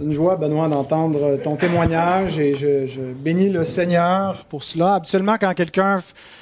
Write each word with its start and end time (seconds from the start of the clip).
C'est 0.00 0.06
une 0.06 0.12
joie, 0.14 0.36
Benoît, 0.36 0.66
d'entendre 0.66 1.36
ton 1.44 1.56
témoignage 1.56 2.38
et 2.38 2.56
je, 2.56 3.12
bénis 3.12 3.50
le 3.50 3.66
Seigneur 3.66 4.46
pour 4.46 4.64
cela. 4.64 4.94
Habituellement, 4.94 5.36
quand 5.38 5.52
quelqu'un 5.52 5.98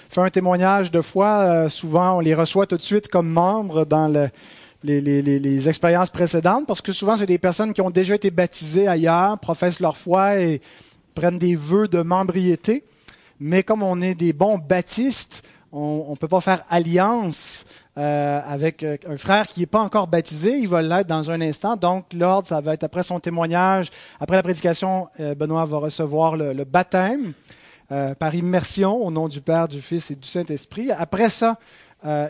fait 0.08 0.20
un 0.20 0.30
témoignage 0.30 0.92
de 0.92 1.00
foi, 1.00 1.40
euh, 1.40 1.68
souvent 1.68 2.18
on 2.18 2.20
les 2.20 2.36
reçoit 2.36 2.66
tout 2.66 2.76
de 2.76 2.82
suite 2.82 3.08
comme 3.08 3.28
membres 3.28 3.84
dans 3.84 4.06
les, 4.84 5.00
les, 5.00 5.68
expériences 5.68 6.10
précédentes 6.10 6.68
parce 6.68 6.80
que 6.80 6.92
souvent, 6.92 7.16
c'est 7.16 7.26
des 7.26 7.38
personnes 7.38 7.74
qui 7.74 7.80
ont 7.80 7.90
déjà 7.90 8.14
été 8.14 8.30
baptisées 8.30 8.86
ailleurs, 8.86 9.36
professent 9.40 9.80
leur 9.80 9.96
foi 9.96 10.38
et 10.38 10.60
prennent 11.16 11.38
des 11.38 11.56
vœux 11.56 11.88
de 11.88 12.00
membriété. 12.00 12.84
Mais 13.40 13.64
comme 13.64 13.82
on 13.82 14.00
est 14.00 14.14
des 14.14 14.32
bons 14.32 14.58
baptistes, 14.58 15.42
on 15.72 16.10
ne 16.10 16.16
peut 16.16 16.28
pas 16.28 16.40
faire 16.40 16.64
alliance 16.68 17.64
euh, 17.96 18.40
avec 18.46 18.82
euh, 18.82 18.96
un 19.08 19.16
frère 19.16 19.46
qui 19.46 19.60
n'est 19.60 19.66
pas 19.66 19.80
encore 19.80 20.06
baptisé. 20.06 20.56
Il 20.58 20.68
va 20.68 20.80
l'être 20.80 21.06
dans 21.06 21.30
un 21.30 21.40
instant. 21.40 21.76
Donc, 21.76 22.12
l'ordre, 22.14 22.48
ça 22.48 22.60
va 22.60 22.74
être 22.74 22.84
après 22.84 23.02
son 23.02 23.20
témoignage. 23.20 23.90
Après 24.20 24.36
la 24.36 24.42
prédication, 24.42 25.08
euh, 25.20 25.34
Benoît 25.34 25.64
va 25.66 25.78
recevoir 25.78 26.36
le, 26.36 26.64
baptême 26.64 27.32
par 28.18 28.34
immersion 28.34 29.02
au 29.02 29.10
nom 29.10 29.28
du 29.28 29.40
Père, 29.40 29.66
du 29.66 29.80
Fils 29.80 30.10
et 30.10 30.14
du 30.14 30.28
Saint-Esprit. 30.28 30.90
Après 30.90 31.30
ça, 31.30 31.58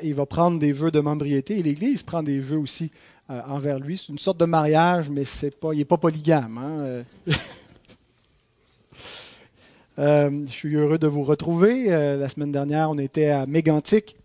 il 0.04 0.14
va 0.14 0.24
prendre 0.24 0.60
des 0.60 0.70
vœux 0.70 0.92
de 0.92 1.00
membriété 1.00 1.58
et 1.58 1.62
l'Église 1.64 2.04
prend 2.04 2.22
des 2.22 2.38
vœux 2.38 2.58
aussi 2.58 2.92
envers 3.28 3.80
lui. 3.80 3.98
C'est 3.98 4.12
une 4.12 4.20
sorte 4.20 4.38
de 4.38 4.44
mariage, 4.44 5.10
mais 5.10 5.24
c'est 5.24 5.50
pas, 5.50 5.70
il 5.72 5.78
n'est 5.78 5.84
pas 5.84 5.96
polygame. 5.96 6.58
Hein, 6.58 7.02
je 9.98 10.46
suis 10.48 10.74
heureux 10.76 10.98
de 10.98 11.06
vous 11.06 11.24
retrouver. 11.24 11.86
la 11.88 12.28
semaine 12.28 12.52
dernière, 12.52 12.90
on 12.90 12.98
était 12.98 13.28
à 13.28 13.46
Mégantic 13.46 14.16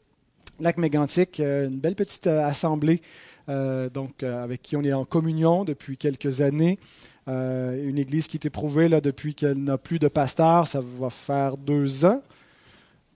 Lac 0.60 0.78
Mégantic, 0.78 1.40
euh, 1.40 1.68
une 1.68 1.80
belle 1.80 1.96
petite 1.96 2.28
euh, 2.28 2.46
assemblée 2.46 3.02
euh, 3.50 3.90
donc, 3.90 4.24
avec 4.24 4.62
qui 4.62 4.78
on 4.78 4.84
est 4.84 4.94
en 4.94 5.04
communion 5.04 5.66
depuis 5.66 5.98
quelques 5.98 6.42
années. 6.42 6.80
une 7.28 7.98
église 7.98 8.28
qui 8.28 8.38
est 8.38 8.46
éprouvée 8.46 8.88
là, 8.88 9.02
depuis 9.02 9.36
qu'elle 9.36 9.58
n'a 9.58 9.78
plus 9.78 10.00
de 10.00 10.08
pasteur, 10.08 10.68
ça 10.68 10.80
va 10.82 11.10
faire 11.10 11.58
deux 11.58 12.06
ans. 12.06 12.22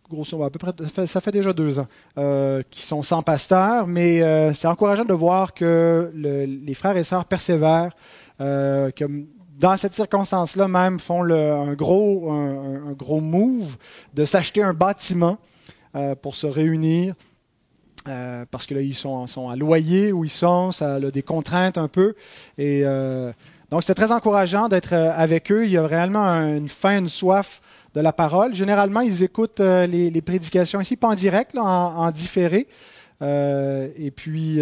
Grosso 0.10 0.42
à 0.44 0.50
peu 0.50 0.60
près, 0.60 1.08
ça 1.08 1.22
fait 1.22 1.32
déjà 1.32 1.54
deux 1.54 1.80
ans, 1.80 1.88
qui 2.70 2.82
sont 2.82 3.04
sans 3.04 3.22
pasteur, 3.22 3.88
mais 3.88 4.20
c'est 4.54 4.68
encourageant 4.68 5.06
de 5.06 5.14
voir 5.14 5.54
que 5.54 6.12
les 6.14 6.74
frères 6.74 6.96
et 6.98 7.04
sœurs 7.04 7.26
persévèrent, 7.26 7.92
que 8.40 9.06
dans 9.60 9.76
cette 9.76 9.94
circonstance-là 9.94 10.68
même 10.68 11.00
font 11.00 11.24
un, 11.24 11.74
gros, 11.74 12.32
un, 12.32 12.94
gros 12.94 13.22
move 13.22 13.78
de 14.14 14.26
s'acheter 14.26 14.62
un 14.64 14.74
bâtiment 14.74 15.38
pour 16.22 16.36
se 16.36 16.46
réunir 16.46 17.16
euh, 18.08 18.46
parce 18.50 18.66
que 18.66 18.74
là, 18.74 18.82
ils 18.82 18.96
sont, 18.96 19.26
à 19.50 19.56
loyer 19.56 20.12
où 20.12 20.24
ils 20.24 20.30
sont, 20.30 20.72
ça 20.72 20.96
a 20.96 21.00
des 21.00 21.24
contraintes 21.24 21.78
un 21.78 21.88
peu. 21.88 22.16
Et 22.58 22.82
euh, 22.84 23.32
donc, 23.70 23.84
c'était 23.84 23.96
très 23.96 24.12
encourageant 24.12 24.70
d'être 24.70 24.94
euh, 24.94 25.12
avec 25.16 25.52
eux. 25.52 25.66
Il 25.66 25.72
y 25.72 25.78
a 25.78 25.86
réellement 25.86 26.26
une 26.26 26.70
faim, 26.70 27.00
une 27.00 27.10
soif 27.10 27.62
de 27.94 28.02
la 28.02 28.14
parole. 28.14 28.54
Généralement, 28.54 29.02
ils 29.02 29.24
écoutent 29.24 29.60
les, 29.60 30.22
prédications 30.22 30.82
ici, 30.82 30.96
pas 30.96 31.08
en 31.08 31.16
direct, 31.16 31.56
en, 31.58 32.12
différé. 32.12 32.68
et 33.22 34.12
puis, 34.16 34.60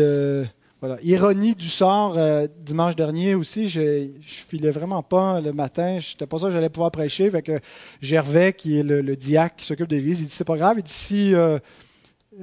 Ironie 1.04 1.56
du 1.56 1.70
sort, 1.70 2.18
dimanche 2.60 2.96
dernier 2.96 3.36
aussi, 3.36 3.70
je, 3.70 4.10
je 4.22 4.34
filais 4.48 4.72
vraiment 4.72 5.04
pas 5.04 5.42
le 5.42 5.54
matin. 5.54 6.00
Je 6.00 6.14
n'étais 6.14 6.26
pas 6.26 6.38
sûr 6.38 6.48
que 6.48 6.54
j'allais 6.54 6.70
pouvoir 6.70 6.92
prêcher. 6.92 7.30
Fait 7.30 7.62
Gervais, 8.02 8.54
qui 8.54 8.80
est 8.80 8.84
le, 8.84 9.02
le 9.02 9.16
diacre 9.16 9.56
qui 9.58 9.66
s'occupe 9.66 9.88
de 9.88 9.96
l'église, 9.96 10.20
il 10.22 10.28
dit 10.28 10.34
c'est 10.34 10.44
pas 10.44 10.58
grave. 10.58 10.76
Il 10.78 10.84
dit 10.84 10.92
si 10.92 11.34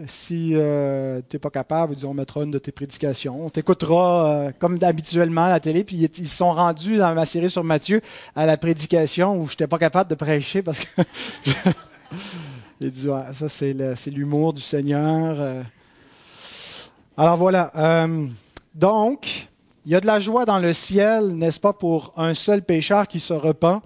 si 0.06 0.52
euh, 0.54 1.20
tu 1.28 1.36
n'es 1.36 1.40
pas 1.40 1.50
capable, 1.50 1.96
on 2.04 2.14
mettra 2.14 2.42
une 2.42 2.50
de 2.50 2.58
tes 2.58 2.72
prédications. 2.72 3.44
On 3.44 3.50
t'écoutera 3.50 4.26
euh, 4.26 4.52
comme 4.58 4.78
habituellement 4.82 5.44
à 5.44 5.50
la 5.50 5.60
télé. 5.60 5.84
Puis 5.84 5.96
ils 5.96 6.28
sont 6.28 6.52
rendus 6.52 6.96
dans 6.96 7.14
ma 7.14 7.26
série 7.26 7.50
sur 7.50 7.64
Matthieu 7.64 8.00
à 8.34 8.46
la 8.46 8.56
prédication 8.56 9.36
où 9.36 9.46
je 9.46 9.52
n'étais 9.52 9.66
pas 9.66 9.78
capable 9.78 10.10
de 10.10 10.14
prêcher 10.14 10.62
parce 10.62 10.80
que. 10.80 11.02
Il 12.80 12.90
dit 12.90 13.08
ça, 13.32 13.48
c'est 13.48 14.10
l'humour 14.10 14.52
du 14.52 14.60
Seigneur. 14.60 15.64
Euh. 17.22 17.24
Alors 17.24 17.36
voilà. 17.36 17.72
donc, 18.74 19.48
il 19.86 19.92
y 19.92 19.94
a 19.94 20.00
de 20.00 20.06
la 20.06 20.18
joie 20.18 20.44
dans 20.44 20.58
le 20.58 20.72
ciel, 20.72 21.28
n'est-ce 21.28 21.60
pas, 21.60 21.72
pour 21.72 22.12
un 22.16 22.34
seul 22.34 22.62
pécheur 22.62 23.06
qui 23.06 23.20
se 23.20 23.32
repent? 23.32 23.80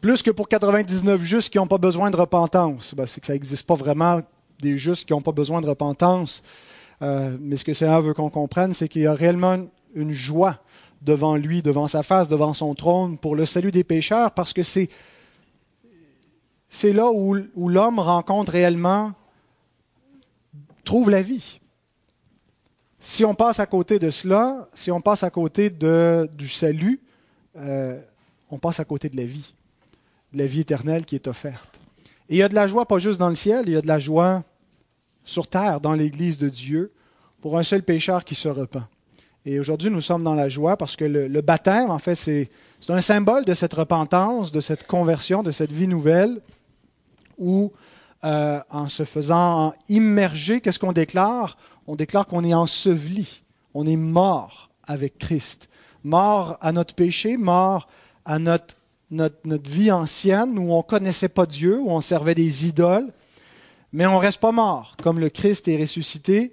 Plus 0.00 0.22
que 0.22 0.30
pour 0.30 0.48
99 0.48 1.22
justes 1.22 1.50
qui 1.50 1.58
n'ont 1.58 1.66
pas 1.66 1.78
besoin 1.78 2.10
de 2.10 2.16
repentance. 2.16 2.94
Ben, 2.94 3.06
c'est 3.06 3.20
que 3.20 3.26
ça 3.26 3.34
n'existe 3.34 3.66
pas 3.66 3.74
vraiment 3.74 4.22
des 4.60 4.78
justes 4.78 5.06
qui 5.06 5.12
n'ont 5.12 5.20
pas 5.20 5.32
besoin 5.32 5.60
de 5.60 5.66
repentance. 5.66 6.42
Euh, 7.02 7.36
mais 7.38 7.56
ce 7.56 7.64
que 7.64 7.74
Seigneur 7.74 8.00
veut 8.00 8.14
qu'on 8.14 8.30
comprenne, 8.30 8.72
c'est 8.72 8.88
qu'il 8.88 9.02
y 9.02 9.06
a 9.06 9.14
réellement 9.14 9.58
une 9.94 10.12
joie 10.12 10.58
devant 11.02 11.36
lui, 11.36 11.60
devant 11.60 11.88
sa 11.88 12.02
face, 12.02 12.28
devant 12.28 12.54
son 12.54 12.74
trône, 12.74 13.18
pour 13.18 13.36
le 13.36 13.44
salut 13.44 13.72
des 13.72 13.84
pécheurs, 13.84 14.32
parce 14.32 14.52
que 14.52 14.62
c'est, 14.62 14.88
là 16.84 17.10
où 17.10 17.68
l'homme 17.68 17.98
rencontre 17.98 18.52
réellement, 18.52 19.12
trouve 20.84 21.10
la 21.10 21.22
vie. 21.22 21.60
Si 22.98 23.24
on 23.24 23.34
passe 23.34 23.60
à 23.60 23.66
côté 23.66 23.98
de 23.98 24.10
cela, 24.10 24.68
si 24.74 24.90
on 24.90 25.00
passe 25.00 25.22
à 25.22 25.30
côté 25.30 25.70
de, 25.70 26.28
du 26.36 26.48
salut, 26.48 27.00
euh, 27.56 27.98
on 28.50 28.58
passe 28.58 28.80
à 28.80 28.84
côté 28.84 29.08
de 29.08 29.16
la 29.16 29.24
vie 29.24 29.54
de 30.32 30.38
la 30.38 30.46
vie 30.46 30.60
éternelle 30.60 31.04
qui 31.04 31.14
est 31.14 31.28
offerte. 31.28 31.80
Et 32.28 32.36
il 32.36 32.38
y 32.38 32.42
a 32.42 32.48
de 32.48 32.54
la 32.54 32.66
joie 32.66 32.86
pas 32.86 32.98
juste 32.98 33.18
dans 33.18 33.28
le 33.28 33.34
ciel, 33.34 33.64
il 33.66 33.72
y 33.72 33.76
a 33.76 33.82
de 33.82 33.88
la 33.88 33.98
joie 33.98 34.44
sur 35.24 35.48
terre, 35.48 35.80
dans 35.80 35.92
l'Église 35.92 36.38
de 36.38 36.48
Dieu, 36.48 36.92
pour 37.40 37.58
un 37.58 37.62
seul 37.62 37.82
pécheur 37.82 38.24
qui 38.24 38.34
se 38.34 38.48
repent. 38.48 38.82
Et 39.44 39.58
aujourd'hui, 39.58 39.90
nous 39.90 40.00
sommes 40.00 40.22
dans 40.22 40.34
la 40.34 40.48
joie 40.48 40.76
parce 40.76 40.96
que 40.96 41.04
le, 41.04 41.40
baptême, 41.40 41.90
en 41.90 41.98
fait, 41.98 42.14
c'est 42.14 42.50
un 42.88 43.00
symbole 43.00 43.44
de 43.44 43.54
cette 43.54 43.72
repentance, 43.72 44.52
de 44.52 44.60
cette 44.60 44.86
conversion, 44.86 45.42
de 45.42 45.50
cette 45.50 45.72
vie 45.72 45.88
nouvelle, 45.88 46.40
où, 47.38 47.72
euh, 48.24 48.60
en 48.70 48.88
se 48.88 49.04
faisant 49.04 49.72
immerger, 49.88 50.60
qu'est-ce 50.60 50.78
qu'on 50.78 50.92
déclare? 50.92 51.56
On 51.86 51.96
déclare 51.96 52.26
qu'on 52.26 52.44
est 52.44 52.54
enseveli, 52.54 53.42
on 53.74 53.86
est 53.86 53.96
mort 53.96 54.70
avec 54.86 55.18
Christ, 55.18 55.68
mort 56.04 56.58
à 56.60 56.72
notre 56.72 56.94
péché, 56.94 57.36
mort 57.36 57.88
à 58.24 58.38
notre 58.38 58.76
vie 59.10 59.90
ancienne 59.90 60.58
où 60.58 60.72
on 60.72 60.78
ne 60.78 60.82
connaissait 60.82 61.28
pas 61.28 61.46
Dieu, 61.46 61.80
où 61.80 61.90
on 61.90 62.00
servait 62.00 62.34
des 62.34 62.66
idoles, 62.66 63.12
mais 63.92 64.06
on 64.06 64.14
ne 64.14 64.18
reste 64.18 64.40
pas 64.40 64.52
mort. 64.52 64.96
Comme 65.02 65.18
le 65.18 65.30
Christ 65.30 65.66
est 65.68 65.80
ressuscité, 65.80 66.52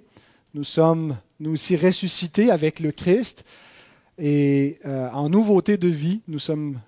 nous 0.54 0.64
sommes 0.64 1.16
nous 1.40 1.52
aussi 1.52 1.76
ressuscités 1.76 2.50
avec 2.50 2.80
le 2.80 2.90
Christ 2.90 3.44
et 4.18 4.78
euh, 4.84 5.08
en 5.10 5.28
nouveauté 5.28 5.76
de 5.76 5.86
vie, 5.86 6.22
nous 6.26 6.40
sommes 6.40 6.80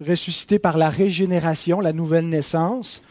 ressuscités 0.00 0.58
par 0.58 0.76
la 0.76 0.90
régénération, 0.90 1.80
la 1.80 1.92
nouvelle 1.92 2.28
naissance. 2.28 3.02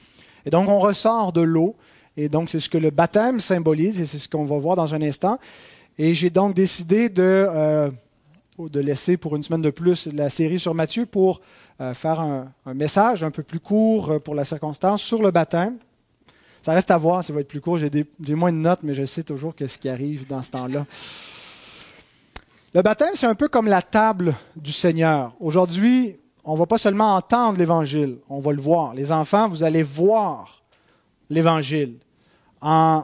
Et 0.45 0.49
donc 0.49 0.69
on 0.69 0.79
ressort 0.79 1.33
de 1.33 1.41
l'eau. 1.41 1.75
Et 2.15 2.29
donc 2.29 2.49
c'est 2.49 2.59
ce 2.59 2.69
que 2.69 2.77
le 2.77 2.89
baptême 2.89 3.39
symbolise 3.39 4.01
et 4.01 4.05
c'est 4.05 4.19
ce 4.19 4.27
qu'on 4.27 4.45
va 4.45 4.57
voir 4.57 4.75
dans 4.75 4.93
un 4.93 5.01
instant. 5.01 5.39
Et 5.97 6.13
j'ai 6.13 6.29
donc 6.29 6.53
décidé 6.53 7.09
de... 7.09 7.23
Euh, 7.23 7.91
de 8.59 8.79
laisser 8.79 9.17
pour 9.17 9.35
une 9.35 9.43
semaine 9.43 9.61
de 9.61 9.69
plus 9.69 10.07
la 10.07 10.31
série 10.31 10.59
sur 10.59 10.73
Matthieu 10.73 11.05
pour 11.05 11.41
euh, 11.79 11.93
faire 11.93 12.19
un, 12.19 12.51
message 12.73 13.23
un 13.23 13.29
peu 13.29 13.43
plus 13.43 13.59
court 13.59 14.11
euh, 14.11 14.19
pour 14.19 14.33
la 14.33 14.43
circonstance 14.43 15.01
sur 15.03 15.21
le 15.21 15.29
baptême. 15.29 15.77
Ça 16.63 16.73
reste 16.73 16.89
à 16.89 16.97
voir, 16.97 17.23
ça 17.23 17.31
va 17.33 17.41
être 17.41 17.47
plus 17.47 17.61
court. 17.61 17.77
J'ai 17.77 18.35
moins 18.35 18.51
de 18.51 18.57
notes, 18.57 18.79
mais 18.81 18.95
je 18.95 19.05
sais 19.05 19.23
toujours 19.23 19.53
ce 19.57 19.77
qui 19.77 19.87
arrive 19.87 20.27
dans 20.27 20.41
ce 20.41 20.51
temps-là. 20.51 20.85
Le 22.73 22.81
baptême, 22.81 23.11
c'est 23.13 23.27
un 23.27 23.35
peu 23.35 23.47
comme 23.47 23.67
la 23.67 23.81
table 23.81 24.35
du 24.55 24.73
Seigneur. 24.73 25.33
Aujourd'hui, 25.39 26.17
on 26.47 26.53
ne 26.53 26.59
va 26.59 26.65
pas 26.65 26.77
seulement 26.77 27.15
entendre 27.15 27.59
l'Évangile, 27.59 28.19
on 28.29 28.39
va 28.39 28.53
le 28.53 28.61
voir. 28.61 28.93
Les 28.93 29.11
enfants, 29.11 29.49
vous 29.49 29.63
allez 29.63 29.83
voir 29.83 30.61
l'Évangile 31.29 31.97
en, 32.61 33.03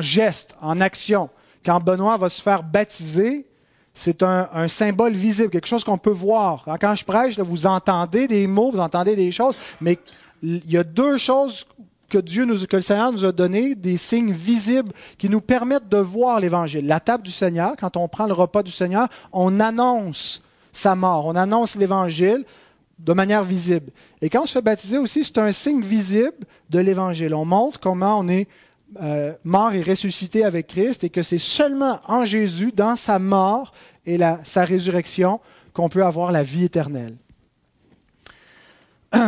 geste, 0.00 0.56
en 0.62 0.80
action. 0.80 1.28
Quand 1.64 1.78
Benoît 1.78 2.16
va 2.16 2.30
se 2.30 2.40
faire 2.40 2.62
baptiser, 2.62 3.46
c'est 3.92 4.22
un, 4.22 4.66
symbole 4.68 5.12
visible, 5.12 5.50
quelque 5.50 5.66
chose 5.66 5.84
qu'on 5.84 5.98
peut 5.98 6.08
voir. 6.08 6.64
Quand 6.80 6.94
je 6.94 7.04
prêche, 7.04 7.38
vous 7.38 7.66
entendez 7.66 8.26
des 8.26 8.46
mots, 8.46 8.70
vous 8.70 8.80
entendez 8.80 9.14
des 9.14 9.30
choses, 9.30 9.56
mais 9.82 9.98
il 10.42 10.70
y 10.70 10.78
a 10.78 10.84
deux 10.84 11.18
choses 11.18 11.66
que 12.08 12.16
Dieu 12.16 12.46
que 12.66 12.76
le 12.76 12.82
Seigneur 12.82 13.12
nous 13.12 13.26
a 13.26 13.32
données, 13.32 13.74
des 13.74 13.98
signes 13.98 14.32
visibles 14.32 14.92
qui 15.18 15.28
nous 15.28 15.42
permettent 15.42 15.90
de 15.90 15.98
voir 15.98 16.40
l'Évangile. 16.40 16.86
La 16.86 16.98
table 16.98 17.24
du 17.24 17.30
Seigneur, 17.30 17.74
quand 17.78 17.98
on 17.98 18.08
prend 18.08 18.24
le 18.24 18.32
repas 18.32 18.62
du 18.62 18.72
Seigneur, 18.72 19.06
on 19.32 19.60
annonce 19.60 20.42
sa 20.72 20.94
mort, 20.94 21.26
on 21.26 21.36
annonce 21.36 21.76
l'Évangile 21.76 22.46
de 23.04 23.12
manière 23.12 23.44
visible. 23.44 23.90
Et 24.20 24.28
quand 24.28 24.42
on 24.42 24.46
se 24.46 24.52
fait 24.52 24.62
baptiser 24.62 24.98
aussi, 24.98 25.24
c'est 25.24 25.38
un 25.38 25.52
signe 25.52 25.82
visible 25.82 26.46
de 26.68 26.78
l'Évangile. 26.78 27.34
On 27.34 27.44
montre 27.44 27.80
comment 27.80 28.18
on 28.18 28.28
est 28.28 28.46
euh, 29.00 29.32
mort 29.44 29.72
et 29.72 29.82
ressuscité 29.82 30.44
avec 30.44 30.66
Christ 30.66 31.04
et 31.04 31.10
que 31.10 31.22
c'est 31.22 31.38
seulement 31.38 32.00
en 32.06 32.24
Jésus, 32.24 32.72
dans 32.72 32.96
sa 32.96 33.18
mort 33.18 33.72
et 34.04 34.18
sa 34.44 34.64
résurrection, 34.64 35.40
qu'on 35.72 35.88
peut 35.88 36.04
avoir 36.04 36.32
la 36.32 36.42
vie 36.42 36.64
éternelle. 36.64 37.16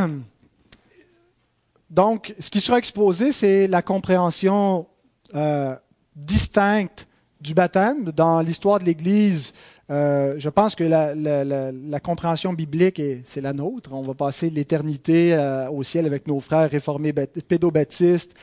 Donc, 1.90 2.34
ce 2.38 2.50
qui 2.50 2.60
sera 2.60 2.78
exposé, 2.78 3.32
c'est 3.32 3.66
la 3.68 3.82
compréhension 3.82 4.86
euh, 5.34 5.76
distincte 6.16 7.06
du 7.40 7.54
baptême. 7.54 8.10
Dans 8.12 8.40
l'histoire 8.40 8.78
de 8.80 8.84
l'Église, 8.84 9.52
Euh, 9.90 10.34
je 10.38 10.48
pense 10.48 10.74
que 10.74 10.84
la, 10.84 12.00
compréhension 12.00 12.52
biblique, 12.52 13.02
c'est 13.26 13.40
la 13.40 13.52
nôtre. 13.52 13.92
On 13.92 14.02
va 14.02 14.14
passer 14.14 14.50
l'éternité 14.50 15.34
euh, 15.34 15.68
au 15.70 15.82
ciel 15.82 16.06
avec 16.06 16.26
nos 16.26 16.40
frères 16.40 16.70
réformés 16.70 17.12
pédobaptistes, 17.12 18.34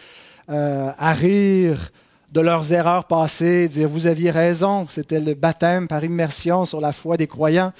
euh, 0.49 0.91
à 0.97 1.13
rire 1.13 1.91
de 2.31 2.41
leurs 2.41 2.71
erreurs 2.73 3.05
passées, 3.05 3.67
dire 3.67 3.89
vous 3.89 4.05
aviez 4.05 4.29
raison, 4.29 4.85
c'était 4.87 5.19
le 5.19 5.33
baptême 5.33 5.87
par 5.87 6.03
immersion 6.03 6.65
sur 6.65 6.79
la 6.79 6.91
foi 6.91 7.17
des 7.17 7.25
croyants. 7.25 7.73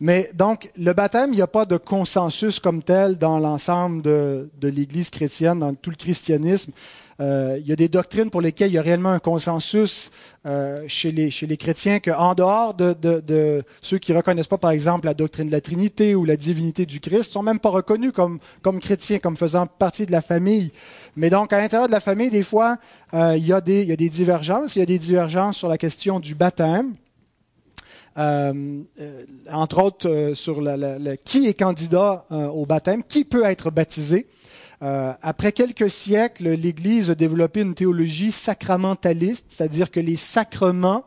Mais 0.00 0.28
donc, 0.34 0.70
le 0.76 0.92
baptême, 0.92 1.32
il 1.32 1.36
n'y 1.36 1.42
a 1.42 1.46
pas 1.46 1.64
de 1.64 1.78
consensus 1.78 2.58
comme 2.58 2.82
tel 2.82 3.16
dans 3.16 3.38
l'ensemble 3.38 4.02
de, 4.02 4.50
de 4.60 4.68
l'Église 4.68 5.08
chrétienne, 5.08 5.60
dans 5.60 5.72
tout 5.72 5.90
le 5.90 5.96
christianisme. 5.96 6.72
Euh, 7.20 7.58
il 7.60 7.66
y 7.66 7.72
a 7.72 7.76
des 7.76 7.88
doctrines 7.88 8.30
pour 8.30 8.40
lesquelles 8.40 8.70
il 8.70 8.74
y 8.74 8.78
a 8.78 8.82
réellement 8.82 9.10
un 9.10 9.20
consensus 9.20 10.10
euh, 10.46 10.82
chez, 10.88 11.12
les, 11.12 11.30
chez 11.30 11.46
les 11.46 11.56
chrétiens 11.56 12.00
qu'en 12.00 12.34
dehors 12.34 12.74
de, 12.74 13.62
ceux 13.82 13.98
qui 13.98 14.12
reconnaissent 14.12 14.48
pas, 14.48 14.58
par 14.58 14.72
exemple, 14.72 15.06
la 15.06 15.14
doctrine 15.14 15.46
de 15.46 15.52
la 15.52 15.60
Trinité 15.60 16.14
ou 16.14 16.24
la 16.24 16.36
divinité 16.36 16.86
du 16.86 17.00
Christ, 17.00 17.32
sont 17.32 17.42
même 17.42 17.60
pas 17.60 17.70
reconnus 17.70 18.12
comme, 18.12 18.40
chrétiens, 18.80 19.18
comme 19.20 19.36
faisant 19.36 19.66
partie 19.66 20.06
de 20.06 20.12
la 20.12 20.22
famille. 20.22 20.72
Mais 21.16 21.30
donc, 21.30 21.52
à 21.52 21.58
l'intérieur 21.58 21.86
de 21.86 21.92
la 21.92 22.00
famille, 22.00 22.30
des 22.30 22.42
fois, 22.42 22.78
euh, 23.14 23.36
il, 23.36 23.46
y 23.46 23.52
a 23.52 23.60
des, 23.60 23.84
divergences. 23.96 24.74
Il 24.74 24.80
y 24.80 24.82
a 24.82 24.86
des 24.86 24.98
divergences 24.98 25.56
sur 25.56 25.68
la 25.68 25.78
question 25.78 26.18
du 26.18 26.34
baptême. 26.34 26.94
Entre 28.16 29.82
autres 29.82 30.34
sur 30.34 30.62
qui 31.24 31.48
est 31.48 31.54
candidat 31.54 32.24
au 32.30 32.64
baptême, 32.64 33.02
qui 33.02 33.24
peut 33.24 33.44
être 33.44 33.72
baptisé. 33.72 34.28
Après 34.80 35.52
quelques 35.52 35.90
siècles, 35.90 36.50
l'Église 36.50 37.10
a 37.10 37.14
développé 37.14 37.60
une 37.60 37.74
théologie 37.74 38.32
sacramentaliste, 38.32 39.46
c'est-à-dire 39.48 39.90
que 39.90 40.00
les 40.00 40.16
sacrements 40.16 41.04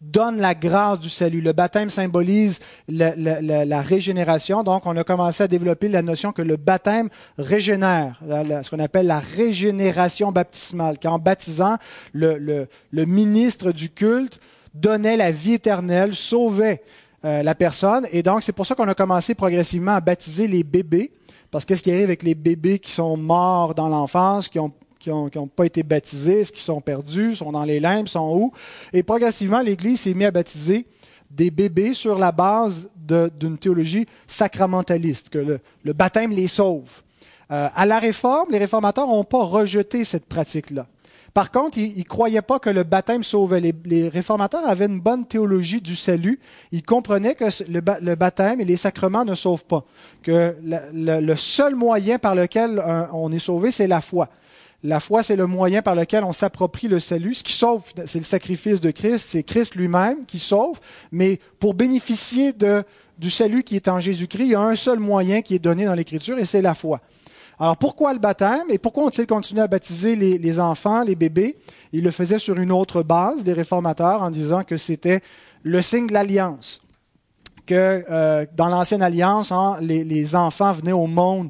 donnent 0.00 0.40
la 0.40 0.54
grâce 0.54 1.00
du 1.00 1.08
salut. 1.08 1.40
Le 1.40 1.52
baptême 1.52 1.88
symbolise 1.88 2.60
la, 2.88 3.80
régénération, 3.80 4.62
donc 4.62 4.86
on 4.86 4.96
a 4.96 5.04
commencé 5.04 5.42
à 5.42 5.48
développer 5.48 5.88
la 5.88 6.02
notion 6.02 6.32
que 6.32 6.42
le 6.42 6.56
baptême 6.56 7.08
régénère, 7.38 8.20
ce 8.22 8.68
qu'on 8.70 8.78
appelle 8.78 9.06
la 9.06 9.20
régénération 9.20 10.32
baptismale, 10.32 10.98
qu'en 10.98 11.18
baptisant 11.18 11.76
le, 12.12 12.66
le 12.90 13.04
ministre 13.04 13.72
du 13.72 13.90
culte 13.90 14.40
donnait 14.74 15.16
la 15.16 15.30
vie 15.30 15.54
éternelle, 15.54 16.14
sauvait 16.14 16.82
euh, 17.24 17.42
la 17.42 17.54
personne. 17.54 18.06
Et 18.12 18.22
donc, 18.22 18.42
c'est 18.42 18.52
pour 18.52 18.66
ça 18.66 18.74
qu'on 18.74 18.88
a 18.88 18.94
commencé 18.94 19.34
progressivement 19.34 19.94
à 19.94 20.00
baptiser 20.00 20.46
les 20.46 20.62
bébés. 20.62 21.10
Parce 21.56 21.64
qu'est-ce 21.64 21.82
qui 21.82 21.90
arrive 21.90 22.04
avec 22.04 22.22
les 22.22 22.34
bébés 22.34 22.78
qui 22.78 22.90
sont 22.90 23.16
morts 23.16 23.74
dans 23.74 23.88
l'enfance, 23.88 24.50
qui 24.50 24.58
n'ont 24.58 25.46
pas 25.48 25.64
été 25.64 25.82
baptisés, 25.82 26.44
qui 26.44 26.60
sont 26.60 26.82
perdus, 26.82 27.36
sont 27.36 27.50
dans 27.50 27.64
les 27.64 27.80
limbes, 27.80 28.08
sont 28.08 28.28
où? 28.30 28.52
Et 28.92 29.02
progressivement, 29.02 29.62
l'Église 29.62 30.00
s'est 30.00 30.12
mise 30.12 30.26
à 30.26 30.30
baptiser 30.30 30.84
des 31.30 31.50
bébés 31.50 31.94
sur 31.94 32.18
la 32.18 32.30
base 32.30 32.90
d'une 33.40 33.56
théologie 33.56 34.06
sacramentaliste, 34.26 35.30
que 35.30 35.58
le, 35.82 35.92
baptême 35.94 36.30
les 36.30 36.46
sauve. 36.46 37.00
Euh, 37.50 37.70
à 37.74 37.86
la 37.86 38.00
Réforme, 38.00 38.50
les 38.50 38.58
réformateurs 38.58 39.06
n'ont 39.06 39.24
pas 39.24 39.42
rejeté 39.42 40.04
cette 40.04 40.26
pratique-là. 40.26 40.86
Par 41.36 41.50
contre, 41.50 41.76
ils 41.76 41.98
ne 41.98 42.02
croyaient 42.02 42.40
pas 42.40 42.58
que 42.58 42.70
le 42.70 42.82
baptême 42.82 43.22
sauvait. 43.22 43.60
Les, 43.84 44.08
réformateurs 44.08 44.66
avaient 44.66 44.86
une 44.86 45.00
bonne 45.00 45.26
théologie 45.26 45.82
du 45.82 45.94
salut. 45.94 46.40
Ils 46.72 46.82
comprenaient 46.82 47.34
que 47.34 47.44
le, 47.70 48.14
baptême 48.14 48.62
et 48.62 48.64
les 48.64 48.78
sacrements 48.78 49.26
ne 49.26 49.34
sauvent 49.34 49.66
pas. 49.66 49.84
Que 50.22 50.56
le, 50.62 51.36
seul 51.36 51.74
moyen 51.74 52.18
par 52.18 52.34
lequel 52.34 52.82
on 53.12 53.30
est 53.32 53.38
sauvé, 53.38 53.70
c'est 53.70 53.86
la 53.86 54.00
foi. 54.00 54.30
La 54.82 54.98
foi, 54.98 55.22
c'est 55.22 55.36
le 55.36 55.46
moyen 55.46 55.82
par 55.82 55.94
lequel 55.94 56.24
on 56.24 56.32
s'approprie 56.32 56.88
le 56.88 57.00
salut. 57.00 57.34
Ce 57.34 57.44
qui 57.44 57.52
sauve, 57.52 57.84
c'est 58.06 58.18
le 58.18 58.24
sacrifice 58.24 58.80
de 58.80 58.90
Christ. 58.90 59.26
C'est 59.28 59.42
Christ 59.42 59.74
lui-même 59.74 60.24
qui 60.24 60.38
sauve. 60.38 60.80
Mais 61.12 61.38
pour 61.60 61.74
bénéficier 61.74 62.54
du 63.18 63.28
salut 63.28 63.62
qui 63.62 63.76
est 63.76 63.88
en 63.88 64.00
Jésus-Christ, 64.00 64.44
il 64.44 64.52
y 64.52 64.54
a 64.54 64.62
un 64.62 64.74
seul 64.74 65.00
moyen 65.00 65.42
qui 65.42 65.54
est 65.54 65.58
donné 65.58 65.84
dans 65.84 65.94
l'Écriture 65.94 66.38
et 66.38 66.46
c'est 66.46 66.62
la 66.62 66.72
foi. 66.72 67.02
Alors 67.58 67.76
pourquoi 67.78 68.12
le 68.12 68.18
baptême 68.18 68.64
et 68.68 68.78
pourquoi 68.78 69.04
ont-ils 69.04 69.26
continué 69.26 69.62
à 69.62 69.66
baptiser 69.66 70.14
les, 70.14 70.60
enfants, 70.60 71.02
les 71.02 71.14
bébés? 71.14 71.56
Ils 71.92 72.04
le 72.04 72.10
faisaient 72.10 72.38
sur 72.38 72.58
une 72.58 72.70
autre 72.70 73.02
base, 73.02 73.44
les 73.44 73.54
réformateurs, 73.54 74.22
en 74.22 74.30
disant 74.30 74.62
que 74.62 74.76
c'était 74.76 75.20
le 75.62 75.80
signe 75.80 76.06
de 76.06 76.12
l'alliance. 76.12 76.82
Que 77.64 78.04
euh, 78.10 78.46
dans 78.54 78.68
l'ancienne 78.68 79.02
alliance, 79.02 79.52
hein, 79.52 79.78
les, 79.80 80.36
enfants 80.36 80.72
venaient 80.72 80.92
au 80.92 81.06
monde 81.06 81.48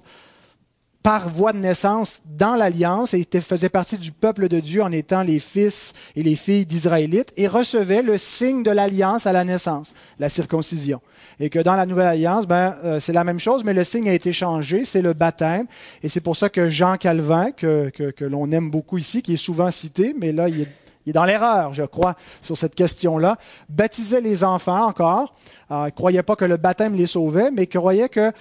par 1.06 1.28
voie 1.28 1.52
de 1.52 1.58
naissance 1.58 2.20
dans 2.36 2.56
l'alliance 2.56 3.14
et 3.14 3.24
faisaient 3.40 3.68
partie 3.68 3.96
du 3.96 4.10
peuple 4.10 4.48
de 4.48 4.58
Dieu 4.58 4.82
en 4.82 4.90
étant 4.90 5.22
les 5.22 5.38
fils 5.38 5.92
et 6.16 6.24
les 6.24 6.34
filles 6.34 6.66
d'Israélites 6.66 7.32
et 7.36 7.46
recevaient 7.46 8.02
le 8.02 8.18
signe 8.18 8.64
de 8.64 8.72
l'alliance 8.72 9.24
à 9.24 9.32
la 9.32 9.44
naissance, 9.44 9.94
la 10.18 10.28
circoncision. 10.28 11.00
Et 11.38 11.48
que 11.48 11.60
dans 11.60 11.76
la 11.76 11.86
nouvelle 11.86 12.08
alliance, 12.08 12.48
ben, 12.48 12.74
euh, 12.82 12.98
c'est 12.98 13.12
la 13.12 13.22
même 13.22 13.38
chose, 13.38 13.62
mais 13.62 13.72
le 13.72 13.84
signe 13.84 14.08
a 14.08 14.14
été 14.14 14.32
changé, 14.32 14.84
c'est 14.84 15.00
le 15.00 15.12
baptême. 15.12 15.68
Et 16.02 16.08
c'est 16.08 16.20
pour 16.20 16.34
ça 16.34 16.48
que 16.48 16.70
Jean 16.70 16.96
Calvin, 16.96 17.52
que, 17.52 17.88
que, 17.90 18.24
l'on 18.24 18.50
aime 18.50 18.68
beaucoup 18.68 18.98
ici, 18.98 19.22
qui 19.22 19.34
est 19.34 19.36
souvent 19.36 19.70
cité, 19.70 20.12
mais 20.18 20.32
là, 20.32 20.48
il 20.48 20.62
est, 20.62 20.68
il 21.06 21.10
est 21.10 21.12
dans 21.12 21.24
l'erreur, 21.24 21.72
je 21.72 21.84
crois, 21.84 22.16
sur 22.42 22.58
cette 22.58 22.74
question-là, 22.74 23.36
baptisait 23.68 24.20
les 24.20 24.42
enfants 24.42 24.88
encore. 24.88 25.34
Euh, 25.70 25.82
il 25.82 25.86
ne 25.86 25.90
croyait 25.90 26.24
pas 26.24 26.34
que 26.34 26.44
le 26.44 26.56
baptême 26.56 26.96
les 26.96 27.06
sauvait, 27.06 27.52
mais 27.52 27.62
il 27.62 27.68
croyait 27.68 28.08
que 28.08 28.32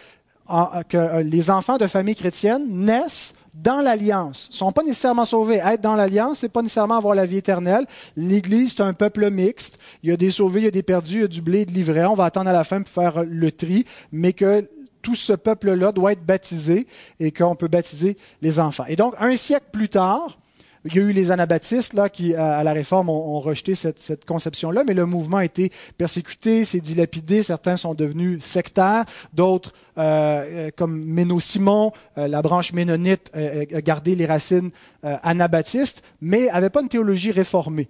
que 0.47 0.97
euh, 0.97 1.23
les 1.23 1.49
enfants 1.49 1.77
de 1.77 1.87
famille 1.87 2.15
chrétienne 2.15 2.65
naissent 2.69 3.33
dans 3.55 3.81
l'alliance. 3.81 4.49
Ils 4.51 4.57
sont 4.57 4.71
pas 4.71 4.83
nécessairement 4.83 5.25
sauvés. 5.25 5.61
Être 5.63 5.81
dans 5.81 5.95
l'alliance, 5.95 6.39
c'est 6.39 6.49
pas 6.49 6.61
nécessairement 6.61 6.97
avoir 6.97 7.15
la 7.15 7.25
vie 7.25 7.37
éternelle. 7.37 7.85
L'Église, 8.15 8.73
c'est 8.75 8.83
un 8.83 8.93
peuple 8.93 9.29
mixte. 9.29 9.79
Il 10.03 10.09
y 10.09 10.13
a 10.13 10.17
des 10.17 10.31
sauvés, 10.31 10.61
il 10.61 10.65
y 10.65 10.67
a 10.67 10.71
des 10.71 10.83
perdus, 10.83 11.15
il 11.15 11.21
y 11.21 11.23
a 11.25 11.27
du 11.27 11.41
blé 11.41 11.61
et 11.61 11.65
de 11.65 11.71
l'ivraie. 11.71 12.05
On 12.05 12.15
va 12.15 12.25
attendre 12.25 12.49
à 12.49 12.53
la 12.53 12.63
fin 12.63 12.81
pour 12.81 12.91
faire 12.91 13.23
le 13.23 13.51
tri, 13.51 13.85
mais 14.11 14.33
que 14.33 14.69
tout 15.01 15.15
ce 15.15 15.33
peuple-là 15.33 15.91
doit 15.91 16.13
être 16.13 16.25
baptisé 16.25 16.87
et 17.19 17.31
qu'on 17.31 17.55
peut 17.55 17.67
baptiser 17.67 18.17
les 18.41 18.59
enfants. 18.59 18.85
Et 18.87 18.95
donc, 18.95 19.13
un 19.19 19.37
siècle 19.37 19.67
plus 19.71 19.89
tard, 19.89 20.37
il 20.85 20.95
y 20.95 20.99
a 20.99 21.01
eu 21.01 21.11
les 21.11 21.31
anabaptistes 21.31 21.93
là, 21.93 22.09
qui, 22.09 22.35
à 22.35 22.63
la 22.63 22.73
Réforme, 22.73 23.09
ont, 23.09 23.39
rejeté 23.39 23.75
cette, 23.75 24.25
conception-là, 24.25 24.83
mais 24.85 24.93
le 24.93 25.05
mouvement 25.05 25.37
a 25.37 25.45
été 25.45 25.71
persécuté, 25.97 26.63
s'est 26.63 26.79
dilapidé, 26.79 27.43
certains 27.43 27.75
sont 27.75 27.95
devenus 27.95 28.43
sectaires, 28.43 29.05
d'autres, 29.33 29.73
euh, 29.97 30.69
comme 30.75 31.03
Méno 31.03 31.39
Simon, 31.39 31.91
euh, 32.17 32.27
la 32.27 32.41
branche 32.41 32.73
ménonite, 32.73 33.31
euh, 33.35 33.65
a 33.73 33.81
gardé 33.81 34.15
les 34.15 34.25
racines 34.25 34.69
anabaptistes, 35.03 36.01
mais 36.21 36.47
n'avait 36.47 36.71
pas 36.71 36.81
une 36.81 36.89
théologie 36.89 37.31
réformée 37.31 37.89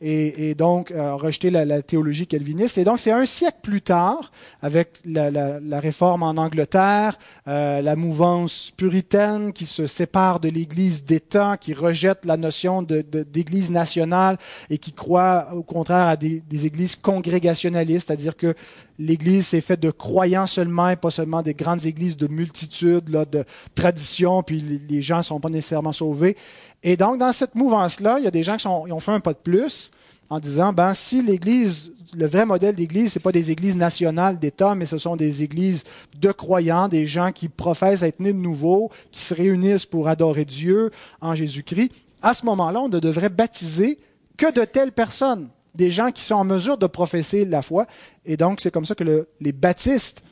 et, 0.00 0.54
donc 0.54 0.90
euh, 0.90 1.14
rejeter 1.14 1.50
la, 1.50 1.82
théologie 1.82 2.26
calviniste. 2.26 2.78
Et 2.78 2.84
donc 2.84 3.00
c'est 3.00 3.12
un 3.12 3.26
siècle 3.26 3.58
plus 3.62 3.80
tard, 3.80 4.30
avec 4.62 5.00
la, 5.04 5.80
réforme 5.80 6.22
en 6.22 6.30
Angleterre, 6.30 7.18
euh, 7.48 7.80
la 7.80 7.96
mouvance 7.96 8.72
puritaine 8.76 9.52
qui 9.52 9.66
se 9.66 9.86
sépare 9.86 10.40
de 10.40 10.48
l'Église 10.48 11.04
d'État, 11.04 11.56
qui 11.56 11.74
rejette 11.74 12.24
la 12.24 12.36
notion 12.36 12.82
d'Église 12.82 13.70
nationale 13.70 14.38
et 14.70 14.78
qui 14.78 14.92
croit 14.92 15.48
au 15.54 15.62
contraire 15.62 16.08
à 16.08 16.16
des, 16.16 16.42
églises 16.50 16.96
congrégationalistes, 16.96 18.08
c'est-à-dire 18.08 18.36
que 18.36 18.54
l'Église 18.98 19.48
s'est 19.48 19.60
faite 19.60 19.80
de 19.80 19.90
croyants 19.90 20.46
seulement 20.46 20.88
et 20.88 20.96
pas 20.96 21.10
seulement 21.10 21.42
des 21.42 21.52
grandes 21.52 21.84
églises 21.84 22.16
de 22.16 22.28
multitudes, 22.28 23.10
là, 23.10 23.26
de 23.26 23.44
traditions, 23.74 24.42
puis 24.42 24.80
les 24.88 25.02
gens 25.02 25.18
ne 25.18 25.22
sont 25.22 25.38
pas 25.38 25.50
nécessairement 25.50 25.92
sauvés. 25.92 26.36
Et 26.82 26.96
donc, 26.96 27.18
dans 27.18 27.32
cette 27.32 27.54
mouvance-là, 27.54 28.18
il 28.18 28.24
y 28.24 28.28
a 28.28 28.30
des 28.30 28.42
gens 28.42 28.56
qui, 28.56 28.66
ont 28.68 29.00
fait 29.00 29.12
un 29.12 29.20
pas 29.20 29.32
de 29.32 29.38
plus 29.38 29.90
en 30.30 30.40
disant, 30.40 30.72
ben, 30.72 30.94
si 30.94 31.22
l'Église, 31.22 31.92
le 32.14 32.26
vrai 32.26 32.46
modèle 32.46 32.74
d'Église, 32.74 33.12
ce 33.12 33.18
n'est 33.18 33.22
pas 33.22 33.32
des 33.32 33.50
églises 33.50 33.76
nationales 33.76 34.38
d'État, 34.38 34.74
mais 34.74 34.86
ce 34.86 34.98
sont 34.98 35.16
des 35.16 35.42
églises 35.42 35.84
de 36.18 36.32
croyants, 36.32 36.88
des 36.88 37.06
gens 37.06 37.32
qui 37.32 37.48
professent 37.48 38.02
être 38.02 38.20
nés 38.20 38.32
de 38.32 38.38
nouveau, 38.38 38.90
qui 39.12 39.20
se 39.20 39.34
réunissent 39.34 39.86
pour 39.86 40.08
adorer 40.08 40.44
Dieu 40.44 40.90
en 41.20 41.34
Jésus-Christ. 41.34 41.92
À 42.22 42.34
ce 42.34 42.44
moment-là, 42.46 42.80
on 42.80 42.88
ne 42.88 42.98
devrait 42.98 43.28
baptiser 43.28 43.98
que 44.36 44.52
de 44.52 44.64
telles 44.64 44.92
personnes, 44.92 45.48
des 45.74 45.90
gens 45.90 46.10
qui 46.10 46.22
sont 46.22 46.34
en 46.34 46.44
mesure 46.44 46.78
de 46.78 46.86
professer 46.86 47.44
la 47.44 47.62
foi. 47.62 47.86
Et 48.24 48.36
donc, 48.36 48.60
c'est 48.60 48.70
comme 48.70 48.86
ça 48.86 48.94
que 48.94 49.26
les 49.40 49.52
baptistes 49.52 50.22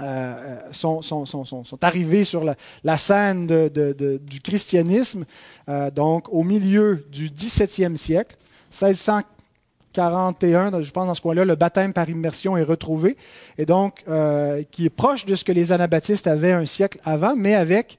euh, 0.00 0.58
sont, 0.72 1.02
sont, 1.02 1.78
arrivés 1.82 2.24
sur 2.24 2.42
la, 2.44 2.96
scène 2.96 3.46
du 3.46 4.40
christianisme, 4.40 5.24
euh, 5.68 5.90
donc 5.90 6.32
au 6.32 6.42
milieu 6.42 7.04
du 7.12 7.28
XVIIe 7.28 7.96
siècle, 7.96 8.36
1641, 8.72 10.82
je 10.82 10.90
pense 10.90 11.06
dans 11.06 11.14
ce 11.14 11.20
coin-là, 11.20 11.44
le 11.44 11.54
baptême 11.54 11.92
par 11.92 12.08
immersion 12.08 12.56
est 12.56 12.62
retrouvé, 12.62 13.18
et 13.58 13.66
donc 13.66 14.02
euh, 14.08 14.62
qui 14.70 14.86
est 14.86 14.90
proche 14.90 15.26
de 15.26 15.36
ce 15.36 15.44
que 15.44 15.52
les 15.52 15.72
anabaptistes 15.72 16.26
avaient 16.26 16.52
un 16.52 16.64
siècle 16.66 16.98
avant, 17.04 17.36
mais 17.36 17.54
avec 17.54 17.98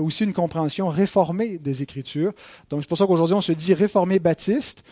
aussi 0.00 0.24
une 0.24 0.32
compréhension 0.32 0.88
réformée 0.88 1.58
des 1.58 1.82
Écritures. 1.82 2.32
Donc 2.70 2.80
c'est 2.80 2.88
pour 2.88 2.96
ça 2.96 3.06
qu'aujourd'hui 3.06 3.34
on 3.34 3.42
se 3.42 3.52
dit 3.52 3.74
réformé 3.74 4.18
baptiste, 4.18 4.82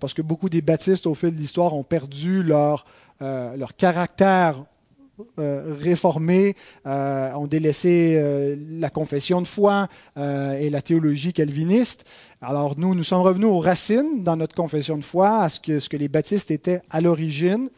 parce 0.00 0.12
que 0.12 0.22
beaucoup 0.22 0.48
des 0.48 0.60
baptistes 0.60 1.06
au 1.06 1.14
fil 1.14 1.30
de 1.30 1.38
l'histoire 1.38 1.72
ont 1.72 1.84
perdu 1.84 2.42
leur, 2.42 2.84
leur 3.20 3.76
caractère 3.76 4.64
euh, 5.38 5.76
réformés 5.78 6.56
euh, 6.86 7.32
ont 7.34 7.46
délaissé 7.46 8.16
euh, 8.16 8.56
la 8.68 8.90
confession 8.90 9.40
de 9.40 9.46
foi 9.46 9.88
et 10.16 10.70
la 10.70 10.82
théologie 10.82 11.32
calviniste. 11.32 12.04
Alors 12.46 12.74
nous, 12.76 12.94
nous 12.94 13.04
sommes 13.04 13.22
revenus 13.22 13.48
aux 13.48 13.58
racines 13.58 14.22
dans 14.22 14.36
notre 14.36 14.54
confession 14.54 14.98
de 14.98 15.04
foi, 15.04 15.38
à 15.38 15.48
ce 15.48 15.60
que, 15.60 15.80
ce 15.80 15.88
que 15.88 15.96
les 15.96 16.08
baptistes 16.08 16.50
étaient 16.50 16.82
à 16.90 17.00
l'origine. 17.00 17.70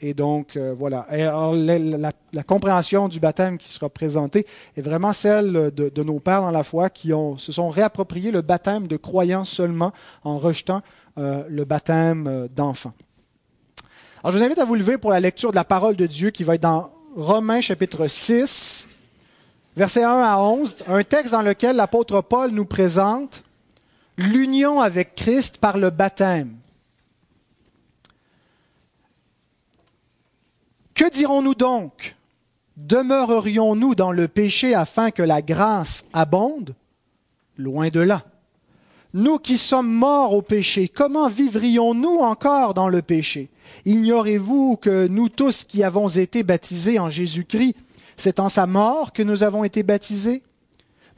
et 0.00 0.14
donc, 0.14 0.56
voilà. 0.56 1.06
la, 1.10 2.42
compréhension 2.42 3.08
du 3.08 3.20
baptême 3.20 3.56
qui 3.56 3.68
sera 3.68 3.88
présentée 3.88 4.46
est 4.76 4.80
vraiment 4.80 5.12
celle 5.12 5.70
de, 5.72 6.02
nos 6.02 6.18
pères 6.18 6.42
dans 6.42 6.50
la 6.50 6.64
foi 6.64 6.90
qui 6.90 7.12
se 7.38 7.52
sont 7.52 7.68
réappropriés 7.68 8.30
le 8.30 8.42
baptême 8.42 8.88
de 8.88 8.96
croyants 8.96 9.44
seulement 9.44 9.92
en 10.24 10.38
rejetant 10.38 10.82
le 11.16 11.64
baptême 11.64 12.48
d'enfants. 12.54 12.94
Alors, 14.22 14.32
je 14.32 14.38
vous 14.38 14.44
invite 14.44 14.58
à 14.58 14.64
vous 14.64 14.74
lever 14.74 14.98
pour 14.98 15.12
la 15.12 15.20
lecture 15.20 15.50
de 15.50 15.56
la 15.56 15.64
parole 15.64 15.94
de 15.94 16.06
Dieu 16.06 16.30
qui 16.30 16.42
va 16.42 16.56
être 16.56 16.62
dans 16.62 16.90
Romains 17.16 17.60
chapitre 17.60 18.08
6, 18.08 18.88
versets 19.76 20.02
1 20.02 20.08
à 20.08 20.38
11, 20.38 20.76
un 20.88 21.04
texte 21.04 21.32
dans 21.32 21.42
lequel 21.42 21.76
l'apôtre 21.76 22.20
Paul 22.22 22.50
nous 22.50 22.64
présente 22.64 23.44
l'union 24.18 24.80
avec 24.80 25.14
Christ 25.14 25.58
par 25.58 25.78
le 25.78 25.90
baptême. 25.90 26.56
Que 30.94 31.08
dirons-nous 31.08 31.54
donc? 31.54 32.16
Demeurerions-nous 32.76 33.94
dans 33.94 34.12
le 34.12 34.28
péché 34.28 34.74
afin 34.74 35.10
que 35.12 35.22
la 35.22 35.40
grâce 35.40 36.04
abonde? 36.12 36.74
Loin 37.56 37.88
de 37.88 38.00
là. 38.00 38.24
Nous 39.14 39.38
qui 39.38 39.56
sommes 39.56 39.90
morts 39.90 40.34
au 40.34 40.42
péché, 40.42 40.88
comment 40.88 41.28
vivrions-nous 41.28 42.18
encore 42.18 42.74
dans 42.74 42.88
le 42.88 43.00
péché? 43.00 43.48
Ignorez-vous 43.84 44.76
que 44.76 45.06
nous 45.06 45.28
tous 45.28 45.64
qui 45.64 45.82
avons 45.82 46.08
été 46.08 46.42
baptisés 46.42 46.98
en 46.98 47.08
Jésus-Christ, 47.08 47.76
c'est 48.16 48.40
en 48.40 48.48
sa 48.48 48.66
mort 48.66 49.12
que 49.12 49.22
nous 49.22 49.44
avons 49.44 49.64
été 49.64 49.82
baptisés? 49.82 50.42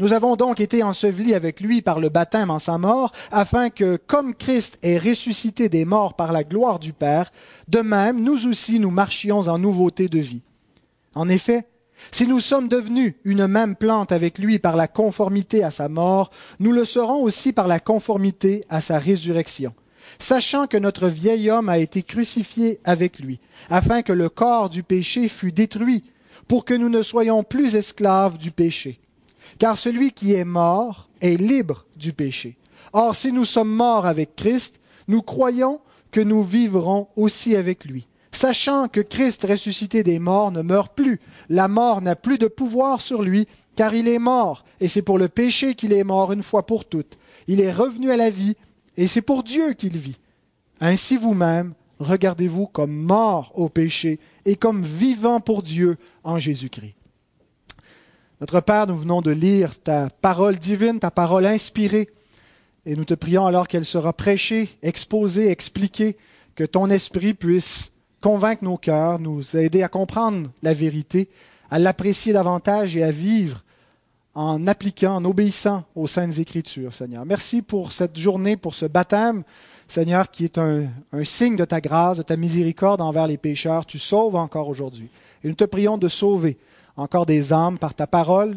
Nous 0.00 0.14
avons 0.14 0.35
donc 0.35 0.61
été 0.61 0.83
ensevelis 0.83 1.35
avec 1.35 1.61
lui 1.61 1.83
par 1.83 2.00
le 2.00 2.09
baptême 2.09 2.50
en 2.50 2.59
sa 2.59 2.78
mort, 2.78 3.12
afin 3.30 3.69
que, 3.69 3.97
comme 3.97 4.35
Christ 4.35 4.78
est 4.83 4.97
ressuscité 4.97 5.69
des 5.69 5.85
morts 5.85 6.14
par 6.14 6.33
la 6.33 6.42
gloire 6.42 6.78
du 6.78 6.95
Père, 6.95 7.30
de 7.69 7.80
même 7.80 8.23
nous 8.23 8.49
aussi 8.49 8.80
nous 8.80 8.90
marchions 8.90 9.40
en 9.40 9.59
nouveauté 9.59 10.09
de 10.09 10.19
vie. 10.19 10.40
En 11.14 11.28
effet, 11.28 11.69
si 12.12 12.26
nous 12.26 12.40
sommes 12.40 12.69
devenus 12.69 13.12
une 13.25 13.47
même 13.47 13.76
plante 13.76 14.11
avec 14.11 14.38
lui 14.38 14.59
par 14.59 14.75
la 14.75 14.88
conformité 14.88 15.62
à 15.62 15.71
sa 15.71 15.90
mort, 15.90 16.30
nous 16.61 16.73
le 16.73 16.87
serons 16.87 17.23
aussi 17.23 17.52
par 17.52 17.69
la 17.69 17.78
conformité 17.78 18.64
à 18.71 18.80
sa 18.80 18.99
résurrection 18.99 19.75
sachant 20.19 20.66
que 20.66 20.76
notre 20.76 21.07
vieil 21.07 21.50
homme 21.50 21.69
a 21.69 21.78
été 21.78 22.02
crucifié 22.02 22.80
avec 22.85 23.21
lui, 23.21 23.38
afin 23.69 24.02
que 24.02 24.12
le 24.12 24.28
corps 24.28 24.69
du 24.69 24.83
péché 24.83 25.28
fût 25.28 25.52
détruit, 25.52 26.02
pour 26.49 26.64
que 26.64 26.75
nous 26.75 26.88
ne 26.88 27.00
soyons 27.00 27.45
plus 27.45 27.76
esclaves 27.76 28.37
du 28.37 28.50
péché. 28.50 28.99
Car 29.61 29.76
celui 29.76 30.12
qui 30.12 30.33
est 30.33 30.47
mort 30.47 31.11
est 31.21 31.37
libre 31.37 31.85
du 31.95 32.14
péché. 32.14 32.57
Or, 32.95 33.14
si 33.14 33.31
nous 33.31 33.45
sommes 33.45 33.71
morts 33.71 34.07
avec 34.07 34.35
Christ, 34.35 34.81
nous 35.07 35.21
croyons 35.21 35.81
que 36.11 36.23
nous 36.23 36.43
vivrons 36.43 37.09
aussi 37.14 37.55
avec 37.55 37.85
lui. 37.85 38.09
Sachant 38.33 38.88
que 38.88 39.02
Christ 39.02 39.45
ressuscité 39.45 40.02
des 40.02 40.19
morts 40.19 40.50
ne 40.50 40.62
meurt 40.62 40.95
plus, 40.97 41.21
la 41.50 41.69
mort 41.69 42.00
n'a 42.00 42.17
plus 42.17 42.38
de 42.38 42.47
pouvoir 42.47 43.02
sur 43.02 43.21
lui, 43.21 43.47
car 43.76 43.95
il 43.95 44.09
est 44.09 44.19
mort, 44.19 44.64
et 44.81 44.88
c'est 44.88 45.02
pour 45.02 45.19
le 45.19 45.29
péché 45.29 45.75
qu'il 45.75 45.93
est 45.93 46.05
mort 46.05 46.33
une 46.33 46.43
fois 46.43 46.64
pour 46.64 46.87
toutes. 46.87 47.19
Il 47.47 47.61
est 47.61 47.73
revenu 47.73 48.11
à 48.11 48.17
la 48.17 48.31
vie, 48.31 48.57
et 48.97 49.07
c'est 49.07 49.21
pour 49.21 49.43
Dieu 49.43 49.75
qu'il 49.75 49.99
vit. 49.99 50.19
Ainsi 50.81 51.19
vous-même, 51.19 51.75
regardez-vous 51.99 52.67
comme 52.67 52.95
mort 52.95 53.52
au 53.55 53.69
péché 53.69 54.21
et 54.47 54.57
comme 54.57 54.83
vivant 54.83 55.40
pour 55.40 55.62
Dieu 55.62 55.99
en 56.25 56.38
Jésus-Christ. 56.38 56.95
Notre 58.40 58.61
Père, 58.61 58.87
nous 58.87 58.97
venons 58.97 59.20
de 59.20 59.30
lire 59.30 59.78
ta 59.78 60.09
parole 60.23 60.59
divine, 60.59 60.99
ta 60.99 61.11
parole 61.11 61.44
inspirée, 61.44 62.09
et 62.87 62.97
nous 62.97 63.04
te 63.04 63.12
prions 63.12 63.44
alors 63.44 63.68
qu'elle 63.68 63.85
sera 63.85 64.14
prêchée, 64.14 64.70
exposée, 64.82 65.50
expliquée, 65.50 66.16
que 66.54 66.64
ton 66.64 66.88
esprit 66.88 67.35
puisse 67.35 67.92
convaincre 68.23 68.64
nos 68.64 68.78
cœurs, 68.78 69.18
nous 69.18 69.56
aider 69.59 69.82
à 69.82 69.88
comprendre 69.88 70.50
la 70.62 70.73
vérité, 70.73 71.28
à 71.70 71.78
l'apprécier 71.78 72.32
davantage 72.32 72.97
et 72.97 73.02
à 73.02 73.11
vivre 73.11 73.62
en 74.35 74.66
appliquant, 74.66 75.16
en 75.16 75.25
obéissant 75.26 75.85
aux 75.94 76.06
saintes 76.06 76.38
écritures, 76.38 76.94
Seigneur. 76.94 77.26
Merci 77.26 77.61
pour 77.61 77.92
cette 77.92 78.18
journée, 78.18 78.56
pour 78.56 78.75
ce 78.75 78.87
baptême, 78.87 79.42
Seigneur, 79.87 80.30
qui 80.30 80.44
est 80.44 80.56
un, 80.56 80.88
signe 81.25 81.56
de 81.56 81.64
ta 81.66 81.82
grâce, 81.82 82.16
de 82.16 82.23
ta 82.23 82.37
miséricorde 82.37 83.02
envers 83.02 83.26
les 83.26 83.37
pécheurs. 83.37 83.85
Tu 83.85 83.99
sauves 83.99 84.37
encore 84.37 84.68
aujourd'hui. 84.68 85.11
Et 85.44 85.49
nous 85.49 85.54
te 85.54 85.64
prions 85.64 85.99
de 85.99 86.09
sauver 86.09 86.56
encore 87.00 87.26
des 87.26 87.52
âmes 87.52 87.78
par 87.78 87.95
ta 87.95 88.07
parole 88.07 88.57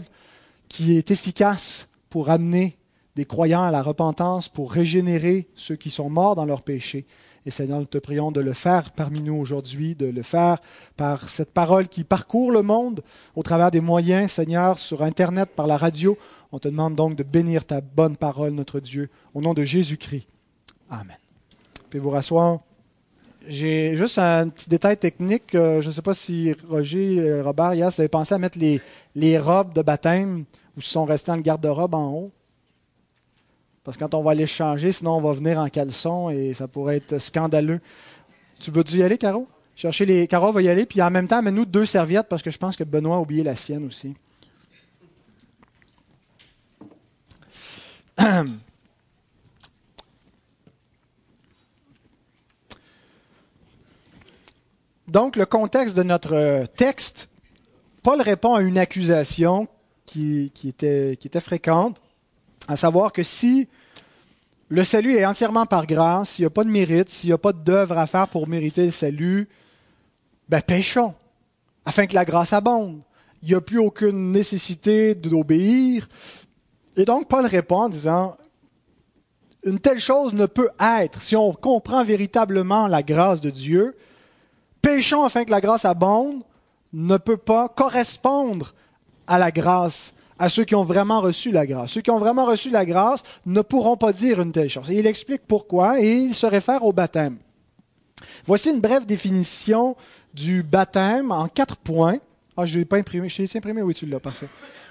qui 0.69 0.97
est 0.97 1.11
efficace 1.11 1.89
pour 2.09 2.29
amener 2.29 2.77
des 3.15 3.25
croyants 3.25 3.63
à 3.63 3.71
la 3.71 3.83
repentance, 3.83 4.49
pour 4.49 4.71
régénérer 4.71 5.47
ceux 5.55 5.75
qui 5.75 5.89
sont 5.89 6.09
morts 6.09 6.35
dans 6.35 6.45
leurs 6.45 6.63
péchés. 6.63 7.05
Et 7.45 7.51
Seigneur, 7.51 7.79
nous 7.79 7.85
te 7.85 7.97
prions 7.97 8.31
de 8.31 8.39
le 8.39 8.53
faire 8.53 8.91
parmi 8.91 9.21
nous 9.21 9.35
aujourd'hui, 9.35 9.95
de 9.95 10.05
le 10.05 10.23
faire 10.23 10.59
par 10.95 11.29
cette 11.29 11.51
parole 11.51 11.87
qui 11.87 12.03
parcourt 12.03 12.51
le 12.51 12.61
monde 12.61 13.03
au 13.35 13.43
travers 13.43 13.69
des 13.69 13.81
moyens, 13.81 14.31
Seigneur, 14.31 14.79
sur 14.79 15.03
Internet, 15.03 15.49
par 15.55 15.67
la 15.67 15.77
radio. 15.77 16.17
On 16.51 16.59
te 16.59 16.67
demande 16.67 16.95
donc 16.95 17.15
de 17.15 17.23
bénir 17.23 17.65
ta 17.65 17.81
bonne 17.81 18.15
parole, 18.15 18.51
notre 18.51 18.79
Dieu, 18.79 19.09
au 19.33 19.41
nom 19.41 19.53
de 19.53 19.65
Jésus-Christ. 19.65 20.27
Amen. 20.89 21.17
Puis 21.89 21.99
vous 21.99 22.11
rasseoir. 22.11 22.59
J'ai 23.45 23.95
juste 23.97 24.19
un 24.19 24.47
petit 24.47 24.69
détail 24.69 24.95
technique. 24.97 25.53
Euh, 25.53 25.81
je 25.81 25.87
ne 25.87 25.93
sais 25.93 26.01
pas 26.01 26.13
si 26.13 26.53
Roger 26.69 27.15
et 27.15 27.41
Robert, 27.41 27.73
hier, 27.73 27.87
avaient 27.87 28.07
pensé 28.07 28.33
à 28.33 28.37
mettre 28.37 28.57
les, 28.57 28.79
les 29.15 29.37
robes 29.37 29.73
de 29.73 29.81
baptême 29.81 30.45
ou 30.77 30.81
si 30.81 30.91
sont 30.91 31.03
restés 31.03 31.31
dans 31.31 31.35
le 31.35 31.41
garde-robe 31.41 31.93
en 31.93 32.11
haut. 32.11 32.31
Parce 33.83 33.97
que 33.97 34.03
quand 34.03 34.13
on 34.13 34.23
va 34.23 34.31
aller 34.31 34.47
changer, 34.47 34.93
sinon 34.93 35.17
on 35.17 35.21
va 35.21 35.33
venir 35.33 35.59
en 35.59 35.67
caleçon 35.67 36.29
et 36.29 36.53
ça 36.53 36.69
pourrait 36.69 36.97
être 36.97 37.19
scandaleux. 37.19 37.81
Tu 38.61 38.71
veux-tu 38.71 38.95
y 38.97 39.03
aller, 39.03 39.17
Caro? 39.17 39.45
Chercher 39.75 40.05
les. 40.05 40.25
Caro 40.27 40.53
va 40.53 40.61
y 40.61 40.69
aller, 40.69 40.85
puis 40.85 41.01
en 41.01 41.11
même 41.11 41.27
temps, 41.27 41.39
amène-nous 41.39 41.65
deux 41.65 41.85
serviettes 41.85 42.27
parce 42.29 42.43
que 42.43 42.51
je 42.51 42.57
pense 42.57 42.77
que 42.77 42.85
Benoît 42.85 43.17
a 43.17 43.19
oublié 43.19 43.43
la 43.43 43.55
sienne 43.55 43.85
aussi. 43.85 44.15
Donc, 55.13 55.35
le 55.35 55.45
contexte 55.45 55.95
de 55.95 56.01
notre 56.01 56.65
texte, 56.75 57.29
Paul 58.01 58.19
répond 58.19 58.55
à 58.55 58.63
une 58.63 58.79
accusation 58.79 59.67
qui, 60.07 60.51
était, 60.65 61.11
était 61.13 61.39
fréquente 61.39 62.01
à 62.67 62.75
savoir 62.75 63.13
que 63.13 63.21
si 63.21 63.67
le 64.69 64.83
salut 64.83 65.13
est 65.13 65.23
entièrement 65.23 65.67
par 65.67 65.85
grâce, 65.85 66.31
s'il 66.31 66.41
n'y 66.41 66.47
a 66.47 66.49
pas 66.49 66.63
de 66.63 66.71
mérite, 66.71 67.11
s'il 67.11 67.29
n'y 67.29 67.33
a 67.33 67.37
pas 67.37 67.53
d'œuvre 67.53 67.99
à 67.99 68.07
faire 68.07 68.27
pour 68.27 68.47
mériter 68.47 68.85
le 68.85 68.91
salut, 68.91 69.47
ben 70.49 70.61
péchons, 70.63 71.13
afin 71.85 72.07
que 72.07 72.15
la 72.15 72.25
grâce 72.25 72.51
abonde. 72.51 73.03
Il 73.43 73.49
n'y 73.49 73.55
a 73.55 73.61
plus 73.61 73.77
aucune 73.77 74.31
nécessité 74.31 75.13
d'obéir. 75.13 76.09
Et 76.97 77.05
donc 77.05 77.27
Paul 77.27 77.45
répond 77.45 77.81
en 77.81 77.89
disant, 77.89 78.35
une 79.63 79.79
telle 79.79 79.99
chose 79.99 80.33
ne 80.33 80.47
peut 80.47 80.71
être, 80.79 81.21
si 81.21 81.35
on 81.35 81.53
comprend 81.53 82.03
véritablement 82.03 82.87
la 82.87 83.03
grâce 83.03 83.41
de 83.41 83.51
Dieu, 83.51 83.95
péchons 84.83 85.23
afin 85.23 85.45
que 85.45 85.51
la 85.51 85.61
grâce 85.61 85.85
abonde, 85.85 86.43
ne 86.93 87.17
peut 87.17 87.37
pas 87.37 87.69
correspondre 87.69 88.75
à 89.25 89.39
la 89.39 89.49
grâce 89.49 90.13
à 90.37 90.49
ceux 90.49 90.65
qui 90.65 90.75
ont 90.75 90.83
vraiment 90.83 91.21
reçu 91.21 91.51
la 91.51 91.65
grâce. 91.65 91.91
Ceux 91.91 92.01
qui 92.01 92.11
ont 92.11 92.19
vraiment 92.19 92.45
reçu 92.45 92.69
la 92.69 92.85
grâce 92.85 93.23
ne 93.45 93.61
pourront 93.61 93.97
pas 93.97 94.13
dire 94.13 94.41
une 94.41 94.51
telle 94.51 94.69
chose. 94.69 94.91
Et 94.91 94.99
il 94.99 95.07
explique 95.07 95.43
pourquoi 95.47 96.01
et 96.01 96.11
il 96.11 96.35
se 96.35 96.45
réfère 96.45 96.83
au 96.83 96.91
baptême. 96.91 97.37
Voici 98.45 98.69
une 98.69 98.81
brève 98.81 99.05
définition 99.05 99.95
du 100.33 100.63
baptême 100.63 101.31
en 101.31 101.47
quatre 101.47 101.77
points. 101.77 102.17
Ah, 102.57 102.65
je 102.65 102.75
ne 102.75 102.79
l'ai 102.79 102.85
pas 102.85 102.97
imprimé. 102.97 103.29
Je 103.29 103.43
t'ai 103.43 103.57
imprimé? 103.57 103.81
Oui, 103.81 103.93
tu 103.93 104.05
l'as, 104.05 104.19
parfait. 104.19 104.47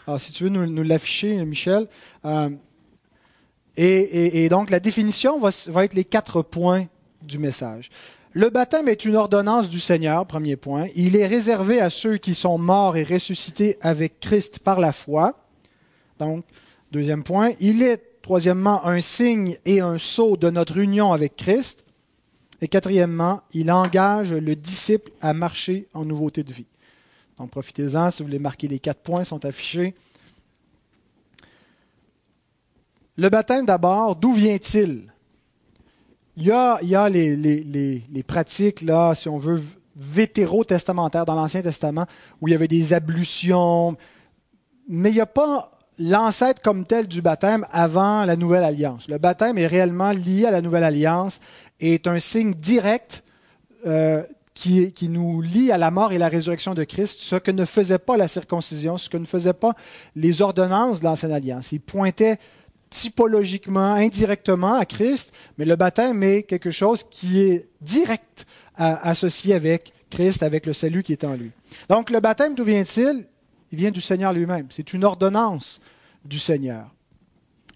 Alors, 0.06 0.20
si 0.20 0.32
tu 0.32 0.44
veux 0.44 0.50
nous, 0.50 0.82
l'afficher, 0.82 1.44
Michel. 1.44 1.86
Euh, 2.24 2.50
et, 3.76 4.48
donc, 4.48 4.70
la 4.70 4.80
définition 4.80 5.38
va 5.38 5.84
être 5.84 5.94
les 5.94 6.04
quatre 6.04 6.42
points 6.42 6.86
du 7.22 7.38
message. 7.38 7.90
Le 8.34 8.48
baptême 8.48 8.88
est 8.88 9.04
une 9.04 9.16
ordonnance 9.16 9.68
du 9.68 9.78
Seigneur, 9.78 10.26
premier 10.26 10.56
point. 10.56 10.86
Il 10.96 11.16
est 11.16 11.26
réservé 11.26 11.80
à 11.80 11.90
ceux 11.90 12.16
qui 12.16 12.32
sont 12.32 12.56
morts 12.56 12.96
et 12.96 13.04
ressuscités 13.04 13.76
avec 13.82 14.20
Christ 14.20 14.58
par 14.60 14.80
la 14.80 14.92
foi. 14.92 15.46
Donc, 16.18 16.46
deuxième 16.92 17.24
point, 17.24 17.52
il 17.60 17.82
est, 17.82 18.22
troisièmement, 18.22 18.86
un 18.86 19.02
signe 19.02 19.58
et 19.66 19.80
un 19.80 19.98
sceau 19.98 20.38
de 20.38 20.48
notre 20.48 20.78
union 20.78 21.12
avec 21.12 21.36
Christ. 21.36 21.84
Et 22.62 22.68
quatrièmement, 22.68 23.42
il 23.52 23.70
engage 23.70 24.32
le 24.32 24.56
disciple 24.56 25.12
à 25.20 25.34
marcher 25.34 25.88
en 25.92 26.06
nouveauté 26.06 26.42
de 26.42 26.54
vie. 26.54 26.66
Donc, 27.36 27.50
profitez-en, 27.50 28.10
si 28.10 28.22
vous 28.22 28.28
voulez 28.28 28.38
marquer 28.38 28.66
les 28.66 28.78
quatre 28.78 29.02
points, 29.02 29.24
sont 29.24 29.44
affichés. 29.44 29.94
Le 33.16 33.28
baptême 33.28 33.66
d'abord, 33.66 34.16
d'où 34.16 34.32
vient-il? 34.32 35.11
Il 36.36 36.46
y 36.46 36.50
a, 36.50 37.08
les, 37.08 38.24
pratiques, 38.26 38.82
là, 38.82 39.14
si 39.14 39.28
on 39.28 39.36
veut, 39.36 39.60
vétérotestamentaire 39.94 41.26
dans 41.26 41.34
l'Ancien 41.34 41.62
Testament 41.62 42.06
où 42.40 42.48
il 42.48 42.52
y 42.52 42.54
avait 42.54 42.68
des 42.68 42.94
ablutions, 42.94 43.96
mais 44.88 45.10
il 45.10 45.14
n'y 45.14 45.20
a 45.20 45.26
pas 45.26 45.70
l'ancêtre 45.98 46.62
comme 46.62 46.86
tel 46.86 47.06
du 47.06 47.20
baptême 47.20 47.66
avant 47.70 48.24
la 48.24 48.36
Nouvelle 48.36 48.64
Alliance. 48.64 49.08
Le 49.08 49.18
baptême 49.18 49.58
est 49.58 49.66
réellement 49.66 50.10
lié 50.10 50.46
à 50.46 50.50
la 50.50 50.62
Nouvelle 50.62 50.84
Alliance 50.84 51.40
et 51.80 51.94
est 51.94 52.06
un 52.06 52.18
signe 52.18 52.54
direct 52.54 53.22
euh, 53.86 54.22
qui, 54.54 54.92
qui, 54.92 55.10
nous 55.10 55.42
lie 55.42 55.70
à 55.70 55.78
la 55.78 55.90
mort 55.90 56.12
et 56.12 56.18
la 56.18 56.28
résurrection 56.28 56.72
de 56.72 56.84
Christ, 56.84 57.20
ce 57.20 57.36
que 57.36 57.50
ne 57.50 57.64
faisait 57.64 57.98
pas 57.98 58.16
la 58.16 58.28
circoncision, 58.28 58.96
ce 58.96 59.10
que 59.10 59.18
ne 59.18 59.26
faisaient 59.26 59.52
pas 59.52 59.74
les 60.16 60.40
ordonnances 60.40 61.00
de 61.00 61.04
l'Ancienne 61.04 61.32
Alliance. 61.32 61.72
Il 61.72 61.80
pointait 61.80 62.38
typologiquement, 62.92 63.94
indirectement 63.94 64.74
à 64.74 64.84
Christ, 64.84 65.32
mais 65.56 65.64
le 65.64 65.76
baptême 65.76 66.22
est 66.22 66.42
quelque 66.42 66.70
chose 66.70 67.04
qui 67.10 67.40
est 67.40 67.70
direct 67.80 68.46
associé 68.76 69.54
avec 69.54 69.94
Christ, 70.10 70.42
avec 70.42 70.66
le 70.66 70.74
salut 70.74 71.02
qui 71.02 71.12
est 71.12 71.24
en 71.24 71.34
lui. 71.34 71.50
Donc 71.88 72.10
le 72.10 72.20
baptême, 72.20 72.54
d'où 72.54 72.64
vient-il? 72.64 73.26
Il 73.70 73.78
vient 73.78 73.90
du 73.90 74.02
Seigneur 74.02 74.34
lui-même. 74.34 74.66
C'est 74.68 74.92
une 74.92 75.04
ordonnance 75.04 75.80
du 76.24 76.38
Seigneur. 76.38 76.90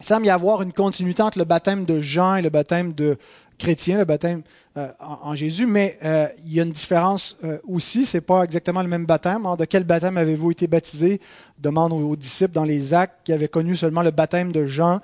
Il 0.01 0.07
semble 0.07 0.27
y 0.27 0.31
avoir 0.31 0.61
une 0.61 0.75
continuité 0.75 1.23
entre 1.23 1.39
le 1.39 1.47
baptême 1.47 1.87
de 1.87 2.01
Jean 2.01 2.37
et 2.37 2.43
le 2.43 2.51
baptême 2.51 2.93
de 2.93 3.17
chrétien, 3.59 3.99
le 3.99 4.05
baptême 4.05 4.43
euh, 4.77 4.89
en, 5.01 5.35
Jésus, 5.35 5.67
mais 5.67 5.99
euh, 6.05 6.29
il 6.45 6.53
y 6.53 6.61
a 6.61 6.63
une 6.63 6.71
différence 6.71 7.37
euh, 7.45 7.59
aussi. 7.67 8.05
C'est 8.05 8.21
pas 8.21 8.43
exactement 8.43 8.83
le 8.83 8.89
même 8.89 9.07
baptême. 9.07 9.47
de 9.59 9.65
quel 9.65 9.85
baptême 9.85 10.19
avez-vous 10.19 10.51
été 10.51 10.67
baptisé? 10.67 11.21
Demande 11.59 11.93
aux, 11.93 12.17
disciples 12.17 12.53
dans 12.53 12.65
les 12.65 12.93
Actes 12.93 13.21
qui 13.25 13.33
avaient 13.33 13.49
connu 13.49 13.75
seulement 13.75 14.03
le 14.03 14.11
baptême 14.11 14.53
de 14.53 14.67
Jean. 14.67 15.01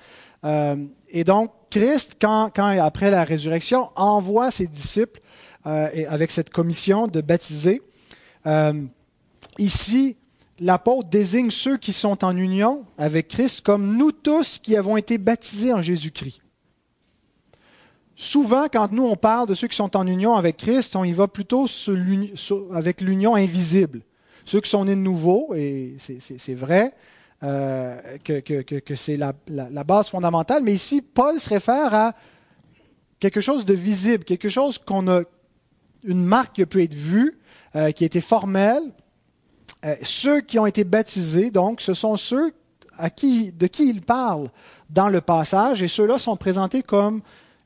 et 1.09 1.25
donc 1.25 1.53
Christ, 1.71 2.17
quand, 2.21 2.51
quand 2.55 2.79
après 2.85 3.11
la 3.11 3.25
résurrection, 3.25 3.89
envoie 3.97 4.51
ses 4.51 4.67
disciples 4.67 5.21
avec 5.65 6.31
cette 6.31 6.51
commission 6.51 7.07
de 7.09 7.23
baptiser. 7.23 7.81
ici, 9.59 10.17
l'apôtre 10.61 11.09
désigne 11.09 11.51
ceux 11.51 11.79
qui 11.79 11.95
sont 11.95 12.25
en 12.25 12.37
union 12.37 12.85
avec 12.99 13.29
Christ 13.29 13.63
comme 13.63 13.97
nous 13.97 14.13
tous 14.13 14.59
qui 14.59 14.77
avons 14.77 14.99
été 14.99 15.17
baptisés 15.17 15.73
en 15.73 15.81
Jésus-Christ. 15.81 16.43
Souvent, 18.23 18.67
quand 18.73 18.93
nous 18.93 19.03
on 19.03 19.17
parle 19.17 19.49
de 19.49 19.55
ceux 19.55 19.67
qui 19.67 19.75
sont 19.75 19.97
en 19.97 20.07
union 20.07 20.37
avec 20.37 20.57
Christ, 20.57 20.95
on 20.95 21.03
y 21.03 21.13
va 21.13 21.27
plutôt 21.27 21.67
avec 22.73 23.01
l'union 23.01 23.35
invisible. 23.35 24.03
Ceux 24.45 24.61
qui 24.61 24.71
sont 24.71 24.85
nés 24.85 24.95
de 24.95 25.01
nouveau, 25.01 25.53
et 25.57 25.97
c'est 25.99 26.55
vrai 26.55 26.95
euh, 27.43 27.97
que, 28.23 28.95
c'est 28.95 29.17
la, 29.17 29.33
base 29.83 30.07
fondamentale, 30.07 30.63
mais 30.63 30.73
ici, 30.73 31.03
Paul 31.03 31.41
se 31.41 31.49
réfère 31.49 31.93
à 31.93 32.15
quelque 33.19 33.41
chose 33.41 33.65
de 33.65 33.75
visible, 33.75 34.23
quelque 34.23 34.49
chose 34.49 34.79
qu'on 34.79 35.09
a, 35.09 35.23
une 36.05 36.25
marque 36.25 36.55
qui 36.55 36.65
peut 36.65 36.81
être 36.81 36.95
vue, 36.95 37.41
euh, 37.75 37.91
qui 37.91 38.05
a 38.05 38.07
été 38.07 38.21
formelle. 38.21 38.85
Euh, 39.85 39.97
ceux 40.03 40.43
qui 40.43 40.61
ont 40.61 40.67
été 40.67 40.85
baptisés, 40.85 41.51
donc, 41.51 41.81
ce 41.81 41.93
sont 41.93 42.17
ceux 42.17 42.55
à 42.99 43.11
qui, 43.11 43.51
de 43.51 43.67
qui 43.67 43.89
il 43.89 44.01
parle 44.01 44.49
dans 44.91 45.09
le 45.09 45.21
passage, 45.21 45.83
et 45.83 45.89
ceux-là 45.89 46.21
sont 46.21 46.37
présentés 46.37 46.83
comme 46.83 47.21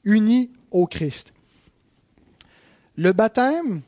unis 0.06 0.50
au 0.70 0.86
Christ. 0.86 1.34
Le 2.96 3.12
baptême, 3.12 3.82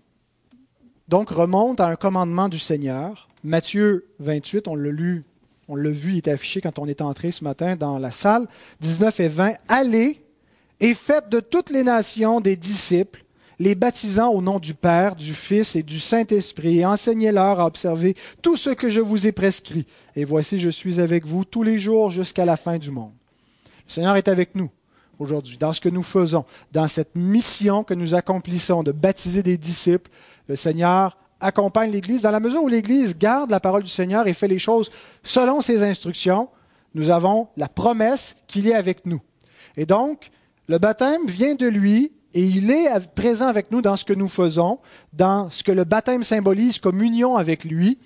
donc, 1.08 1.30
remonte 1.30 1.80
à 1.80 1.86
un 1.86 1.96
commandement 1.96 2.50
du 2.50 2.58
Seigneur. 2.58 3.28
Matthieu 3.42 4.06
28, 4.18 4.68
on 4.68 4.74
l'a 4.74 4.90
lu, 4.90 5.24
on 5.66 5.74
l'a 5.74 5.90
vu, 5.90 6.12
il 6.12 6.16
est 6.18 6.28
affiché 6.28 6.60
quand 6.60 6.78
on 6.78 6.86
est 6.86 7.00
entré 7.00 7.30
ce 7.30 7.44
matin 7.44 7.76
dans 7.76 7.98
la 7.98 8.10
salle. 8.10 8.46
19 8.80 9.20
et 9.20 9.28
20. 9.28 9.52
Allez 9.68 10.22
et 10.80 10.94
faites 10.94 11.30
de 11.30 11.40
toutes 11.40 11.70
les 11.70 11.82
nations 11.82 12.40
des 12.40 12.56
disciples, 12.56 13.24
les 13.58 13.74
baptisant 13.74 14.28
au 14.28 14.42
nom 14.42 14.58
du 14.58 14.74
Père, 14.74 15.16
du 15.16 15.32
Fils 15.32 15.74
et 15.74 15.82
du 15.82 15.98
Saint-Esprit, 15.98 16.80
et 16.80 16.86
enseignez-leur 16.86 17.58
à 17.58 17.66
observer 17.66 18.14
tout 18.42 18.56
ce 18.56 18.70
que 18.70 18.90
je 18.90 19.00
vous 19.00 19.26
ai 19.26 19.32
prescrit. 19.32 19.86
Et 20.14 20.24
voici, 20.24 20.60
je 20.60 20.68
suis 20.68 21.00
avec 21.00 21.26
vous 21.26 21.44
tous 21.44 21.62
les 21.62 21.78
jours 21.78 22.10
jusqu'à 22.10 22.44
la 22.44 22.56
fin 22.56 22.76
du 22.76 22.90
monde. 22.90 23.12
Le 23.86 23.92
Seigneur 23.92 24.16
est 24.16 24.28
avec 24.28 24.54
nous 24.54 24.70
aujourd'hui, 25.18 25.56
dans 25.56 25.72
ce 25.72 25.80
que 25.80 25.88
nous 25.88 26.02
faisons, 26.02 26.44
dans 26.72 26.88
cette 26.88 27.14
mission 27.14 27.84
que 27.84 27.94
nous 27.94 28.14
accomplissons 28.14 28.82
de 28.82 28.92
baptiser 28.92 29.42
des 29.42 29.56
disciples. 29.56 30.10
Le 30.48 30.56
Seigneur 30.56 31.16
accompagne 31.40 31.90
l'Église 31.90 32.22
dans 32.22 32.30
la 32.30 32.40
mesure 32.40 32.62
où 32.62 32.68
l'Église 32.68 33.16
garde 33.16 33.50
la 33.50 33.60
parole 33.60 33.82
du 33.82 33.90
Seigneur 33.90 34.26
et 34.26 34.32
fait 34.32 34.48
les 34.48 34.58
choses 34.58 34.90
selon 35.22 35.60
ses 35.60 35.82
instructions. 35.82 36.48
Nous 36.94 37.10
avons 37.10 37.48
la 37.56 37.68
promesse 37.68 38.36
qu'il 38.46 38.66
est 38.66 38.74
avec 38.74 39.06
nous. 39.06 39.20
Et 39.76 39.86
donc, 39.86 40.30
le 40.68 40.78
baptême 40.78 41.26
vient 41.26 41.54
de 41.54 41.66
lui 41.66 42.12
et 42.34 42.44
il 42.44 42.70
est 42.70 42.88
présent 43.14 43.46
avec 43.46 43.70
nous 43.70 43.82
dans 43.82 43.96
ce 43.96 44.04
que 44.04 44.12
nous 44.12 44.28
faisons, 44.28 44.78
dans 45.12 45.48
ce 45.50 45.62
que 45.62 45.72
le 45.72 45.84
baptême 45.84 46.22
symbolise 46.22 46.78
comme 46.78 47.02
union 47.02 47.36
avec 47.36 47.64
lui. 47.64 47.98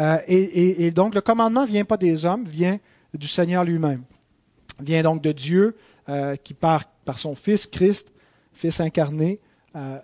Euh, 0.00 0.18
et, 0.26 0.86
et, 0.86 0.90
donc, 0.90 1.14
le 1.14 1.20
commandement 1.20 1.62
ne 1.62 1.66
vient 1.66 1.84
pas 1.84 1.96
des 1.96 2.24
hommes, 2.24 2.44
vient 2.44 2.78
du 3.14 3.28
Seigneur 3.28 3.64
lui-même. 3.64 4.02
Vient 4.80 5.02
donc 5.02 5.22
de 5.22 5.32
Dieu 5.32 5.76
euh, 6.08 6.36
qui 6.36 6.54
par, 6.54 6.84
par 7.04 7.18
son 7.18 7.34
Fils 7.34 7.66
Christ, 7.66 8.12
Fils 8.52 8.80
incarné, 8.80 9.40
euh, 9.76 9.98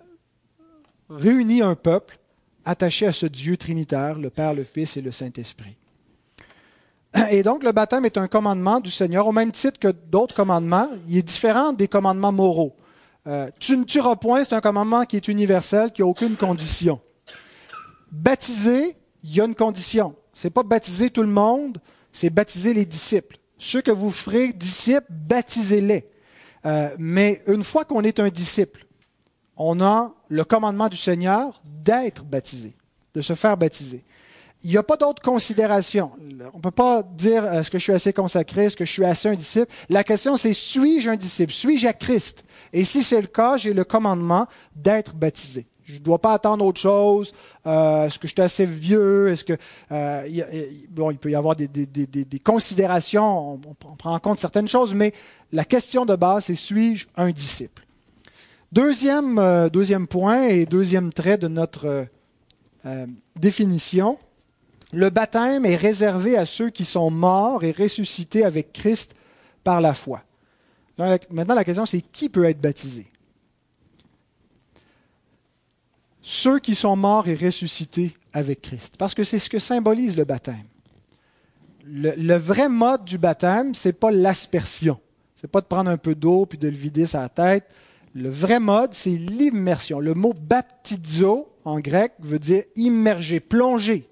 réunit 1.08 1.62
un 1.62 1.74
peuple 1.74 2.18
attaché 2.64 3.06
à 3.06 3.12
ce 3.12 3.26
Dieu 3.26 3.56
trinitaire, 3.56 4.18
le 4.18 4.30
Père, 4.30 4.54
le 4.54 4.64
Fils 4.64 4.96
et 4.96 5.02
le 5.02 5.10
Saint-Esprit. 5.10 5.76
Et 7.30 7.42
donc 7.42 7.62
le 7.62 7.72
baptême 7.72 8.04
est 8.04 8.18
un 8.18 8.28
commandement 8.28 8.80
du 8.80 8.90
Seigneur, 8.90 9.26
au 9.26 9.32
même 9.32 9.52
titre 9.52 9.78
que 9.78 9.88
d'autres 9.88 10.34
commandements. 10.34 10.88
Il 11.08 11.16
est 11.16 11.22
différent 11.22 11.72
des 11.72 11.88
commandements 11.88 12.32
moraux. 12.32 12.76
Euh, 13.26 13.50
tu 13.58 13.76
ne 13.76 13.84
tueras 13.84 14.16
point, 14.16 14.44
c'est 14.44 14.54
un 14.54 14.60
commandement 14.60 15.04
qui 15.04 15.16
est 15.16 15.28
universel, 15.28 15.92
qui 15.92 16.02
n'a 16.02 16.06
aucune 16.06 16.36
condition. 16.36 17.00
Baptiser, 18.10 18.96
il 19.22 19.34
y 19.34 19.40
a 19.40 19.44
une 19.44 19.54
condition. 19.54 20.14
Ce 20.32 20.46
n'est 20.46 20.50
pas 20.50 20.62
baptiser 20.62 21.10
tout 21.10 21.22
le 21.22 21.28
monde, 21.28 21.78
c'est 22.12 22.30
baptiser 22.30 22.72
les 22.72 22.86
disciples. 22.86 23.39
Ceux 23.60 23.82
que 23.82 23.90
vous 23.90 24.10
ferez 24.10 24.54
disciples, 24.54 25.06
baptisez-les. 25.10 26.08
Euh, 26.64 26.88
mais 26.98 27.42
une 27.46 27.62
fois 27.62 27.84
qu'on 27.84 28.02
est 28.02 28.18
un 28.18 28.30
disciple, 28.30 28.86
on 29.56 29.82
a 29.82 30.14
le 30.28 30.44
commandement 30.44 30.88
du 30.88 30.96
Seigneur 30.96 31.60
d'être 31.64 32.24
baptisé, 32.24 32.74
de 33.12 33.20
se 33.20 33.34
faire 33.34 33.58
baptiser. 33.58 34.02
Il 34.62 34.70
n'y 34.70 34.78
a 34.78 34.82
pas 34.82 34.96
d'autre 34.96 35.20
considération. 35.20 36.12
On 36.52 36.56
ne 36.56 36.62
peut 36.62 36.70
pas 36.70 37.02
dire 37.02 37.44
est-ce 37.52 37.70
que 37.70 37.78
je 37.78 37.82
suis 37.82 37.92
assez 37.92 38.14
consacré, 38.14 38.64
est-ce 38.64 38.76
que 38.76 38.86
je 38.86 38.92
suis 38.92 39.04
assez 39.04 39.28
un 39.28 39.34
disciple? 39.34 39.72
La 39.90 40.04
question 40.04 40.38
c'est 40.38 40.54
suis-je 40.54 41.10
un 41.10 41.16
disciple, 41.16 41.52
suis-je 41.52 41.86
à 41.86 41.92
Christ? 41.92 42.44
Et 42.72 42.84
si 42.86 43.02
c'est 43.02 43.20
le 43.20 43.26
cas, 43.26 43.58
j'ai 43.58 43.74
le 43.74 43.84
commandement 43.84 44.46
d'être 44.74 45.14
baptisé. 45.14 45.66
Je 45.90 45.98
ne 45.98 46.04
dois 46.04 46.18
pas 46.18 46.34
attendre 46.34 46.64
autre 46.64 46.80
chose. 46.80 47.32
Euh, 47.66 48.06
est-ce 48.06 48.18
que 48.18 48.28
je 48.28 48.32
suis 48.32 48.42
assez 48.42 48.64
vieux? 48.64 49.28
Est-ce 49.28 49.44
que 49.44 49.56
euh, 49.90 50.44
bon, 50.88 51.10
il 51.10 51.18
peut 51.18 51.30
y 51.30 51.34
avoir 51.34 51.56
des, 51.56 51.68
considérations, 52.44 53.54
on, 53.54 53.94
prend 53.96 54.14
en 54.14 54.18
compte 54.18 54.38
certaines 54.38 54.68
choses, 54.68 54.94
mais 54.94 55.12
la 55.52 55.64
question 55.64 56.06
de 56.06 56.14
base, 56.14 56.44
c'est 56.44 56.54
suis-je 56.54 57.06
un 57.16 57.30
disciple? 57.30 57.84
Deuxième, 58.72 59.38
euh, 59.38 59.68
deuxième 59.68 60.06
point 60.06 60.46
et 60.46 60.64
deuxième 60.64 61.12
trait 61.12 61.38
de 61.38 61.48
notre 61.48 62.06
définition, 63.36 64.18
le 64.92 65.10
baptême 65.10 65.66
est 65.66 65.76
réservé 65.76 66.38
à 66.38 66.46
ceux 66.46 66.70
qui 66.70 66.84
sont 66.84 67.10
morts 67.10 67.62
et 67.62 67.72
ressuscités 67.72 68.44
avec 68.44 68.72
Christ 68.72 69.14
par 69.64 69.80
la 69.80 69.92
foi. 69.92 70.22
Maintenant, 71.30 71.54
la 71.54 71.64
question, 71.64 71.84
c'est 71.84 72.00
qui 72.00 72.28
peut 72.28 72.44
être 72.44 72.60
baptisé? 72.60 73.09
Ceux 76.22 76.58
qui 76.58 76.74
sont 76.74 76.96
morts 76.96 77.28
et 77.28 77.34
ressuscités 77.34 78.14
avec 78.32 78.62
Christ. 78.62 78.96
Parce 78.98 79.14
que 79.14 79.24
c'est 79.24 79.38
ce 79.38 79.50
que 79.50 79.58
symbolise 79.58 80.16
le 80.16 80.24
baptême. 80.24 80.64
Le, 81.86 82.36
vrai 82.36 82.68
mode 82.68 83.04
du 83.04 83.18
baptême, 83.18 83.74
ce 83.74 83.88
n'est 83.88 83.92
pas 83.92 84.10
l'aspersion. 84.10 85.00
Ce 85.34 85.46
n'est 85.46 85.50
pas 85.50 85.60
de 85.60 85.66
prendre 85.66 85.90
un 85.90 85.96
peu 85.96 86.14
d'eau 86.14 86.46
puis 86.46 86.58
de 86.58 86.68
le 86.68 86.76
vider 86.76 87.06
sa 87.06 87.28
tête. 87.28 87.64
Le 88.14 88.28
vrai 88.28 88.60
mode, 88.60 88.94
c'est 88.94 89.10
l'immersion. 89.10 89.98
Le 89.98 90.14
mot 90.14 90.34
baptizo 90.34 91.48
en 91.64 91.80
grec 91.80 92.12
veut 92.20 92.38
dire 92.38 92.64
immerger, 92.76 93.40
plonger. 93.40 94.08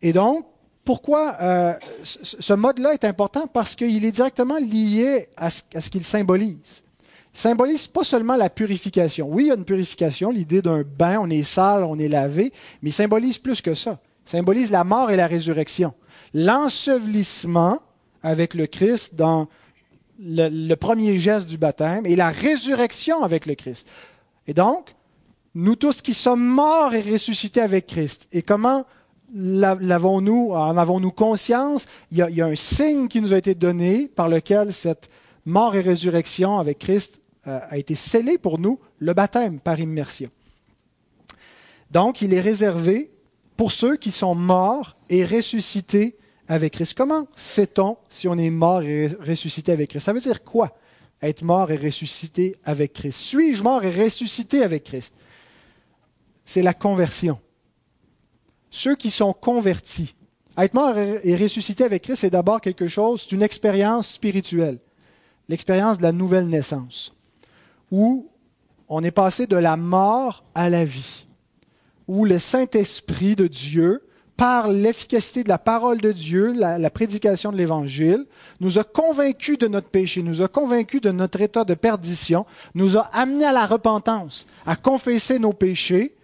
Et 0.00 0.12
donc, 0.12 0.46
pourquoi 0.84 1.36
euh, 1.40 1.74
ce 2.02 2.52
mode-là 2.52 2.92
est 2.92 3.04
important? 3.04 3.46
Parce 3.46 3.74
qu'il 3.74 4.04
est 4.04 4.12
directement 4.12 4.58
lié 4.58 5.28
à 5.36 5.50
ce 5.50 5.90
qu'il 5.90 6.04
symbolise 6.04 6.83
symbolise 7.34 7.88
pas 7.88 8.04
seulement 8.04 8.36
la 8.36 8.48
purification. 8.48 9.28
Oui, 9.28 9.44
il 9.44 9.46
y 9.48 9.50
a 9.50 9.54
une 9.54 9.64
purification, 9.64 10.30
l'idée 10.30 10.62
d'un 10.62 10.82
bain, 10.82 11.18
on 11.20 11.28
est 11.28 11.42
sale, 11.42 11.84
on 11.84 11.98
est 11.98 12.08
lavé, 12.08 12.52
mais 12.80 12.90
il 12.90 12.92
symbolise 12.92 13.38
plus 13.38 13.60
que 13.60 13.74
ça. 13.74 13.98
Il 14.26 14.30
symbolise 14.30 14.70
la 14.70 14.84
mort 14.84 15.10
et 15.10 15.16
la 15.16 15.26
résurrection. 15.26 15.92
L'ensevelissement 16.32 17.80
avec 18.22 18.54
le 18.54 18.66
Christ 18.66 19.16
dans 19.16 19.48
le, 20.18 20.74
premier 20.76 21.18
geste 21.18 21.46
du 21.46 21.58
baptême 21.58 22.06
et 22.06 22.16
la 22.16 22.30
résurrection 22.30 23.22
avec 23.22 23.46
le 23.46 23.54
Christ. 23.54 23.88
Et 24.46 24.54
donc, 24.54 24.94
nous 25.54 25.76
tous 25.76 26.02
qui 26.02 26.14
sommes 26.14 26.44
morts 26.44 26.94
et 26.94 27.00
ressuscités 27.00 27.60
avec 27.60 27.86
Christ. 27.86 28.28
Et 28.32 28.42
comment 28.42 28.84
l'avons-nous, 29.34 30.52
en 30.52 30.76
avons-nous 30.76 31.10
conscience? 31.10 31.86
Il 32.12 32.18
y, 32.18 32.40
a, 32.40 32.46
un 32.46 32.54
signe 32.54 33.08
qui 33.08 33.20
nous 33.20 33.34
a 33.34 33.38
été 33.38 33.54
donné 33.54 34.08
par 34.08 34.28
lequel 34.28 34.72
cette 34.72 35.10
mort 35.44 35.74
et 35.74 35.80
résurrection 35.80 36.58
avec 36.58 36.78
Christ 36.78 37.20
a 37.44 37.76
été 37.76 37.94
scellé 37.94 38.38
pour 38.38 38.58
nous 38.58 38.78
le 38.98 39.12
baptême 39.14 39.60
par 39.60 39.78
immersion. 39.80 40.30
Donc, 41.90 42.22
il 42.22 42.34
est 42.34 42.40
réservé 42.40 43.10
pour 43.56 43.72
ceux 43.72 43.96
qui 43.96 44.10
sont 44.10 44.34
morts 44.34 44.96
et 45.08 45.24
ressuscités 45.24 46.16
avec 46.48 46.74
Christ. 46.74 46.94
Comment 46.94 47.28
sait-on 47.36 47.96
si 48.08 48.28
on 48.28 48.36
est 48.36 48.50
mort 48.50 48.82
et 48.82 49.06
ressuscité 49.06 49.72
avec 49.72 49.90
Christ? 49.90 50.04
Ça 50.04 50.12
veut 50.12 50.20
dire 50.20 50.42
quoi 50.42 50.76
Être 51.22 51.42
mort 51.42 51.70
et 51.70 51.76
ressuscité 51.76 52.56
avec 52.64 52.92
Christ? 52.92 53.20
Suis-je 53.20 53.62
mort 53.62 53.84
et 53.84 53.90
ressuscité 53.90 54.62
avec 54.62 54.84
Christ? 54.84 55.14
C'est 56.44 56.62
la 56.62 56.74
conversion. 56.74 57.38
Ceux 58.70 58.96
qui 58.96 59.10
sont 59.10 59.32
convertis. 59.32 60.14
Être 60.58 60.74
mort 60.74 60.96
et 60.98 61.36
ressuscité 61.36 61.84
avec 61.84 62.02
Christ, 62.02 62.20
c'est 62.20 62.30
d'abord 62.30 62.60
quelque 62.60 62.86
chose, 62.86 63.22
c'est 63.22 63.32
une 63.32 63.42
expérience 63.42 64.08
spirituelle, 64.08 64.78
l'expérience 65.48 65.98
de 65.98 66.02
la 66.04 66.12
nouvelle 66.12 66.48
naissance, 66.48 67.12
où 67.94 68.28
on 68.88 69.04
est 69.04 69.12
passé 69.12 69.46
de 69.46 69.56
la 69.56 69.76
mort 69.76 70.42
à 70.56 70.68
la 70.68 70.84
vie, 70.84 71.28
où 72.08 72.24
le 72.24 72.40
Saint-Esprit 72.40 73.36
de 73.36 73.46
Dieu 73.46 74.02
par 74.36 74.66
l'efficacité 74.66 75.44
de 75.44 75.48
la 75.48 75.58
parole 75.58 76.00
de 76.00 76.10
Dieu, 76.10 76.52
la, 76.52 76.90
prédication 76.90 77.52
de 77.52 77.56
l'Évangile, 77.56 78.26
nous 78.58 78.80
a 78.80 78.84
convaincus 78.84 79.58
de 79.58 79.68
notre 79.68 79.90
péché, 79.90 80.24
nous 80.24 80.42
a 80.42 80.48
convaincus 80.48 81.00
de 81.02 81.12
notre 81.12 81.40
état 81.40 81.62
de 81.62 81.74
perdition, 81.74 82.46
nous 82.74 82.98
a 82.98 83.02
amenés 83.12 83.44
à 83.44 83.52
la 83.52 83.64
repentance, 83.64 84.48
à 84.66 84.74
confesser 84.74 85.38
nos 85.38 85.52
péchés 85.52 86.16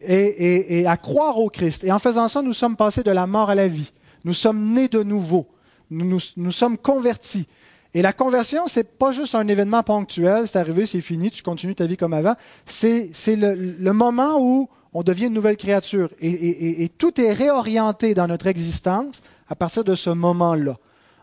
et, 0.00 0.86
à 0.86 0.96
croire 0.96 1.38
au 1.38 1.50
Christ. 1.50 1.84
Et 1.84 1.92
en 1.92 1.98
faisant 1.98 2.28
ça, 2.28 2.40
nous 2.40 2.54
sommes 2.54 2.76
passés 2.76 3.02
de 3.02 3.10
la 3.10 3.26
mort 3.26 3.50
à 3.50 3.54
la 3.54 3.68
vie. 3.68 3.92
Nous 4.24 4.32
sommes 4.32 4.72
nés 4.72 4.88
de 4.88 5.02
nouveau. 5.02 5.46
Nous, 5.90 6.20
nous, 6.38 6.52
sommes 6.52 6.78
convertis. 6.78 7.46
Et 7.94 8.02
la 8.02 8.12
conversion, 8.12 8.66
c'est 8.66 8.98
pas 8.98 9.12
juste 9.12 9.34
un 9.34 9.48
événement 9.48 9.82
ponctuel, 9.82 10.46
c'est 10.46 10.58
arrivé, 10.58 10.84
c'est 10.86 11.00
fini, 11.00 11.30
tu 11.30 11.42
continues 11.42 11.74
ta 11.74 11.86
vie 11.86 11.96
comme 11.96 12.12
avant. 12.12 12.34
C'est 12.66 13.10
le, 13.26 13.54
le 13.54 13.92
moment 13.92 14.36
où 14.38 14.68
on 14.92 15.02
devient 15.02 15.26
une 15.26 15.34
nouvelle 15.34 15.56
créature. 15.56 16.10
Et, 16.20 16.88
tout 16.98 17.20
est 17.20 17.32
réorienté 17.32 18.14
dans 18.14 18.26
notre 18.26 18.46
existence 18.46 19.20
à 19.48 19.54
partir 19.54 19.84
de 19.84 19.94
ce 19.94 20.10
moment-là. 20.10 20.76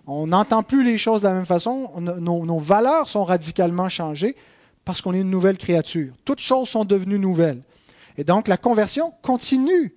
On 0.07 0.27
n'entend 0.27 0.61
plus 0.63 0.83
les 0.83 0.97
choses 0.97 1.23
de 1.23 1.27
la 1.27 1.33
même 1.33 1.45
façon, 1.45 1.91
nos, 1.99 2.59
valeurs 2.59 3.09
sont 3.09 3.23
radicalement 3.23 3.89
changées 3.89 4.35
parce 4.83 5.01
qu'on 5.01 5.13
est 5.13 5.21
une 5.21 5.31
nouvelle 5.31 5.57
créature. 5.57 6.13
Toutes 6.25 6.39
choses 6.39 6.69
sont 6.69 6.85
devenues 6.85 7.17
nouvelles. 7.17 7.61
Et 8.17 8.23
donc 8.23 8.47
la 8.47 8.57
conversion 8.57 9.13
continue 9.23 9.95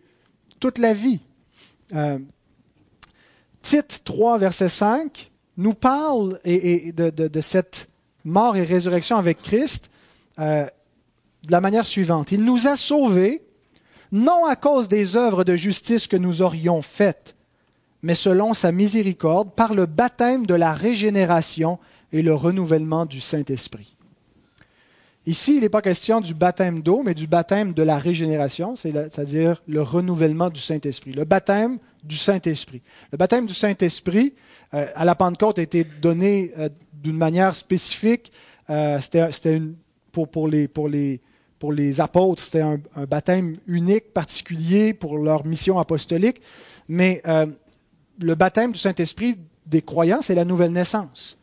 toute 0.61 0.79
la 0.79 0.95
vie. 0.95 1.21
Euh, 1.95 2.19
Tite 3.61 4.03
3, 4.05 4.39
verset 4.39 4.69
5, 4.69 5.31
nous 5.59 5.75
parle 5.75 6.41
de, 6.45 7.41
cette 7.41 7.89
mort 8.25 8.57
et 8.57 8.65
résurrection 8.65 9.17
avec 9.17 9.43
Christ 9.43 9.91
euh, 10.39 10.67
de 11.45 11.53
la 11.53 11.61
manière 11.61 11.85
suivante. 11.85 12.33
Il 12.33 12.45
nous 12.45 12.67
a 12.67 12.77
sauvés 12.77 13.43
non 14.13 14.47
à 14.47 14.57
cause 14.57 14.89
des 14.89 15.17
œuvres 15.17 15.45
de 15.45 15.57
justice 15.57 16.07
que 16.07 16.17
nous 16.17 16.41
aurions 16.41 16.81
faites, 16.81 17.35
mais 18.03 18.15
selon 18.15 18.55
sa 18.55 18.73
miséricorde, 18.73 19.53
par 19.53 19.75
le 19.75 19.85
baptême 19.85 20.47
de 20.47 20.55
la 20.55 20.73
régénération 20.73 21.79
et 22.13 22.23
le 22.23 22.35
renouvellement 22.35 23.05
du 23.05 23.21
Saint-Esprit. 23.21 23.97
Ici, 25.27 25.57
il 25.57 25.61
n'est 25.61 25.69
pas 25.69 25.83
question 25.83 26.23
du 26.23 26.33
baptême 26.33 26.81
d'eau, 26.81 27.03
mais 27.05 27.13
du 27.13 27.27
baptême 27.27 27.75
de 27.75 27.83
la 27.83 27.99
régénération, 27.99 28.77
c'est-à-dire 28.77 29.63
le 29.67 29.83
renouvellement 29.83 30.49
du 30.49 30.61
Saint-Esprit, 30.61 31.13
le 31.13 31.25
baptême 31.25 31.79
du 32.03 32.17
Saint-Esprit. 32.17 32.81
Le 33.13 33.19
baptême 33.19 33.45
du 33.45 33.53
Saint-Esprit, 33.53 34.33
à 34.73 35.05
la 35.05 35.15
Pentecôte, 35.15 35.59
a 35.59 35.63
été 35.63 35.85
donné 35.85 36.53
euh, 36.59 36.69
d'une 36.93 37.17
manière 37.17 37.55
spécifique. 37.55 38.33
Euh, 38.71 39.01
c'était 39.01 39.61
pour, 40.13 40.49
les, 41.73 42.01
apôtres, 42.01 42.43
c'était 42.43 42.61
un, 42.61 42.81
baptême 43.09 43.57
unique, 43.67 44.13
particulier 44.13 44.95
pour 44.95 45.19
leur 45.19 45.47
mission 45.47 45.79
apostolique. 45.79 46.41
Mais 46.89 47.23
euh, 47.27 47.47
le 48.21 48.35
baptême 48.35 48.73
du 48.73 48.79
Saint-Esprit 48.79 49.39
des 49.67 49.83
croyants, 49.83 50.23
c'est 50.23 50.35
la 50.35 50.45
nouvelle 50.45 50.73
naissance. 50.73 51.39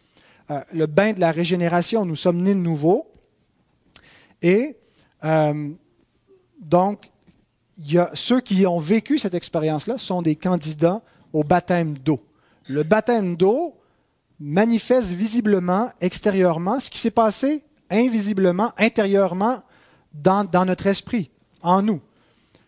Euh, 0.52 0.62
le 0.74 0.86
bain 0.88 1.14
de 1.14 1.20
la 1.20 1.32
régénération, 1.32 2.06
nous 2.06 2.16
sommes 2.16 2.42
nés 2.42 2.54
de 2.54 2.60
nouveau. 2.60 3.08
Et 4.42 4.78
euh, 5.24 5.70
donc, 6.60 7.12
ceux 8.14 8.42
qui 8.42 8.66
ont 8.66 8.80
vécu 8.80 9.18
cette 9.18 9.34
expérience-là 9.34 9.98
sont 9.98 10.22
des 10.22 10.36
candidats 10.36 11.02
au 11.34 11.44
baptême 11.44 11.98
d'eau. 11.98 12.24
Le 12.68 12.84
baptême 12.84 13.36
d'eau 13.36 13.76
manifeste 14.40 15.10
visiblement, 15.10 15.92
extérieurement, 16.02 16.80
ce 16.80 16.90
qui 16.90 17.00
s'est 17.00 17.12
passé 17.12 17.64
invisiblement, 17.90 18.72
intérieurement 18.78 19.62
dans, 20.14 20.48
notre 20.66 20.88
esprit, 20.88 21.30
en 21.62 21.82
nous. 21.82 22.02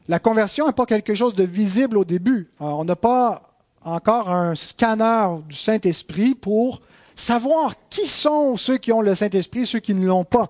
La 0.07 0.19
conversion 0.19 0.67
n'est 0.67 0.73
pas 0.73 0.85
quelque 0.85 1.15
chose 1.15 1.33
de 1.33 1.43
visible 1.43 1.97
au 1.97 2.05
début. 2.05 2.49
on 2.59 2.85
n'a 2.85 2.95
pas 2.95 3.41
encore 3.83 4.29
un 4.29 4.55
scanner 4.55 5.27
du 5.47 5.55
Saint-Esprit 5.55 6.35
pour 6.35 6.81
savoir 7.15 7.73
qui 7.89 8.07
sont 8.07 8.55
ceux 8.57 8.77
qui 8.77 8.91
ont 8.91 9.01
le 9.01 9.15
Saint-Esprit 9.15 9.65
ceux 9.65 9.79
qui 9.79 9.93
ne 9.93 10.05
l'ont 10.05 10.23
pas. 10.23 10.49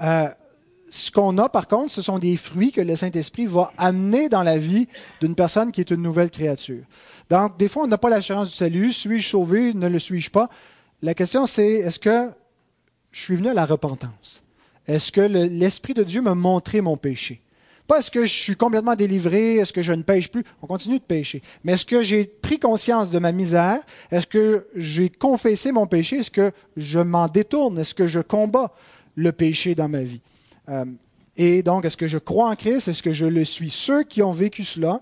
Euh, 0.00 0.28
ce 0.90 1.10
qu'on 1.10 1.36
a, 1.38 1.48
par 1.48 1.68
contre, 1.68 1.90
ce 1.90 2.02
sont 2.02 2.18
des 2.18 2.36
fruits 2.36 2.72
que 2.72 2.80
le 2.80 2.96
Saint-Esprit 2.96 3.46
va 3.46 3.72
amener 3.78 4.28
dans 4.28 4.42
la 4.42 4.58
vie 4.58 4.88
d'une 5.20 5.34
personne 5.34 5.72
qui 5.72 5.80
est 5.80 5.90
une 5.90 6.02
nouvelle 6.02 6.30
créature. 6.30 6.84
Donc, 7.30 7.58
des 7.58 7.68
fois, 7.68 7.84
on 7.84 7.86
n'a 7.86 7.98
pas 7.98 8.10
l'assurance 8.10 8.50
du 8.50 8.54
salut. 8.54 8.92
Suis-je 8.92 9.28
sauvé? 9.28 9.74
Ne 9.74 9.88
le 9.88 9.98
suis-je 9.98 10.30
pas? 10.30 10.48
La 11.02 11.14
question, 11.14 11.46
c'est 11.46 11.66
est-ce 11.66 11.98
que 11.98 12.30
je 13.12 13.20
suis 13.20 13.36
venu 13.36 13.48
à 13.48 13.54
la 13.54 13.66
repentance? 13.66 14.42
Est-ce 14.86 15.12
que 15.12 15.20
l'Esprit 15.20 15.94
de 15.94 16.02
Dieu 16.02 16.22
m'a 16.22 16.34
montré 16.34 16.80
mon 16.80 16.96
péché? 16.96 17.42
Pas 17.86 18.00
est-ce 18.00 18.10
que 18.10 18.26
je 18.26 18.32
suis 18.32 18.56
complètement 18.56 18.94
délivré, 18.94 19.56
est-ce 19.56 19.72
que 19.72 19.80
je 19.80 19.94
ne 19.94 20.02
pêche 20.02 20.30
plus, 20.30 20.44
on 20.60 20.66
continue 20.66 20.98
de 20.98 21.04
pécher. 21.04 21.42
Mais 21.64 21.72
est-ce 21.72 21.86
que 21.86 22.02
j'ai 22.02 22.24
pris 22.26 22.58
conscience 22.58 23.08
de 23.08 23.18
ma 23.18 23.32
misère? 23.32 23.78
Est-ce 24.10 24.26
que 24.26 24.66
j'ai 24.76 25.08
confessé 25.08 25.72
mon 25.72 25.86
péché? 25.86 26.18
Est-ce 26.18 26.30
que 26.30 26.52
je 26.76 26.98
m'en 26.98 27.28
détourne? 27.28 27.78
Est-ce 27.78 27.94
que 27.94 28.06
je 28.06 28.20
combats 28.20 28.74
le 29.14 29.32
péché 29.32 29.74
dans 29.74 29.88
ma 29.88 30.02
vie? 30.02 30.20
Euh, 30.68 30.84
et 31.36 31.62
donc, 31.62 31.84
est-ce 31.84 31.96
que 31.96 32.08
je 32.08 32.18
crois 32.18 32.50
en 32.50 32.56
Christ? 32.56 32.88
Est-ce 32.88 33.02
que 33.02 33.12
je 33.12 33.26
le 33.26 33.44
suis? 33.44 33.70
Ceux 33.70 34.02
qui 34.02 34.22
ont 34.22 34.32
vécu 34.32 34.64
cela 34.64 35.00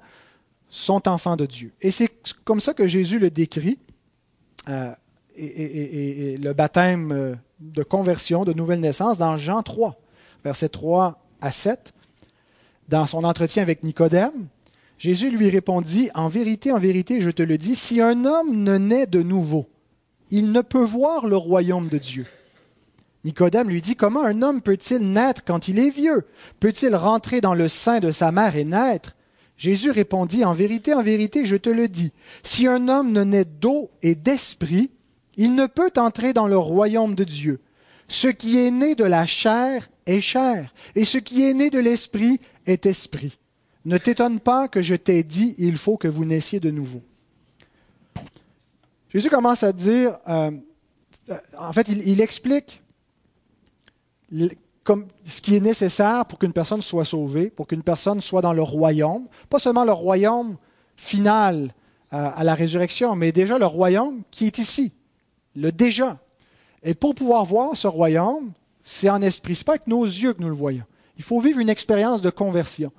sont 0.69 1.09
enfants 1.09 1.37
de 1.37 1.47
Dieu. 1.47 1.73
Et 1.81 1.91
c'est 1.91 2.11
comme 2.45 2.61
ça 2.61 2.75
que 2.75 2.87
Jésus 2.87 3.19
le 3.19 3.31
décrit. 3.31 3.79
Euh, 4.69 4.93
et, 5.37 6.39
le 6.39 6.53
baptême 6.53 7.13
euh, 7.13 7.35
de 7.61 7.83
conversion, 7.83 8.45
de 8.45 8.53
nouvelle 8.53 8.81
naissance, 8.81 9.19
dans 9.19 9.37
Jean 9.37 9.63
3, 9.63 9.99
versets 10.45 10.69
3 10.69 11.23
à 11.41 11.53
7, 11.53 11.93
dans 12.89 13.07
son 13.07 13.25
entretien 13.25 13.63
avec 13.63 13.83
Nicodème, 13.83 14.49
Jésus 14.99 15.31
lui 15.31 15.51
répondit, 15.51 16.11
En 16.15 16.29
vérité, 16.29 16.73
en 16.73 16.79
vérité, 16.79 17.21
je 17.21 17.31
te 17.31 17.43
le 17.43 17.59
dis, 17.59 17.77
si 17.77 18.01
un 18.01 18.25
homme 18.25 18.63
ne 18.63 18.79
naît 18.79 19.07
de 19.07 19.23
nouveau, 19.23 19.69
il 20.31 20.53
ne 20.53 20.61
peut 20.63 20.85
voir 20.85 21.27
le 21.27 21.37
royaume 21.37 21.89
de 21.89 21.99
Dieu. 21.99 22.27
Nicodème 23.27 23.69
lui 23.69 23.83
dit, 23.83 23.97
Comment 23.97 24.25
un 24.25 24.41
homme 24.41 24.63
peut-il 24.63 25.01
naître 25.01 25.43
quand 25.45 25.67
il 25.67 25.81
est 25.81 25.91
vieux? 25.91 26.27
Peut-il 26.61 26.95
rentrer 26.95 27.41
dans 27.41 27.55
le 27.55 27.67
sein 27.67 27.99
de 27.99 28.13
sa 28.13 28.31
mère 28.31 28.57
et 28.57 28.65
naître? 28.65 29.17
Jésus 29.59 29.91
répondit, 29.91 30.45
En 30.45 30.53
vérité, 30.53 30.95
en 30.95 31.03
vérité, 31.03 31.45
je 31.45 31.57
te 31.57 31.69
le 31.69 31.89
dis, 31.89 32.13
si 32.45 32.69
un 32.69 32.89
homme 32.89 33.11
ne 33.11 33.25
naît 33.25 33.45
d'eau 33.45 33.91
et 34.01 34.15
d'esprit, 34.15 34.93
il 35.37 35.57
ne 35.57 35.67
peut 35.67 35.91
entrer 35.97 36.33
dans 36.33 36.47
le 36.47 36.57
royaume 36.57 37.17
de 37.17 37.25
Dieu. 37.25 37.61
Ce 38.07 38.29
qui 38.29 38.61
est 38.61 38.71
né 38.71 38.95
de 38.95 39.05
la 39.05 39.27
chair 39.27 39.91
est 40.07 40.21
chair, 40.21 40.73
et 40.95 41.05
ce 41.05 41.19
qui 41.19 41.43
est 41.43 41.53
né 41.53 41.69
de 41.69 41.81
l'esprit 41.81 42.41
est 42.67 42.87
esprit. 42.87 43.39
Ne 43.85 43.99
t'étonne 43.99 44.39
pas 44.39 44.69
que 44.69 44.83
je 44.83 44.95
t'ai 44.95 45.25
dit, 45.25 45.57
il 45.59 45.77
faut 45.77 45.97
que 45.97 46.07
vous 46.07 46.25
naissiez 46.25 46.61
de 46.61 46.71
nouveau. 46.71 47.03
Jésus 49.13 49.31
commence 49.31 49.65
à 49.65 49.73
dire, 49.73 50.17
euh, 50.29 50.53
en 51.59 51.73
fait, 51.73 51.89
il, 51.89 52.21
explique 52.21 52.83
ce 54.31 55.41
qui 55.41 55.57
est 55.57 55.61
nécessaire 55.61 56.25
pour 56.27 56.39
qu'une 56.39 56.53
personne 56.53 56.83
soit 56.83 57.05
sauvée, 57.05 57.51
pour 57.51 57.67
qu'une 57.67 57.83
personne 57.83 58.21
soit 58.21 58.43
dans 58.43 58.53
le 58.53 58.63
royaume, 58.63 59.27
pas 59.49 59.59
seulement 59.59 59.85
le 59.85 59.93
royaume 59.93 60.57
final 60.97 61.75
euh, 62.13 62.31
à 62.35 62.45
la 62.45 62.55
résurrection, 62.55 63.17
mais 63.17 63.33
déjà 63.33 63.59
le 63.59 63.67
royaume 63.67 64.23
qui 64.31 64.47
est 64.47 64.59
ici, 64.59 64.93
le 65.55 65.73
déjà. 65.73 66.19
Et 66.83 66.95
pour 66.95 67.15
pouvoir 67.15 67.45
voir 67.45 67.77
ce 67.77 67.89
royaume, 67.89 68.53
c'est 68.83 69.11
en 69.11 69.21
esprit, 69.23 69.55
ce 69.55 69.61
n'est 69.61 69.65
pas 69.65 69.73
avec 69.73 69.89
nos 69.89 70.05
yeux 70.05 70.33
que 70.33 70.41
nous 70.41 70.49
le 70.49 70.55
voyons. 70.55 70.85
Il 71.19 71.25
faut 71.25 71.41
vivre 71.41 71.59
une 71.59 71.71
expérience 71.71 72.23
de 72.23 72.31
conversion. 72.31 72.93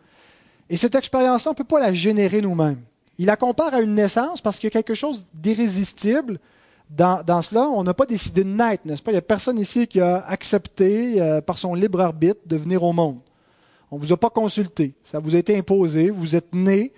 Et 0.70 0.76
cette 0.76 0.96
expérience-là, 0.96 1.52
on 1.52 1.54
ne 1.54 1.58
peut 1.58 1.64
pas 1.64 1.80
la 1.80 1.94
générer 1.94 2.42
nous-mêmes. 2.42 2.82
Il 3.18 3.28
la 3.28 3.38
compare 3.38 3.74
à 3.74 3.82
une 3.82 3.96
naissance 3.96 4.42
parce 4.42 4.58
qu'il 4.58 4.68
y 4.68 4.68
a 4.68 4.72
quelque 4.72 4.94
chose 4.94 5.26
d'irrésistible 5.34 6.40
dans, 6.90 7.42
cela. 7.42 7.68
On 7.70 7.84
n'a 7.84 7.94
pas 7.94 8.06
décidé 8.06 8.44
de 8.44 8.50
naître, 8.50 8.84
n'est-ce 8.86 9.02
pas? 9.02 9.12
Il 9.12 9.16
n'y 9.16 9.20
a 9.20 9.22
personne 9.22 9.60
ici 9.60 9.88
qui 9.88 10.00
a 10.00 10.26
accepté 10.28 11.22
euh, 11.22 11.42
par 11.42 11.58
son 11.58 11.74
libre 11.74 12.02
arbitre 12.02 12.42
de 12.46 12.56
venir 12.56 12.84
au 12.84 12.94
monde. 12.94 13.20
On 13.92 13.96
ne 13.96 14.02
vous 14.02 14.14
a 14.14 14.18
pas 14.18 14.30
consulté. 14.30 14.96
Ça 15.04 15.20
vous 15.20 15.36
a 15.36 15.38
été 15.38 15.58
imposé. 15.58 16.10
Vous 16.10 16.36
êtes 16.36 16.54
né 16.54 16.94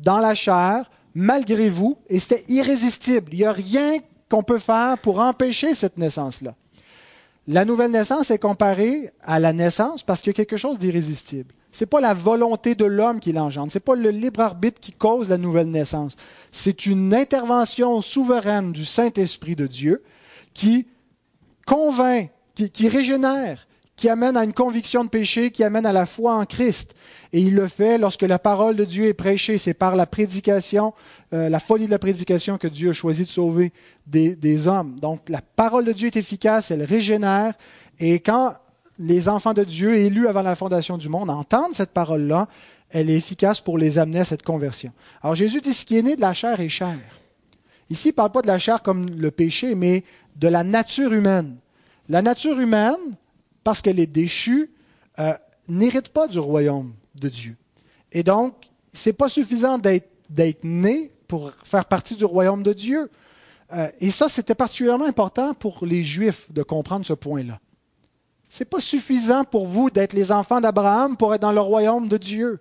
dans 0.00 0.18
la 0.18 0.34
chair, 0.34 0.90
malgré 1.14 1.68
vous, 1.68 1.96
et 2.08 2.20
c'était 2.20 2.44
irrésistible. 2.48 3.32
Il 3.32 3.38
n'y 3.38 3.44
a 3.44 3.52
rien 3.52 3.98
qu'on 4.28 4.42
peut 4.42 4.58
faire 4.58 4.98
pour 4.98 5.20
empêcher 5.20 5.74
cette 5.74 5.96
naissance-là. 5.96 6.54
La 7.46 7.64
nouvelle 7.64 7.90
naissance 7.90 8.30
est 8.30 8.38
comparée 8.38 9.10
à 9.22 9.38
la 9.38 9.52
naissance 9.52 10.02
parce 10.02 10.20
qu'il 10.20 10.30
y 10.30 10.34
a 10.34 10.34
quelque 10.34 10.56
chose 10.56 10.78
d'irrésistible. 10.78 11.54
C'est 11.74 11.86
pas 11.86 12.00
la 12.00 12.14
volonté 12.14 12.76
de 12.76 12.84
l'homme 12.84 13.18
qui 13.18 13.32
l'engendre. 13.32 13.72
C'est 13.72 13.80
pas 13.80 13.96
le 13.96 14.10
libre 14.10 14.38
arbitre 14.40 14.80
qui 14.80 14.92
cause 14.92 15.28
la 15.28 15.38
nouvelle 15.38 15.66
naissance. 15.66 16.14
C'est 16.52 16.86
une 16.86 17.12
intervention 17.12 18.00
souveraine 18.00 18.70
du 18.70 18.84
Saint-Esprit 18.84 19.56
de 19.56 19.66
Dieu 19.66 20.04
qui 20.54 20.86
convainc, 21.66 22.30
qui, 22.54 22.88
régénère, 22.88 23.66
qui 23.96 24.08
amène 24.08 24.36
à 24.36 24.44
une 24.44 24.52
conviction 24.52 25.02
de 25.02 25.08
péché, 25.08 25.50
qui 25.50 25.64
amène 25.64 25.84
à 25.84 25.92
la 25.92 26.06
foi 26.06 26.36
en 26.36 26.44
Christ. 26.44 26.94
Et 27.32 27.40
il 27.40 27.56
le 27.56 27.66
fait 27.66 27.98
lorsque 27.98 28.22
la 28.22 28.38
parole 28.38 28.76
de 28.76 28.84
Dieu 28.84 29.06
est 29.06 29.14
prêchée. 29.14 29.58
C'est 29.58 29.74
par 29.74 29.96
la 29.96 30.06
prédication, 30.06 30.94
euh, 31.32 31.48
la 31.48 31.58
folie 31.58 31.86
de 31.86 31.90
la 31.90 31.98
prédication 31.98 32.56
que 32.56 32.68
Dieu 32.68 32.90
a 32.90 32.92
choisi 32.92 33.24
de 33.24 33.30
sauver 33.30 33.72
des, 34.06 34.36
des 34.36 34.68
hommes. 34.68 34.94
Donc 35.00 35.28
la 35.28 35.42
parole 35.42 35.86
de 35.86 35.92
Dieu 35.92 36.06
est 36.06 36.16
efficace, 36.16 36.70
elle 36.70 36.84
régénère. 36.84 37.54
Et 37.98 38.20
quand 38.20 38.54
les 38.98 39.28
enfants 39.28 39.54
de 39.54 39.64
Dieu, 39.64 39.96
élus 39.96 40.28
avant 40.28 40.42
la 40.42 40.56
fondation 40.56 40.98
du 40.98 41.08
monde, 41.08 41.30
entendent 41.30 41.74
cette 41.74 41.90
parole-là, 41.90 42.48
elle 42.90 43.10
est 43.10 43.16
efficace 43.16 43.60
pour 43.60 43.76
les 43.76 43.98
amener 43.98 44.20
à 44.20 44.24
cette 44.24 44.42
conversion. 44.42 44.92
Alors 45.22 45.34
Jésus 45.34 45.60
dit 45.60 45.74
ce 45.74 45.84
qui 45.84 45.98
est 45.98 46.02
né 46.02 46.16
de 46.16 46.20
la 46.20 46.32
chair 46.32 46.60
est 46.60 46.68
chair. 46.68 46.98
Ici, 47.90 48.08
il 48.08 48.12
ne 48.12 48.16
parle 48.16 48.32
pas 48.32 48.42
de 48.42 48.46
la 48.46 48.58
chair 48.58 48.82
comme 48.82 49.10
le 49.10 49.30
péché, 49.30 49.74
mais 49.74 50.04
de 50.36 50.48
la 50.48 50.64
nature 50.64 51.12
humaine. 51.12 51.56
La 52.08 52.22
nature 52.22 52.58
humaine, 52.58 53.16
parce 53.62 53.82
qu'elle 53.82 54.00
est 54.00 54.06
déchue, 54.06 54.70
euh, 55.18 55.34
n'hérite 55.68 56.08
pas 56.08 56.28
du 56.28 56.38
royaume 56.38 56.94
de 57.14 57.28
Dieu. 57.28 57.56
Et 58.12 58.22
donc, 58.22 58.54
ce 58.92 59.08
n'est 59.08 59.12
pas 59.12 59.28
suffisant 59.28 59.78
d'être 59.78 60.64
né 60.64 61.12
pour 61.28 61.52
faire 61.64 61.84
partie 61.84 62.14
du 62.14 62.24
royaume 62.24 62.62
de 62.62 62.72
Dieu. 62.72 63.10
Euh, 63.72 63.88
et 64.00 64.10
ça, 64.10 64.28
c'était 64.28 64.54
particulièrement 64.54 65.06
important 65.06 65.52
pour 65.54 65.84
les 65.84 66.04
Juifs 66.04 66.52
de 66.52 66.62
comprendre 66.62 67.04
ce 67.04 67.14
point-là. 67.14 67.58
N'est 68.60 68.66
pas 68.66 68.80
suffisant 68.80 69.44
pour 69.44 69.66
vous 69.66 69.90
d'être 69.90 70.12
les 70.12 70.30
enfants 70.30 70.60
d'Abraham 70.60 71.16
pour 71.16 71.34
être 71.34 71.42
dans 71.42 71.52
le 71.52 71.60
royaume 71.60 72.08
de 72.08 72.16
Dieu. 72.16 72.60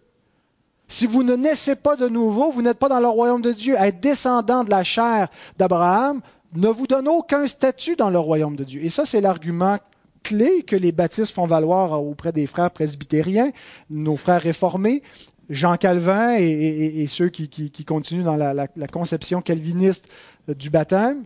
Si 0.88 1.06
vous 1.06 1.24
ne 1.24 1.36
naissez 1.36 1.76
pas 1.76 1.96
de 1.96 2.08
nouveau, 2.08 2.52
vous 2.52 2.62
n'êtes 2.62 2.80
pas 2.80 2.90
dans 2.90 3.00
le 3.00 3.08
royaume 3.08 3.42
de 3.42 3.52
Dieu. 3.52 3.76
Être 3.78 4.00
descendant 4.00 4.64
de 4.64 4.70
la 4.70 4.84
chair 4.84 5.28
d'Abraham 5.58 6.22
ne 6.56 6.68
vous 6.68 6.88
donne 6.88 7.08
aucun 7.08 7.48
statut 7.48 7.96
dans 7.96 8.10
le 8.10 8.20
royaume 8.20 8.56
de 8.56 8.64
Dieu. 8.64 8.84
Et 8.84 8.90
ça, 8.90 9.06
c'est 9.06 9.22
l'argument 9.22 9.78
clé 10.24 10.64
que 10.64 10.76
les 10.76 10.92
baptistes 10.92 11.34
font 11.34 11.48
valoir 11.48 12.04
auprès 12.04 12.32
des 12.32 12.48
frères 12.48 12.72
presbytériens, 12.72 13.52
nos 13.90 14.18
frères 14.18 14.42
réformés, 14.42 15.04
Jean 15.50 15.78
Calvin 15.78 16.36
et, 16.38 17.06
ceux 17.08 17.30
qui, 17.30 17.86
continuent 17.86 18.24
dans 18.24 18.38
la 18.38 18.88
conception 18.88 19.42
calviniste 19.42 20.08
du 20.48 20.70
baptême 20.70 21.26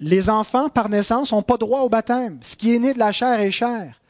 les 0.00 0.30
enfants, 0.30 0.68
par 0.68 0.88
naissance, 0.88 1.32
n'ont 1.32 1.42
pas 1.42 1.56
droit 1.56 1.80
au 1.80 1.88
baptême. 1.88 2.38
Ce 2.42 2.56
qui 2.56 2.74
est 2.74 2.78
né 2.78 2.94
de 2.94 2.98
la 2.98 3.12
chair 3.12 3.40
est 3.40 3.50
chair. 3.50 4.00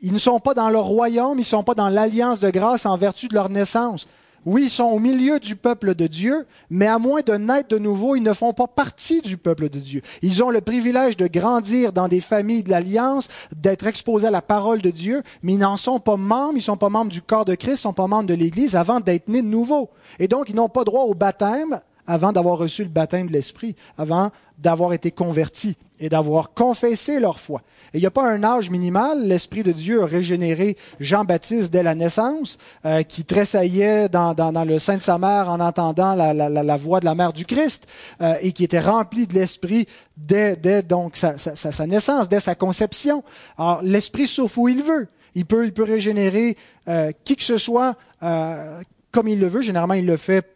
Ils 0.00 0.12
ne 0.12 0.18
sont 0.18 0.40
pas 0.40 0.54
dans 0.54 0.68
leur 0.68 0.84
royaume, 0.84 1.38
ils 1.38 1.40
ne 1.40 1.44
sont 1.44 1.64
pas 1.64 1.74
dans 1.74 1.88
l'alliance 1.88 2.38
de 2.38 2.50
grâce 2.50 2.86
en 2.86 2.96
vertu 2.96 3.28
de 3.28 3.34
leur 3.34 3.48
naissance. 3.48 4.06
Oui, 4.44 4.64
ils 4.64 4.70
sont 4.70 4.84
au 4.84 5.00
milieu 5.00 5.40
du 5.40 5.56
peuple 5.56 5.96
de 5.96 6.06
Dieu, 6.06 6.46
mais 6.70 6.86
à 6.86 7.00
moins 7.00 7.22
de 7.22 7.32
naître 7.32 7.70
de 7.70 7.78
nouveau, 7.78 8.14
ils 8.14 8.22
ne 8.22 8.32
font 8.32 8.52
pas 8.52 8.68
partie 8.68 9.20
du 9.20 9.36
peuple 9.36 9.68
de 9.68 9.80
Dieu. 9.80 10.02
Ils 10.22 10.44
ont 10.44 10.50
le 10.50 10.60
privilège 10.60 11.16
de 11.16 11.26
grandir 11.26 11.92
dans 11.92 12.06
des 12.06 12.20
familles 12.20 12.62
de 12.62 12.70
l'Alliance, 12.70 13.28
d'être 13.56 13.88
exposés 13.88 14.28
à 14.28 14.30
la 14.30 14.42
parole 14.42 14.80
de 14.80 14.90
Dieu, 14.90 15.24
mais 15.42 15.54
ils 15.54 15.58
n'en 15.58 15.76
sont 15.76 15.98
pas 15.98 16.16
membres, 16.16 16.52
ils 16.52 16.58
ne 16.58 16.60
sont 16.60 16.76
pas 16.76 16.90
membres 16.90 17.10
du 17.10 17.22
corps 17.22 17.44
de 17.44 17.56
Christ, 17.56 17.82
ils 17.82 17.88
ne 17.88 17.90
sont 17.90 17.92
pas 17.94 18.06
membres 18.06 18.28
de 18.28 18.34
l'Église 18.34 18.76
avant 18.76 19.00
d'être 19.00 19.26
nés 19.26 19.42
de 19.42 19.48
nouveau. 19.48 19.90
Et 20.20 20.28
donc, 20.28 20.48
ils 20.48 20.54
n'ont 20.54 20.68
pas 20.68 20.84
droit 20.84 21.02
au 21.02 21.14
baptême 21.14 21.80
avant 22.06 22.32
d'avoir 22.32 22.58
reçu 22.58 22.82
le 22.82 22.88
baptême 22.88 23.26
de 23.26 23.32
l'Esprit, 23.32 23.76
avant 23.98 24.30
d'avoir 24.58 24.92
été 24.92 25.10
convertis 25.10 25.76
et 25.98 26.08
d'avoir 26.08 26.52
confessé 26.52 27.20
leur 27.20 27.40
foi. 27.40 27.62
Et 27.92 27.98
il 27.98 28.00
n'y 28.00 28.06
a 28.06 28.10
pas 28.10 28.28
un 28.28 28.42
âge 28.42 28.70
minimal. 28.70 29.26
L'Esprit 29.26 29.62
de 29.62 29.72
Dieu 29.72 30.02
a 30.02 30.06
régénéré 30.06 30.76
Jean-Baptiste 31.00 31.72
dès 31.72 31.82
la 31.82 31.94
naissance, 31.94 32.58
euh, 32.84 33.02
qui 33.02 33.24
tressaillait 33.24 34.08
dans, 34.08 34.34
le 34.66 34.78
sein 34.78 34.96
de 34.96 35.02
sa 35.02 35.18
mère 35.18 35.48
en 35.48 35.60
entendant 35.60 36.14
la, 36.14 36.76
voix 36.76 37.00
de 37.00 37.04
la 37.04 37.14
mère 37.14 37.32
du 37.32 37.44
Christ, 37.44 37.86
euh, 38.20 38.34
et 38.40 38.52
qui 38.52 38.64
était 38.64 38.80
rempli 38.80 39.26
de 39.26 39.34
l'Esprit 39.34 39.86
dès, 40.16 40.56
donc 40.82 41.16
sa, 41.16 41.86
naissance, 41.86 42.28
dès 42.28 42.40
sa 42.40 42.54
conception. 42.54 43.22
Alors 43.58 43.80
l'Esprit 43.82 44.26
souffle 44.26 44.58
où 44.58 44.68
il 44.68 44.82
veut. 44.82 45.08
Il 45.34 45.44
peut, 45.44 45.66
il 45.66 45.72
peut 45.72 45.82
régénérer 45.82 46.56
euh, 46.88 47.12
qui 47.24 47.36
que 47.36 47.44
ce 47.44 47.58
soit 47.58 47.96
comme 49.12 49.28
il 49.28 49.38
le 49.38 49.48
veut. 49.48 49.60
Généralement, 49.60 49.94
il 49.94 50.06
le 50.06 50.16
fait 50.16 50.55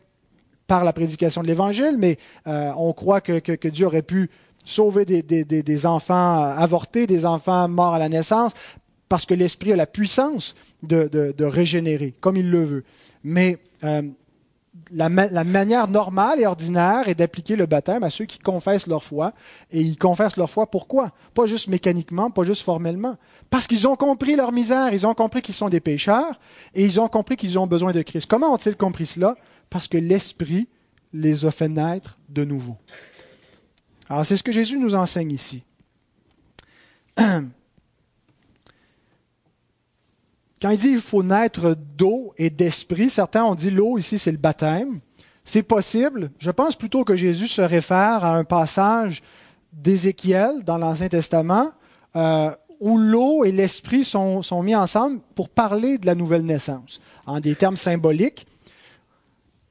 par 0.70 0.84
la 0.84 0.92
prédication 0.92 1.42
de 1.42 1.48
l'Évangile, 1.48 1.96
mais 1.98 2.16
euh, 2.46 2.70
on 2.76 2.92
croit 2.92 3.20
que, 3.20 3.66
Dieu 3.66 3.86
aurait 3.86 4.02
pu 4.02 4.30
sauver 4.64 5.04
des, 5.04 5.86
enfants 5.86 6.44
avortés, 6.44 7.08
des 7.08 7.26
enfants 7.26 7.68
morts 7.68 7.94
à 7.94 7.98
la 7.98 8.08
naissance, 8.08 8.52
parce 9.08 9.26
que 9.26 9.34
l'Esprit 9.34 9.72
a 9.72 9.76
la 9.76 9.88
puissance 9.88 10.54
de, 10.84 11.42
régénérer, 11.42 12.14
comme 12.20 12.36
il 12.36 12.52
le 12.52 12.62
veut. 12.62 12.84
Mais 13.24 13.58
euh, 13.82 14.02
la, 14.92 15.08
la, 15.08 15.42
manière 15.42 15.88
normale 15.88 16.40
et 16.40 16.46
ordinaire 16.46 17.08
est 17.08 17.16
d'appliquer 17.16 17.56
le 17.56 17.66
baptême 17.66 18.04
à 18.04 18.10
ceux 18.10 18.26
qui 18.26 18.38
confessent 18.38 18.86
leur 18.86 19.02
foi. 19.02 19.32
Et 19.72 19.80
ils 19.80 19.98
confessent 19.98 20.36
leur 20.36 20.50
foi 20.50 20.70
pourquoi? 20.70 21.10
Pas 21.34 21.46
juste 21.46 21.66
mécaniquement, 21.66 22.30
pas 22.30 22.44
juste 22.44 22.62
formellement. 22.62 23.16
Parce 23.50 23.66
qu'ils 23.66 23.88
ont 23.88 23.96
compris 23.96 24.36
leur 24.36 24.52
misère, 24.52 24.94
ils 24.94 25.04
ont 25.04 25.14
compris 25.14 25.42
qu'ils 25.42 25.56
sont 25.56 25.68
des 25.68 25.80
pécheurs, 25.80 26.38
et 26.76 26.84
ils 26.84 27.00
ont 27.00 27.08
compris 27.08 27.36
qu'ils 27.36 27.58
ont 27.58 27.66
besoin 27.66 27.90
de 27.90 28.02
Christ. 28.02 28.26
Comment 28.30 28.54
ont-ils 28.54 28.76
compris 28.76 29.06
cela? 29.06 29.34
Parce 29.70 29.88
que 29.88 29.96
l'Esprit 29.96 30.68
les 31.12 31.44
a 31.44 31.50
fait 31.50 31.68
naître 31.68 32.18
de 32.28 32.44
nouveau. 32.44 32.76
Alors 34.08 34.26
c'est 34.26 34.36
ce 34.36 34.42
que 34.42 34.52
Jésus 34.52 34.78
nous 34.78 34.94
enseigne 34.94 35.32
ici. 35.32 35.62
Quand 37.16 37.50
il 40.70 40.78
dit 40.78 40.88
qu'il 40.88 41.00
faut 41.00 41.22
naître 41.22 41.76
d'eau 41.96 42.34
et 42.36 42.50
d'esprit, 42.50 43.08
certains 43.08 43.44
ont 43.44 43.54
dit 43.54 43.70
l'eau 43.70 43.98
ici 43.98 44.18
c'est 44.18 44.32
le 44.32 44.36
baptême. 44.36 45.00
C'est 45.44 45.62
possible. 45.62 46.30
Je 46.38 46.50
pense 46.50 46.76
plutôt 46.76 47.04
que 47.04 47.16
Jésus 47.16 47.48
se 47.48 47.62
réfère 47.62 48.24
à 48.24 48.36
un 48.36 48.44
passage 48.44 49.22
d'Ézéchiel 49.72 50.62
dans 50.64 50.76
l'Ancien 50.76 51.08
Testament 51.08 51.72
euh, 52.14 52.54
où 52.78 52.98
l'eau 52.98 53.44
et 53.44 53.52
l'esprit 53.52 54.04
sont, 54.04 54.42
sont, 54.42 54.62
mis 54.62 54.74
ensemble 54.74 55.20
pour 55.34 55.48
parler 55.48 55.98
de 55.98 56.06
la 56.06 56.14
nouvelle 56.14 56.44
naissance, 56.44 57.00
en 57.26 57.40
des 57.40 57.54
termes 57.54 57.76
symboliques. 57.76 58.46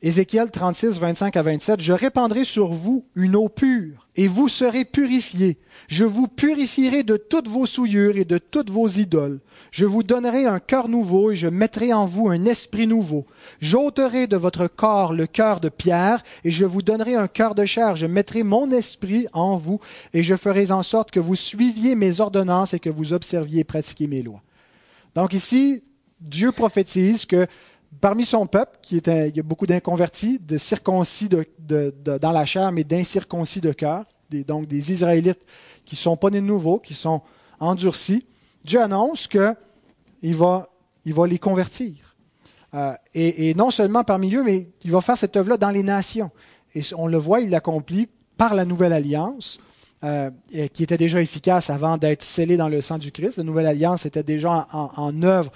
Ézéchiel 0.01 0.49
36, 0.49 0.97
25 0.97 1.35
à 1.35 1.41
27, 1.41 1.81
Je 1.81 1.91
répandrai 1.91 2.45
sur 2.45 2.69
vous 2.69 3.05
une 3.15 3.35
eau 3.35 3.49
pure, 3.49 4.07
et 4.15 4.29
vous 4.29 4.47
serez 4.47 4.85
purifiés. 4.85 5.57
Je 5.89 6.05
vous 6.05 6.29
purifierai 6.29 7.03
de 7.03 7.17
toutes 7.17 7.49
vos 7.49 7.65
souillures 7.65 8.15
et 8.15 8.23
de 8.23 8.37
toutes 8.37 8.69
vos 8.69 8.87
idoles. 8.87 9.41
Je 9.71 9.85
vous 9.85 10.01
donnerai 10.01 10.45
un 10.45 10.59
cœur 10.59 10.87
nouveau, 10.87 11.31
et 11.31 11.35
je 11.35 11.49
mettrai 11.49 11.91
en 11.91 12.05
vous 12.05 12.29
un 12.29 12.45
esprit 12.45 12.87
nouveau. 12.87 13.25
J'ôterai 13.59 14.27
de 14.27 14.37
votre 14.37 14.67
corps 14.67 15.11
le 15.11 15.27
cœur 15.27 15.59
de 15.59 15.67
pierre, 15.67 16.23
et 16.45 16.51
je 16.51 16.63
vous 16.63 16.81
donnerai 16.81 17.15
un 17.15 17.27
cœur 17.27 17.53
de 17.53 17.65
chair. 17.65 17.97
Je 17.97 18.07
mettrai 18.07 18.43
mon 18.43 18.71
esprit 18.71 19.27
en 19.33 19.57
vous, 19.57 19.81
et 20.13 20.23
je 20.23 20.35
ferai 20.37 20.71
en 20.71 20.81
sorte 20.81 21.11
que 21.11 21.19
vous 21.19 21.35
suiviez 21.35 21.95
mes 21.95 22.21
ordonnances 22.21 22.73
et 22.73 22.79
que 22.79 22.89
vous 22.89 23.11
observiez 23.11 23.59
et 23.59 23.65
pratiquiez 23.65 24.07
mes 24.07 24.21
lois. 24.21 24.43
Donc 25.13 25.33
ici, 25.33 25.83
Dieu 26.21 26.53
prophétise 26.53 27.25
que 27.25 27.47
parmi 28.01 28.25
son 28.25 28.47
peuple, 28.47 28.77
qui 28.81 28.97
il 28.97 29.35
y 29.35 29.39
a 29.39 29.43
beaucoup 29.43 29.65
d'inconvertis, 29.65 30.39
de 30.39 30.57
circoncis 30.57 31.29
dans 31.29 32.31
la 32.31 32.45
chair, 32.45 32.71
mais 32.71 32.83
d'incirconcis 32.83 33.61
de 33.61 33.71
cœur, 33.71 34.05
donc 34.31 34.67
des 34.67 34.91
Israélites 34.91 35.41
qui 35.85 35.95
ne 35.95 35.99
sont 35.99 36.17
pas 36.17 36.29
nés 36.29 36.41
de 36.41 36.45
nouveau, 36.45 36.79
qui 36.79 36.93
sont 36.93 37.21
endurcis, 37.59 38.25
Dieu 38.63 38.81
annonce 38.81 39.27
qu'il 39.27 40.35
va, 40.35 40.69
il 41.05 41.13
va 41.13 41.27
les 41.27 41.39
convertir. 41.39 42.15
Euh, 42.75 42.93
et, 43.15 43.53
non 43.55 43.71
seulement 43.71 44.03
parmi 44.03 44.33
eux, 44.35 44.43
mais 44.43 44.69
il 44.83 44.91
va 44.91 45.01
faire 45.01 45.17
cette 45.17 45.35
œuvre-là 45.35 45.57
dans 45.57 45.71
les 45.71 45.83
nations. 45.83 46.29
Et 46.75 46.81
on 46.95 47.07
le 47.07 47.17
voit, 47.17 47.41
il 47.41 47.49
l'accomplit 47.49 48.07
par 48.37 48.53
la 48.53 48.65
nouvelle 48.65 48.93
alliance, 48.93 49.59
euh, 50.03 50.29
qui 50.71 50.83
était 50.83 50.97
déjà 50.97 51.21
efficace 51.21 51.69
avant 51.69 51.97
d'être 51.97 52.21
scellée 52.21 52.57
dans 52.57 52.69
le 52.69 52.81
sang 52.81 52.99
du 52.99 53.11
Christ. 53.11 53.37
La 53.37 53.43
nouvelle 53.43 53.65
alliance 53.65 54.05
était 54.05 54.23
déjà 54.23 54.67
en, 54.71 54.91
en 54.95 55.23
œuvre 55.23 55.51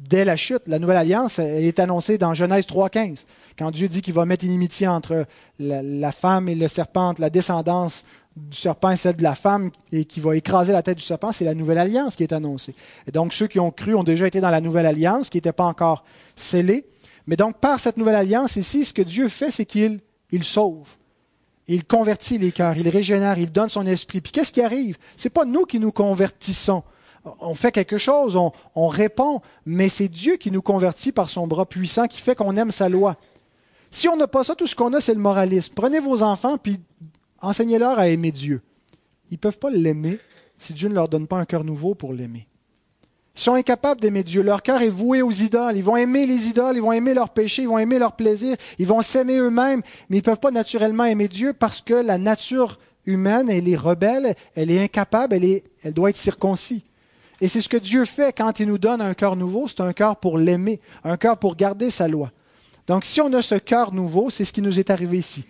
dès 0.00 0.24
la 0.24 0.36
chute. 0.36 0.62
La 0.66 0.78
nouvelle 0.78 0.96
alliance 0.96 1.38
est 1.38 1.78
annoncée 1.78 2.18
dans 2.18 2.34
Genèse 2.34 2.66
3.15, 2.66 3.24
quand 3.58 3.70
Dieu 3.70 3.88
dit 3.88 4.02
qu'il 4.02 4.14
va 4.14 4.24
mettre 4.24 4.44
inimitié 4.44 4.88
entre 4.88 5.26
la, 5.58 6.12
femme 6.12 6.48
et 6.48 6.54
le 6.54 6.68
serpent, 6.68 7.14
la 7.18 7.30
descendance 7.30 8.04
du 8.36 8.56
serpent 8.56 8.90
et 8.90 8.96
celle 8.96 9.16
de 9.16 9.22
la 9.22 9.34
femme, 9.34 9.70
et 9.92 10.04
qui 10.04 10.20
va 10.20 10.36
écraser 10.36 10.72
la 10.72 10.82
tête 10.82 10.96
du 10.96 11.04
serpent, 11.04 11.32
c'est 11.32 11.44
la 11.44 11.54
nouvelle 11.54 11.78
alliance 11.78 12.16
qui 12.16 12.22
est 12.22 12.32
annoncée. 12.32 12.74
Et 13.06 13.10
donc 13.10 13.32
ceux 13.32 13.48
qui 13.48 13.60
ont 13.60 13.70
cru 13.70 13.94
ont 13.94 14.04
déjà 14.04 14.26
été 14.26 14.40
dans 14.40 14.50
la 14.50 14.60
nouvelle 14.60 14.86
alliance, 14.86 15.28
qui 15.28 15.36
n'était 15.36 15.52
pas 15.52 15.64
encore 15.64 16.04
scellée. 16.36 16.86
Mais 17.26 17.36
donc 17.36 17.58
par 17.58 17.80
cette 17.80 17.96
nouvelle 17.96 18.14
alliance 18.14 18.56
ici, 18.56 18.84
ce 18.84 18.92
que 18.92 19.02
Dieu 19.02 19.28
fait, 19.28 19.50
c'est 19.50 19.66
qu'il 19.66 20.00
il 20.32 20.44
sauve. 20.44 20.96
Il 21.66 21.84
convertit 21.84 22.38
les 22.38 22.52
cœurs, 22.52 22.76
il 22.76 22.88
régénère, 22.88 23.38
il 23.38 23.52
donne 23.52 23.68
son 23.68 23.86
esprit. 23.86 24.20
Puis 24.20 24.32
qu'est-ce 24.32 24.52
qui 24.52 24.62
arrive? 24.62 24.96
Ce 25.16 25.26
n'est 25.26 25.30
pas 25.30 25.44
nous 25.44 25.64
qui 25.64 25.78
nous 25.78 25.92
convertissons 25.92 26.82
on 27.24 27.54
fait 27.54 27.72
quelque 27.72 27.98
chose, 27.98 28.38
on, 28.74 28.88
répond, 28.88 29.40
mais 29.66 29.88
c'est 29.88 30.08
Dieu 30.08 30.36
qui 30.36 30.50
nous 30.50 30.62
convertit 30.62 31.12
par 31.12 31.28
son 31.28 31.46
bras 31.46 31.66
puissant, 31.66 32.06
qui 32.06 32.20
fait 32.20 32.34
qu'on 32.34 32.56
aime 32.56 32.70
sa 32.70 32.88
loi. 32.88 33.16
Si 33.90 34.08
on 34.08 34.16
n'a 34.16 34.26
pas 34.26 34.44
ça, 34.44 34.54
tout 34.54 34.66
ce 34.66 34.74
qu'on 34.74 34.92
a, 34.94 35.00
c'est 35.00 35.14
le 35.14 35.20
moralisme. 35.20 35.74
Prenez 35.74 35.98
vos 35.98 36.22
enfants, 36.22 36.56
puis 36.56 36.80
enseignez-leur 37.40 37.98
à 37.98 38.08
aimer 38.08 38.32
Dieu. 38.32 38.62
Ils 39.30 39.34
ne 39.34 39.38
peuvent 39.38 39.58
pas 39.58 39.70
l'aimer 39.70 40.18
si 40.58 40.72
Dieu 40.72 40.88
ne 40.88 40.94
leur 40.94 41.08
donne 41.08 41.26
pas 41.26 41.38
un 41.38 41.44
cœur 41.44 41.64
nouveau 41.64 41.94
pour 41.94 42.12
l'aimer. 42.12 42.46
Ils 43.36 43.40
sont 43.40 43.54
incapables 43.54 44.00
d'aimer 44.00 44.24
Dieu. 44.24 44.42
Leur 44.42 44.62
cœur 44.62 44.82
est 44.82 44.88
voué 44.88 45.22
aux 45.22 45.30
idoles. 45.30 45.76
Ils 45.76 45.84
vont 45.84 45.96
aimer 45.96 46.26
les 46.26 46.48
idoles, 46.48 46.76
ils 46.76 46.82
vont 46.82 46.92
aimer 46.92 47.14
leurs 47.14 47.30
péchés, 47.30 47.62
ils 47.62 47.68
vont 47.68 47.78
aimer 47.78 47.98
leurs 47.98 48.16
plaisirs, 48.16 48.56
ils 48.78 48.86
vont 48.86 49.02
s'aimer 49.02 49.36
eux-mêmes, 49.36 49.82
mais 50.08 50.18
ils 50.18 50.20
ne 50.20 50.24
peuvent 50.24 50.40
pas 50.40 50.50
naturellement 50.50 51.04
aimer 51.04 51.28
Dieu 51.28 51.52
parce 51.52 51.80
que 51.80 51.94
la 51.94 52.18
nature 52.18 52.78
humaine, 53.06 53.48
elle 53.48 53.68
est 53.68 53.76
rebelle, 53.76 54.34
elle 54.54 54.70
est 54.70 54.82
incapable, 54.82 55.34
elle, 55.34 55.62
elle 55.82 55.94
doit 55.94 56.10
être 56.10 56.16
circoncis. 56.16 56.84
Et 57.40 57.48
c'est 57.48 57.60
ce 57.60 57.68
que 57.68 57.76
Dieu 57.76 58.04
fait 58.04 58.36
quand 58.36 58.60
il 58.60 58.66
nous 58.66 58.78
donne 58.78 59.00
un 59.00 59.14
cœur 59.14 59.36
nouveau, 59.36 59.66
c'est 59.66 59.80
un 59.80 59.92
cœur 59.92 60.16
pour 60.16 60.38
l'aimer, 60.38 60.80
un 61.04 61.16
cœur 61.16 61.38
pour 61.38 61.56
garder 61.56 61.90
sa 61.90 62.06
loi. 62.06 62.30
Donc 62.86 63.04
si 63.04 63.20
on 63.20 63.32
a 63.32 63.42
ce 63.42 63.54
cœur 63.54 63.92
nouveau, 63.94 64.30
c'est 64.30 64.44
ce 64.44 64.52
qui 64.52 64.62
nous 64.62 64.78
est 64.78 64.90
arrivé 64.90 65.18
ici. 65.18 65.44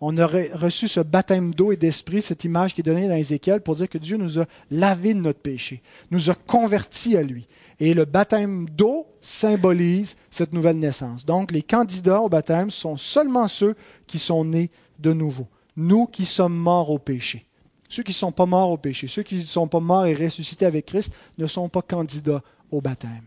On 0.00 0.18
a 0.18 0.26
reçu 0.26 0.88
ce 0.88 0.98
baptême 1.00 1.54
d'eau 1.54 1.70
et 1.70 1.76
d'esprit, 1.76 2.22
cette 2.22 2.42
image 2.44 2.74
qui 2.74 2.80
est 2.80 2.84
donnée 2.84 3.08
dans 3.08 3.14
Ézéchiel 3.14 3.60
pour 3.60 3.76
dire 3.76 3.88
que 3.88 3.98
Dieu 3.98 4.16
nous 4.16 4.40
a 4.40 4.46
lavé 4.70 5.14
de 5.14 5.20
notre 5.20 5.38
péché, 5.38 5.80
nous 6.10 6.28
a 6.28 6.34
convertis 6.34 7.16
à 7.16 7.22
lui. 7.22 7.46
Et 7.78 7.94
le 7.94 8.04
baptême 8.04 8.68
d'eau 8.68 9.06
symbolise 9.20 10.16
cette 10.30 10.52
nouvelle 10.52 10.78
naissance. 10.78 11.24
Donc 11.24 11.52
les 11.52 11.62
candidats 11.62 12.20
au 12.20 12.28
baptême 12.28 12.70
sont 12.70 12.96
seulement 12.96 13.46
ceux 13.46 13.76
qui 14.06 14.18
sont 14.18 14.44
nés 14.44 14.70
de 14.98 15.12
nouveau. 15.12 15.46
Nous 15.76 16.06
qui 16.06 16.24
sommes 16.24 16.56
morts 16.56 16.90
au 16.90 16.98
péché. 16.98 17.46
Ceux 17.92 18.02
qui 18.02 18.12
ne 18.12 18.14
sont 18.14 18.32
pas 18.32 18.46
morts 18.46 18.70
au 18.70 18.78
péché, 18.78 19.06
ceux 19.06 19.22
qui 19.22 19.34
ne 19.34 19.42
sont 19.42 19.68
pas 19.68 19.78
morts 19.78 20.06
et 20.06 20.14
ressuscités 20.14 20.64
avec 20.64 20.86
Christ 20.86 21.12
ne 21.36 21.46
sont 21.46 21.68
pas 21.68 21.82
candidats 21.82 22.42
au 22.70 22.80
baptême. 22.80 23.20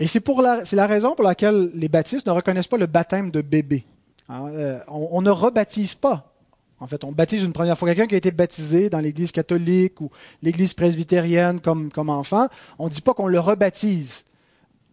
Et 0.00 0.08
c'est, 0.08 0.26
la, 0.26 0.62
la 0.72 0.86
raison 0.88 1.14
pour 1.14 1.24
laquelle 1.24 1.70
les 1.74 1.88
baptistes 1.88 2.26
ne 2.26 2.32
reconnaissent 2.32 2.66
pas 2.66 2.76
le 2.76 2.86
baptême 2.86 3.30
de 3.30 3.40
bébé. 3.40 3.84
Hein, 4.28 4.48
euh, 4.48 4.80
on, 4.88 5.22
ne 5.22 5.30
rebaptise 5.30 5.94
pas. 5.94 6.34
En 6.80 6.88
fait, 6.88 7.04
on 7.04 7.12
baptise 7.12 7.44
une 7.44 7.52
première 7.52 7.78
fois 7.78 7.86
quelqu'un 7.86 8.08
qui 8.08 8.16
a 8.16 8.18
été 8.18 8.32
baptisé 8.32 8.90
dans 8.90 8.98
l'Église 8.98 9.30
catholique 9.30 10.00
ou 10.00 10.10
l'Église 10.42 10.74
presbytérienne 10.74 11.60
comme, 11.60 11.92
comme 11.92 12.10
enfant. 12.10 12.48
On 12.80 12.86
ne 12.86 12.90
dit 12.90 13.00
pas 13.00 13.14
qu'on 13.14 13.28
le 13.28 13.38
rebaptise. 13.38 14.24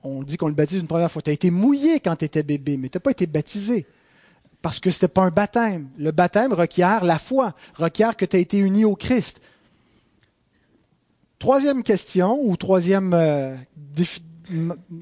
On 0.03 0.21
dit 0.21 0.37
qu'on 0.37 0.47
le 0.47 0.53
baptise 0.53 0.79
une 0.79 0.87
première 0.87 1.09
fois. 1.09 1.23
Tu 1.23 1.31
as 1.31 1.33
été 1.33 1.49
mouillé 1.49 2.01
quand 2.01 2.17
tu 2.17 2.25
étais 2.25 2.43
bébé, 2.43 2.77
mais 2.77 2.89
tu 2.89 2.97
n'as 2.97 3.01
pas 3.01 3.11
été 3.11 3.25
baptisé 3.25 3.87
parce 4.61 4.79
que 4.79 4.89
ce 4.89 4.97
n'était 4.97 5.07
pas 5.07 5.23
un 5.23 5.29
baptême. 5.29 5.89
Le 5.97 6.11
baptême 6.11 6.53
requiert 6.53 7.03
la 7.03 7.17
foi, 7.17 7.55
requiert 7.75 8.17
que 8.17 8.25
tu 8.25 8.37
aies 8.37 8.41
été 8.41 8.57
uni 8.57 8.85
au 8.85 8.95
Christ. 8.95 9.41
Troisième 11.39 11.83
question, 11.83 12.39
ou 12.41 12.57
troisième 12.57 13.13
euh, 13.13 13.55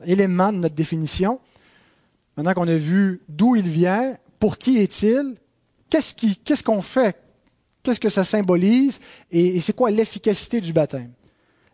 élément 0.05 0.51
de 0.51 0.57
notre 0.57 0.75
définition, 0.75 1.39
maintenant 2.35 2.53
qu'on 2.53 2.67
a 2.67 2.77
vu 2.77 3.21
d'où 3.29 3.55
il 3.55 3.67
vient, 3.67 4.17
pour 4.39 4.57
qui 4.57 4.77
est-il, 4.77 5.35
qu'est-ce 5.89 6.63
qu'on 6.63 6.81
fait, 6.81 7.15
qu'est-ce 7.83 8.01
que 8.01 8.09
ça 8.09 8.25
symbolise 8.25 8.99
et, 9.31 9.55
et 9.55 9.61
c'est 9.61 9.73
quoi 9.73 9.91
l'efficacité 9.91 10.59
du 10.59 10.73
baptême? 10.73 11.11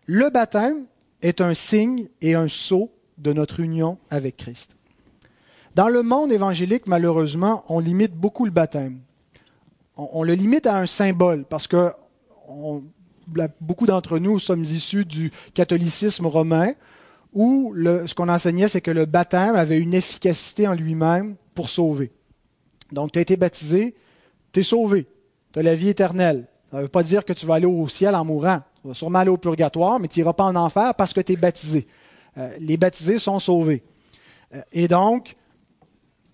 Le 0.05 0.29
baptême 0.29 0.85
est 1.21 1.41
un 1.41 1.53
signe 1.53 2.07
et 2.21 2.35
un 2.35 2.47
sceau 2.47 2.91
de 3.17 3.33
notre 3.33 3.59
union 3.59 3.97
avec 4.09 4.37
Christ. 4.37 4.75
Dans 5.75 5.87
le 5.87 6.03
monde 6.03 6.31
évangélique, 6.31 6.85
malheureusement, 6.87 7.63
on 7.69 7.79
limite 7.79 8.13
beaucoup 8.13 8.45
le 8.45 8.51
baptême. 8.51 8.99
On, 9.95 10.23
le 10.23 10.33
limite 10.33 10.65
à 10.65 10.77
un 10.77 10.85
symbole 10.85 11.45
parce 11.45 11.67
que 11.67 11.91
beaucoup 13.61 13.85
d'entre 13.85 14.19
nous 14.19 14.39
sommes 14.39 14.63
issus 14.63 15.05
du 15.05 15.31
catholicisme 15.53 16.25
romain 16.25 16.73
où 17.33 17.73
ce 17.75 18.13
qu'on 18.13 18.27
enseignait, 18.27 18.67
c'est 18.67 18.81
que 18.81 18.91
le 18.91 19.05
baptême 19.05 19.55
avait 19.55 19.79
une 19.79 19.93
efficacité 19.93 20.67
en 20.67 20.73
lui-même 20.73 21.35
pour 21.55 21.69
sauver. 21.69 22.11
Donc, 22.91 23.13
tu 23.13 23.19
as 23.19 23.21
été 23.21 23.37
baptisé, 23.37 23.95
tu 24.51 24.59
es 24.59 24.63
sauvé, 24.63 25.07
tu 25.53 25.59
as 25.59 25.63
la 25.63 25.75
vie 25.75 25.89
éternelle. 25.89 26.47
Ça 26.71 26.77
ne 26.77 26.83
veut 26.83 26.87
pas 26.89 27.03
dire 27.03 27.23
que 27.23 27.31
tu 27.31 27.45
vas 27.45 27.55
aller 27.55 27.65
au 27.65 27.87
ciel 27.87 28.15
en 28.15 28.25
mourant. 28.25 28.59
Tu 28.81 28.87
vas 28.89 28.93
sûrement 28.93 29.19
aller 29.19 29.29
au 29.29 29.37
purgatoire, 29.37 29.99
mais 29.99 30.09
tu 30.09 30.19
n'iras 30.19 30.33
pas 30.33 30.45
en 30.45 30.55
enfer 30.55 30.93
parce 30.95 31.13
que 31.13 31.21
tu 31.21 31.33
es 31.33 31.35
baptisé. 31.37 31.87
Euh, 32.37 32.49
les 32.59 32.75
baptisés 32.75 33.19
sont 33.19 33.39
sauvés. 33.39 33.83
Euh, 34.53 34.61
et 34.73 34.87
donc, 34.87 35.35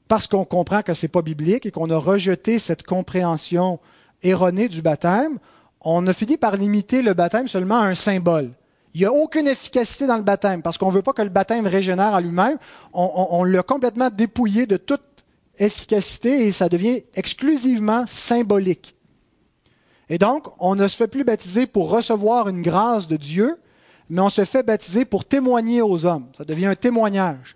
parce 0.08 0.28
qu'on 0.28 0.46
comprend 0.46 0.82
que 0.82 0.94
ce 0.94 1.06
n'est 1.06 1.10
pas 1.10 1.22
biblique 1.22 1.66
et 1.66 1.72
qu'on 1.72 1.90
a 1.90 1.98
rejeté 1.98 2.60
cette 2.60 2.84
compréhension 2.84 3.80
erronée 4.24 4.68
du 4.68 4.82
baptême, 4.82 5.38
on 5.82 6.06
a 6.08 6.14
fini 6.14 6.38
par 6.38 6.56
limiter 6.56 7.02
le 7.02 7.14
baptême 7.14 7.48
seulement 7.48 7.80
à 7.80 7.86
un 7.86 7.96
symbole. 7.96 8.52
Il 8.94 9.02
n'y 9.02 9.06
a 9.06 9.14
aucune 9.14 9.48
efficacité 9.48 10.08
dans 10.08 10.18
le 10.18 10.24
baptême 10.24 10.62
parce 10.62 10.78
qu'on 10.78 10.88
ne 10.88 10.96
veut 10.96 11.02
pas 11.02 11.14
que 11.14 11.22
le 11.22 11.30
baptême 11.30 11.68
régénère 11.68 12.16
à 12.16 12.22
lui-même. 12.22 12.58
On, 12.94 13.28
on 13.32 13.44
l'a 13.44 13.62
complètement 13.62 14.10
dépouillé 14.10 14.66
de 14.66 14.78
toute 14.78 15.04
efficacité 15.60 16.48
et 16.48 16.52
ça 16.52 16.70
devient 16.70 17.04
exclusivement 17.14 18.06
symbolique. 18.08 18.96
Et 20.10 20.18
donc, 20.18 20.48
on 20.60 20.76
ne 20.76 20.88
se 20.88 20.96
fait 20.96 21.08
plus 21.08 21.24
baptiser 21.24 21.68
pour 21.68 21.90
recevoir 21.90 22.48
une 22.48 22.62
grâce 22.62 23.08
de 23.08 23.18
Dieu, 23.18 23.58
mais 24.10 24.22
on 24.22 24.30
se 24.30 24.46
fait 24.46 24.64
baptiser 24.64 25.04
pour 25.06 25.26
témoigner 25.26 25.82
aux 25.82 26.06
hommes. 26.06 26.28
Ça 26.38 26.46
devient 26.46 26.68
un 26.68 26.76
témoignage. 26.76 27.56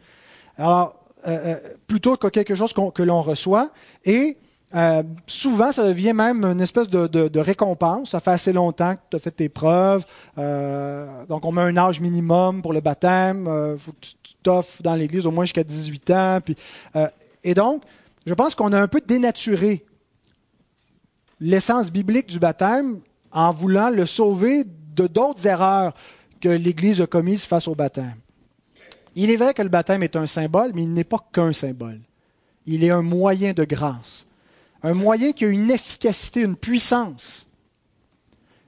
Alors, 0.57 1.00
euh, 1.27 1.39
euh, 1.45 1.55
plutôt 1.87 2.17
que 2.17 2.27
quelque 2.27 2.55
chose 2.55 2.73
que 2.73 3.03
l'on 3.03 3.21
reçoit. 3.21 3.71
Et 4.05 4.37
euh, 4.73 5.03
souvent, 5.27 5.71
ça 5.71 5.85
devient 5.85 6.13
même 6.13 6.43
une 6.45 6.61
espèce 6.61 6.89
de, 6.89 7.39
récompense. 7.39 8.11
Ça 8.11 8.19
fait 8.19 8.31
assez 8.31 8.53
longtemps 8.53 8.95
que 8.95 9.01
tu 9.09 9.15
as 9.17 9.19
fait 9.19 9.31
tes 9.31 9.49
preuves. 9.49 10.05
donc, 10.37 11.45
on 11.45 11.51
met 11.51 11.61
un 11.61 11.77
âge 11.77 11.99
minimum 11.99 12.61
pour 12.61 12.73
le 12.73 12.81
baptême. 12.81 13.49
Il 13.73 13.79
faut 13.79 13.91
que 13.91 13.97
tu 14.01 14.33
t'offres 14.41 14.81
dans 14.81 14.95
l'Église 14.95 15.25
au 15.25 15.31
moins 15.31 15.45
jusqu'à 15.45 15.63
18 15.63 16.09
ans. 16.11 16.39
Et 17.43 17.53
donc, 17.53 17.83
je 18.25 18.33
pense 18.33 18.55
qu'on 18.55 18.71
a 18.73 18.81
un 18.81 18.87
peu 18.87 19.01
dénaturé 19.05 19.85
l'essence 21.39 21.91
biblique 21.91 22.27
du 22.27 22.39
baptême 22.39 22.99
en 23.31 23.51
voulant 23.51 23.89
le 23.89 24.05
sauver 24.05 24.63
de 24.63 25.07
d'autres 25.07 25.47
erreurs 25.47 25.93
que 26.39 26.49
l'Église 26.49 27.01
a 27.01 27.07
commises 27.07 27.45
face 27.45 27.67
au 27.67 27.75
baptême. 27.75 28.15
Il 29.15 29.29
est 29.29 29.35
vrai 29.35 29.53
que 29.53 29.61
le 29.61 29.69
baptême 29.69 30.03
est 30.03 30.15
un 30.15 30.27
symbole, 30.27 30.71
mais 30.73 30.83
il 30.83 30.93
n'est 30.93 31.03
pas 31.03 31.19
qu'un 31.31 31.53
symbole. 31.53 31.99
Il 32.65 32.83
est 32.83 32.91
un 32.91 33.01
moyen 33.01 33.53
de 33.53 33.63
grâce. 33.63 34.25
Un 34.83 34.93
moyen 34.93 35.31
qui 35.31 35.45
a 35.45 35.49
une 35.49 35.69
efficacité, 35.69 36.41
une 36.41 36.55
puissance. 36.55 37.47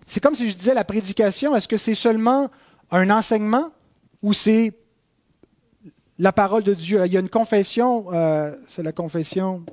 C'est 0.06 0.20
comme 0.20 0.36
si 0.36 0.50
je 0.50 0.56
disais 0.56 0.74
la 0.74 0.84
prédication, 0.84 1.56
est-ce 1.56 1.68
que 1.68 1.78
c'est 1.78 1.96
seulement 1.96 2.50
un 2.92 3.10
enseignement 3.10 3.72
ou 4.22 4.34
c'est 4.34 4.74
la 6.20 6.34
parole 6.34 6.64
de 6.64 6.74
Dieu? 6.74 7.02
Il 7.06 7.14
y 7.14 7.18
a 7.18 7.20
une 7.20 7.30
confession, 7.30 8.08
euh, 8.14 8.54
c'est 8.68 8.84
la 8.84 8.92
confession, 8.92 9.64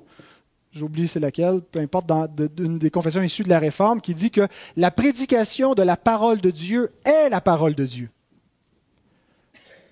j'oublie 0.70 1.08
c'est 1.08 1.20
laquelle, 1.20 1.60
peu 1.60 1.80
importe, 1.80 2.06
dans, 2.06 2.28
une 2.58 2.78
des 2.78 2.90
confessions 2.90 3.22
issues 3.22 3.42
de 3.42 3.48
la 3.48 3.58
Réforme, 3.58 4.00
qui 4.00 4.14
dit 4.14 4.30
que 4.30 4.46
la 4.76 4.90
prédication 4.90 5.74
de 5.74 5.82
la 5.82 5.96
parole 5.96 6.40
de 6.40 6.50
Dieu 6.50 6.92
est 7.04 7.28
la 7.28 7.40
parole 7.40 7.74
de 7.74 7.84
Dieu 7.84 8.10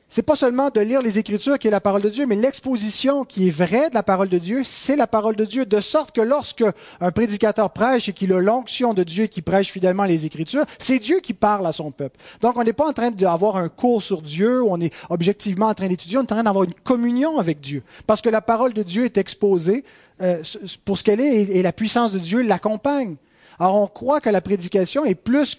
c'est 0.08 0.22
pas 0.22 0.36
seulement 0.36 0.70
de 0.70 0.80
lire 0.80 1.02
les 1.02 1.18
Écritures 1.18 1.58
qui 1.58 1.68
est 1.68 1.70
la 1.70 1.82
parole 1.82 2.00
de 2.00 2.08
Dieu, 2.08 2.24
mais 2.24 2.34
l'exposition 2.34 3.24
qui 3.24 3.48
est 3.48 3.50
vraie 3.50 3.90
de 3.90 3.94
la 3.94 4.02
parole 4.02 4.30
de 4.30 4.38
Dieu, 4.38 4.62
c'est 4.64 4.96
la 4.96 5.06
parole 5.06 5.36
de 5.36 5.44
Dieu. 5.44 5.66
De 5.66 5.80
sorte 5.80 6.12
que 6.12 6.22
lorsque 6.22 6.64
un 7.00 7.10
prédicateur 7.10 7.70
prêche 7.70 8.08
et 8.08 8.14
qu'il 8.14 8.32
a 8.32 8.40
l'onction 8.40 8.94
de 8.94 9.02
Dieu 9.02 9.26
qui 9.26 9.42
prêche 9.42 9.70
fidèlement 9.70 10.04
les 10.04 10.24
Écritures, 10.24 10.64
c'est 10.78 10.98
Dieu 10.98 11.20
qui 11.20 11.34
parle 11.34 11.66
à 11.66 11.72
son 11.72 11.90
peuple. 11.90 12.18
Donc 12.40 12.56
on 12.56 12.64
n'est 12.64 12.72
pas 12.72 12.88
en 12.88 12.94
train 12.94 13.10
d'avoir 13.10 13.56
un 13.56 13.68
cours 13.68 14.02
sur 14.02 14.22
Dieu, 14.22 14.62
on 14.62 14.80
est 14.80 14.94
objectivement 15.10 15.66
en 15.66 15.74
train 15.74 15.88
d'étudier, 15.88 16.16
on 16.16 16.22
est 16.22 16.32
en 16.32 16.36
train 16.36 16.44
d'avoir 16.44 16.64
une 16.64 16.74
communion 16.74 17.38
avec 17.38 17.60
Dieu. 17.60 17.82
Parce 18.06 18.22
que 18.22 18.30
la 18.30 18.40
parole 18.40 18.72
de 18.72 18.82
Dieu 18.82 19.04
est 19.04 19.18
exposée 19.18 19.84
euh, 20.22 20.42
pour 20.86 20.96
ce 20.96 21.04
qu'elle 21.04 21.20
est 21.20 21.42
et 21.42 21.62
la 21.62 21.72
puissance 21.72 22.12
de 22.12 22.18
Dieu 22.18 22.40
l'accompagne. 22.40 23.16
Alors 23.58 23.76
on 23.82 23.86
croit 23.86 24.20
que 24.20 24.30
la 24.30 24.40
prédication 24.40 25.04
est 25.04 25.14
plus 25.14 25.56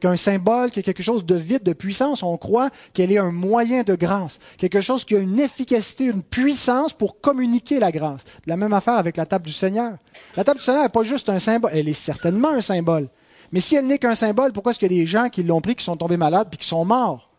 qu'un 0.00 0.16
symbole, 0.16 0.70
que 0.70 0.80
quelque 0.80 1.02
chose 1.02 1.26
de 1.26 1.34
vide, 1.34 1.62
de 1.62 1.72
puissance. 1.72 2.22
On 2.22 2.36
croit 2.36 2.70
qu'elle 2.92 3.12
est 3.12 3.18
un 3.18 3.32
moyen 3.32 3.82
de 3.82 3.94
grâce, 3.94 4.38
quelque 4.56 4.80
chose 4.80 5.04
qui 5.04 5.14
a 5.14 5.18
une 5.18 5.38
efficacité, 5.38 6.04
une 6.04 6.22
puissance 6.22 6.92
pour 6.92 7.20
communiquer 7.20 7.78
la 7.78 7.92
grâce. 7.92 8.22
La 8.46 8.56
même 8.56 8.72
affaire 8.72 8.94
avec 8.94 9.16
la 9.16 9.26
table 9.26 9.46
du 9.46 9.52
Seigneur. 9.52 9.98
La 10.36 10.44
table 10.44 10.58
du 10.58 10.64
Seigneur 10.64 10.84
n'est 10.84 10.88
pas 10.88 11.04
juste 11.04 11.28
un 11.28 11.38
symbole, 11.38 11.72
elle 11.74 11.88
est 11.88 11.92
certainement 11.92 12.50
un 12.50 12.62
symbole. 12.62 13.08
Mais 13.52 13.60
si 13.60 13.76
elle 13.76 13.86
n'est 13.86 13.98
qu'un 13.98 14.14
symbole, 14.14 14.52
pourquoi 14.52 14.70
est-ce 14.70 14.78
qu'il 14.78 14.90
y 14.92 14.96
a 14.96 15.00
des 15.00 15.06
gens 15.06 15.28
qui 15.28 15.42
l'ont 15.42 15.60
pris, 15.60 15.76
qui 15.76 15.84
sont 15.84 15.96
tombés 15.96 16.16
malades, 16.16 16.48
puis 16.50 16.58
qui 16.58 16.66
sont 16.66 16.84
morts? 16.84 17.30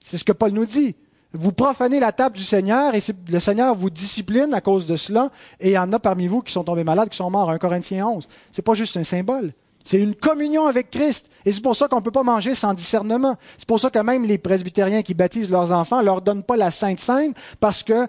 C'est 0.00 0.18
ce 0.18 0.24
que 0.24 0.32
Paul 0.32 0.52
nous 0.52 0.66
dit. 0.66 0.94
Vous 1.32 1.52
profanez 1.52 2.00
la 2.00 2.12
table 2.12 2.36
du 2.36 2.42
Seigneur 2.42 2.94
et 2.94 3.00
le 3.28 3.40
Seigneur 3.40 3.74
vous 3.74 3.90
discipline 3.90 4.54
à 4.54 4.60
cause 4.60 4.86
de 4.86 4.96
cela. 4.96 5.30
Et 5.60 5.70
il 5.70 5.72
y 5.72 5.78
en 5.78 5.92
a 5.92 5.98
parmi 5.98 6.26
vous 6.28 6.40
qui 6.40 6.52
sont 6.52 6.64
tombés 6.64 6.84
malades, 6.84 7.08
qui 7.08 7.16
sont 7.16 7.30
morts. 7.30 7.50
1 7.50 7.58
Corinthiens 7.58 8.06
11. 8.06 8.28
C'est 8.52 8.62
pas 8.62 8.74
juste 8.74 8.96
un 8.96 9.04
symbole. 9.04 9.52
C'est 9.86 10.00
une 10.00 10.16
communion 10.16 10.66
avec 10.66 10.90
Christ. 10.90 11.30
Et 11.44 11.52
c'est 11.52 11.60
pour 11.60 11.76
ça 11.76 11.86
qu'on 11.86 11.98
ne 11.98 12.02
peut 12.02 12.10
pas 12.10 12.24
manger 12.24 12.56
sans 12.56 12.74
discernement. 12.74 13.36
C'est 13.56 13.68
pour 13.68 13.78
ça 13.78 13.88
que 13.88 14.00
même 14.00 14.24
les 14.24 14.38
presbytériens 14.38 15.02
qui 15.02 15.14
baptisent 15.14 15.48
leurs 15.48 15.70
enfants 15.70 16.00
ne 16.00 16.06
leur 16.06 16.22
donnent 16.22 16.42
pas 16.42 16.56
la 16.56 16.72
Sainte 16.72 16.98
Sainte 16.98 17.36
parce 17.60 17.84
qu'ils 17.84 18.08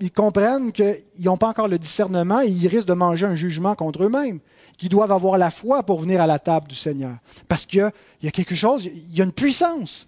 ils 0.00 0.12
comprennent 0.12 0.72
qu'ils 0.72 1.02
n'ont 1.18 1.36
pas 1.36 1.48
encore 1.48 1.68
le 1.68 1.78
discernement 1.78 2.40
et 2.40 2.48
ils 2.48 2.68
risquent 2.68 2.86
de 2.86 2.94
manger 2.94 3.26
un 3.26 3.34
jugement 3.34 3.74
contre 3.74 4.04
eux-mêmes. 4.04 4.40
Qu'ils 4.78 4.88
doivent 4.88 5.12
avoir 5.12 5.36
la 5.36 5.50
foi 5.50 5.82
pour 5.82 6.00
venir 6.00 6.22
à 6.22 6.26
la 6.26 6.38
table 6.38 6.68
du 6.68 6.74
Seigneur. 6.74 7.16
Parce 7.48 7.66
qu'il 7.66 7.90
y 8.22 8.28
a 8.28 8.30
quelque 8.30 8.54
chose, 8.54 8.86
il 8.86 9.14
y 9.14 9.20
a 9.20 9.24
une 9.24 9.32
puissance. 9.32 10.06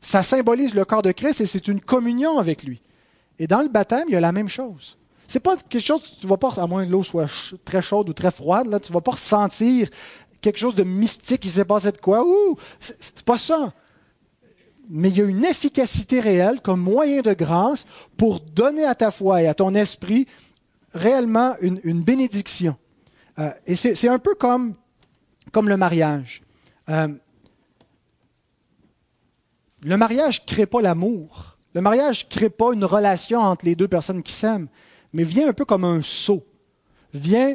Ça 0.00 0.22
symbolise 0.22 0.74
le 0.74 0.84
corps 0.84 1.02
de 1.02 1.12
Christ 1.12 1.40
et 1.40 1.46
c'est 1.46 1.68
une 1.68 1.80
communion 1.80 2.38
avec 2.38 2.62
lui. 2.62 2.80
Et 3.38 3.46
dans 3.46 3.62
le 3.62 3.68
baptême, 3.68 4.04
il 4.08 4.12
y 4.12 4.16
a 4.16 4.20
la 4.20 4.32
même 4.32 4.48
chose. 4.48 4.96
C'est 5.26 5.40
pas 5.40 5.56
quelque 5.56 5.84
chose 5.84 6.02
que 6.02 6.20
tu 6.20 6.26
vas 6.26 6.36
pas, 6.36 6.52
à 6.56 6.66
moins 6.66 6.86
que 6.86 6.90
l'eau 6.90 7.04
soit 7.04 7.26
très 7.64 7.82
chaude 7.82 8.08
ou 8.08 8.12
très 8.12 8.30
froide, 8.30 8.68
là, 8.68 8.80
tu 8.80 8.92
vas 8.92 9.00
pas 9.00 9.12
ressentir 9.12 9.88
quelque 10.40 10.58
chose 10.58 10.74
de 10.74 10.84
mystique, 10.84 11.44
il 11.44 11.50
s'est 11.50 11.64
passé 11.64 11.92
de 11.92 11.98
quoi. 11.98 12.24
Ouh, 12.24 12.56
c'est 12.80 13.22
pas 13.24 13.38
ça. 13.38 13.72
Mais 14.88 15.10
il 15.10 15.18
y 15.18 15.20
a 15.20 15.24
une 15.24 15.44
efficacité 15.44 16.20
réelle 16.20 16.60
comme 16.62 16.80
moyen 16.80 17.20
de 17.20 17.34
grâce 17.34 17.86
pour 18.16 18.40
donner 18.40 18.84
à 18.84 18.94
ta 18.94 19.10
foi 19.10 19.42
et 19.42 19.46
à 19.46 19.54
ton 19.54 19.74
esprit 19.74 20.26
réellement 20.94 21.56
une, 21.60 22.02
bénédiction. 22.02 22.76
Euh, 23.38 23.50
et 23.66 23.76
c'est 23.76 24.08
un 24.08 24.18
peu 24.18 24.34
comme, 24.34 24.74
comme 25.52 25.68
le 25.68 25.76
mariage. 25.76 26.42
Euh, 26.88 27.08
le 29.82 29.96
mariage 29.96 30.42
ne 30.42 30.46
crée 30.46 30.66
pas 30.66 30.80
l'amour. 30.80 31.56
Le 31.74 31.80
mariage 31.80 32.24
ne 32.24 32.30
crée 32.30 32.50
pas 32.50 32.72
une 32.72 32.84
relation 32.84 33.40
entre 33.40 33.64
les 33.64 33.74
deux 33.74 33.88
personnes 33.88 34.22
qui 34.22 34.32
s'aiment, 34.32 34.68
mais 35.12 35.22
vient 35.22 35.48
un 35.48 35.52
peu 35.52 35.64
comme 35.64 35.84
un 35.84 36.02
sceau. 36.02 36.44
Vient 37.14 37.54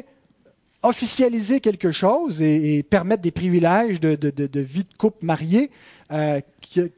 officialiser 0.82 1.60
quelque 1.60 1.92
chose 1.92 2.42
et, 2.42 2.82
permettre 2.82 3.22
des 3.22 3.30
privilèges 3.30 4.00
de, 4.00 4.60
vie 4.60 4.84
de 4.84 4.96
couple 4.98 5.24
marié 5.24 5.70
euh, 6.12 6.40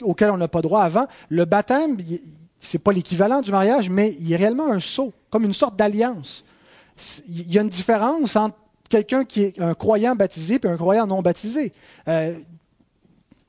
auxquels 0.02 0.30
on 0.30 0.36
n'a 0.36 0.48
pas 0.48 0.62
droit 0.62 0.82
avant. 0.82 1.06
Le 1.28 1.44
baptême, 1.44 1.96
c'est 2.58 2.78
pas 2.78 2.92
l'équivalent 2.92 3.40
du 3.40 3.52
mariage, 3.52 3.88
mais 3.88 4.16
il 4.20 4.32
est 4.32 4.36
réellement 4.36 4.72
un 4.72 4.80
sceau, 4.80 5.12
comme 5.30 5.44
une 5.44 5.52
sorte 5.52 5.76
d'alliance. 5.76 6.44
Il 7.28 7.52
y 7.52 7.58
a 7.58 7.62
une 7.62 7.68
différence 7.68 8.34
entre 8.36 8.56
quelqu'un 8.88 9.24
qui 9.24 9.42
est 9.42 9.60
un 9.60 9.74
croyant 9.74 10.16
baptisé 10.16 10.58
et 10.62 10.66
un 10.66 10.76
croyant 10.76 11.06
non 11.06 11.22
baptisé. 11.22 11.72
Euh, 12.08 12.36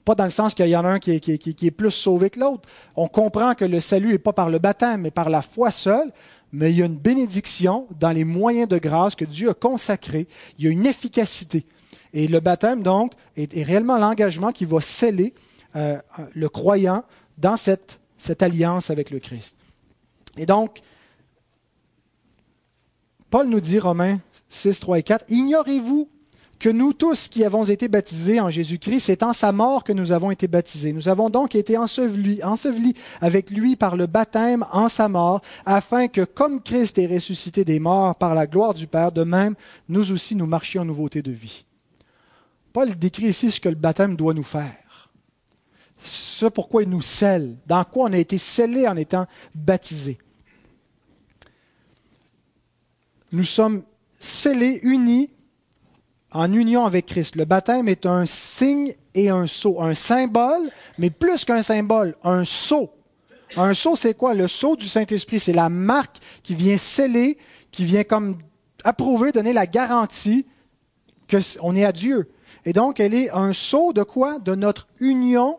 pas 0.07 0.15
dans 0.15 0.23
le 0.23 0.29
sens 0.29 0.53
qu'il 0.53 0.69
y 0.69 0.77
en 0.77 0.85
a 0.85 0.87
un 0.87 0.99
qui 0.99 1.11
est, 1.11 1.71
plus 1.71 1.91
sauvé 1.91 2.29
que 2.29 2.39
l'autre. 2.39 2.69
On 2.95 3.09
comprend 3.09 3.55
que 3.55 3.65
le 3.65 3.81
salut 3.81 4.13
n'est 4.13 4.17
pas 4.17 4.31
par 4.31 4.49
le 4.49 4.57
baptême, 4.57 5.01
mais 5.01 5.11
par 5.11 5.29
la 5.29 5.41
foi 5.41 5.69
seule 5.69 6.11
mais 6.53 6.71
il 6.71 6.77
y 6.77 6.81
a 6.81 6.85
une 6.85 6.95
bénédiction 6.95 7.87
dans 7.99 8.11
les 8.11 8.23
moyens 8.23 8.69
de 8.69 8.77
grâce 8.77 9.15
que 9.15 9.25
Dieu 9.25 9.49
a 9.49 9.53
consacrés. 9.53 10.29
Il 10.57 10.63
y 10.63 10.67
a 10.69 10.71
une 10.71 10.85
efficacité. 10.85 11.65
Et 12.13 12.29
le 12.29 12.39
baptême, 12.39 12.83
donc, 12.83 13.11
est, 13.35 13.63
réellement 13.63 13.97
l'engagement 13.97 14.53
qui 14.53 14.63
va 14.63 14.79
sceller 14.79 15.33
euh, 15.75 15.97
le 16.33 16.47
croyant 16.47 17.03
dans 17.37 17.57
cette, 17.57 17.99
cette 18.17 18.41
alliance 18.43 18.89
avec 18.89 19.11
le 19.11 19.19
Christ. 19.19 19.57
Et 20.37 20.45
donc, 20.45 20.79
Paul 23.29 23.49
nous 23.49 23.59
dit, 23.59 23.77
Romains 23.77 24.19
6, 24.47 24.79
3 24.79 24.99
et 24.99 25.03
4, 25.03 25.25
Ignorez-vous 25.27 26.09
que 26.59 26.69
nous 26.69 26.93
tous 26.93 27.27
qui 27.27 27.43
avons 27.43 27.65
été 27.65 27.87
baptisés 27.87 28.39
en 28.39 28.49
Jésus-Christ, 28.49 29.01
c'est 29.01 29.23
en 29.23 29.33
sa 29.33 29.51
mort 29.51 29.83
que 29.83 29.93
nous 29.93 30.11
avons 30.11 30.31
été 30.31 30.47
baptisés. 30.47 30.91
Nous 30.91 31.07
avons 31.07 31.29
donc 31.29 31.55
été 31.55 31.77
ensevelis, 31.77 32.93
avec 33.21 33.51
lui 33.51 33.75
par 33.75 33.95
le 33.95 34.07
baptême 34.07 34.65
en 34.71 34.89
sa 34.89 35.07
mort, 35.07 35.41
afin 35.65 36.07
que 36.07 36.21
comme 36.21 36.61
Christ 36.61 36.97
est 36.97 37.07
ressuscité 37.07 37.63
des 37.63 37.79
morts 37.79 38.15
par 38.15 38.33
la 38.33 38.47
gloire 38.47 38.73
du 38.73 38.87
Père, 38.87 39.11
de 39.11 39.23
même, 39.23 39.55
nous 39.87 40.11
aussi 40.11 40.35
nous 40.35 40.47
marchions 40.47 40.81
en 40.81 40.85
nouveauté 40.85 41.21
de 41.21 41.31
vie. 41.31 41.65
Paul 42.73 42.95
décrit 42.95 43.27
ici 43.27 43.51
ce 43.51 43.61
que 43.61 43.69
le 43.69 43.75
baptême 43.75 44.15
doit 44.15 44.33
nous 44.33 44.43
faire. 44.43 45.09
Ce 46.01 46.45
pourquoi 46.45 46.83
il 46.83 46.89
nous 46.89 47.01
scelle, 47.01 47.57
dans 47.65 47.83
quoi 47.83 48.09
on 48.09 48.13
a 48.13 48.17
été 48.17 48.37
scellés 48.37 48.87
en 48.87 48.95
étant 48.95 49.25
baptisés. 49.53 50.17
Nous 53.31 53.43
sommes 53.43 53.83
scellés, 54.19 54.79
unis 54.83 55.29
en 56.31 56.51
union 56.51 56.85
avec 56.85 57.05
Christ. 57.05 57.35
Le 57.35 57.45
baptême 57.45 57.87
est 57.87 58.05
un 58.05 58.25
signe 58.25 58.93
et 59.13 59.29
un 59.29 59.47
sceau, 59.47 59.81
un 59.81 59.93
symbole, 59.93 60.69
mais 60.97 61.09
plus 61.09 61.45
qu'un 61.45 61.63
symbole, 61.63 62.15
un 62.23 62.43
sceau. 62.45 62.91
Un 63.55 63.73
sceau, 63.73 63.95
c'est 63.95 64.13
quoi? 64.13 64.33
Le 64.33 64.47
sceau 64.47 64.75
du 64.75 64.87
Saint-Esprit, 64.87 65.39
c'est 65.39 65.53
la 65.53 65.69
marque 65.69 66.17
qui 66.43 66.53
vient 66.53 66.77
sceller, 66.77 67.37
qui 67.71 67.85
vient 67.85 68.03
comme 68.03 68.37
approuver, 68.83 69.31
donner 69.31 69.53
la 69.53 69.65
garantie 69.65 70.45
qu'on 71.29 71.75
est 71.75 71.85
à 71.85 71.91
Dieu. 71.91 72.29
Et 72.65 72.73
donc, 72.73 72.99
elle 72.99 73.13
est 73.13 73.31
un 73.31 73.53
sceau 73.53 73.93
de 73.93 74.03
quoi? 74.03 74.39
De 74.39 74.55
notre 74.55 74.87
union 74.99 75.57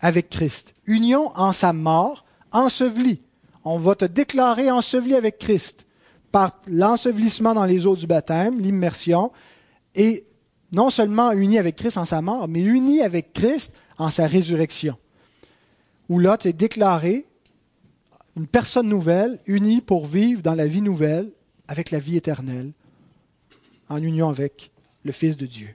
avec 0.00 0.30
Christ. 0.30 0.74
Union 0.86 1.32
en 1.36 1.52
sa 1.52 1.72
mort, 1.72 2.24
enseveli. 2.52 3.20
On 3.64 3.78
va 3.78 3.94
te 3.94 4.06
déclarer 4.06 4.70
enseveli 4.70 5.14
avec 5.14 5.38
Christ 5.38 5.84
par 6.32 6.60
l'ensevelissement 6.66 7.54
dans 7.54 7.64
les 7.64 7.86
eaux 7.86 7.96
du 7.96 8.06
baptême, 8.06 8.58
l'immersion, 8.58 9.32
et 9.94 10.24
non 10.72 10.90
seulement 10.90 11.32
uni 11.32 11.58
avec 11.58 11.76
Christ 11.76 11.96
en 11.96 12.04
sa 12.04 12.20
mort, 12.20 12.48
mais 12.48 12.62
uni 12.62 13.00
avec 13.00 13.32
Christ 13.32 13.72
en 13.96 14.10
sa 14.10 14.26
résurrection. 14.26 14.96
Où 16.08 16.18
là, 16.18 16.36
tu 16.38 16.48
es 16.48 16.52
déclaré 16.52 17.24
une 18.36 18.46
personne 18.46 18.88
nouvelle, 18.88 19.40
unie 19.46 19.80
pour 19.80 20.06
vivre 20.06 20.42
dans 20.42 20.54
la 20.54 20.66
vie 20.66 20.82
nouvelle, 20.82 21.30
avec 21.66 21.90
la 21.90 21.98
vie 21.98 22.16
éternelle, 22.16 22.72
en 23.88 24.02
union 24.02 24.28
avec 24.28 24.70
le 25.04 25.12
Fils 25.12 25.36
de 25.36 25.46
Dieu. 25.46 25.74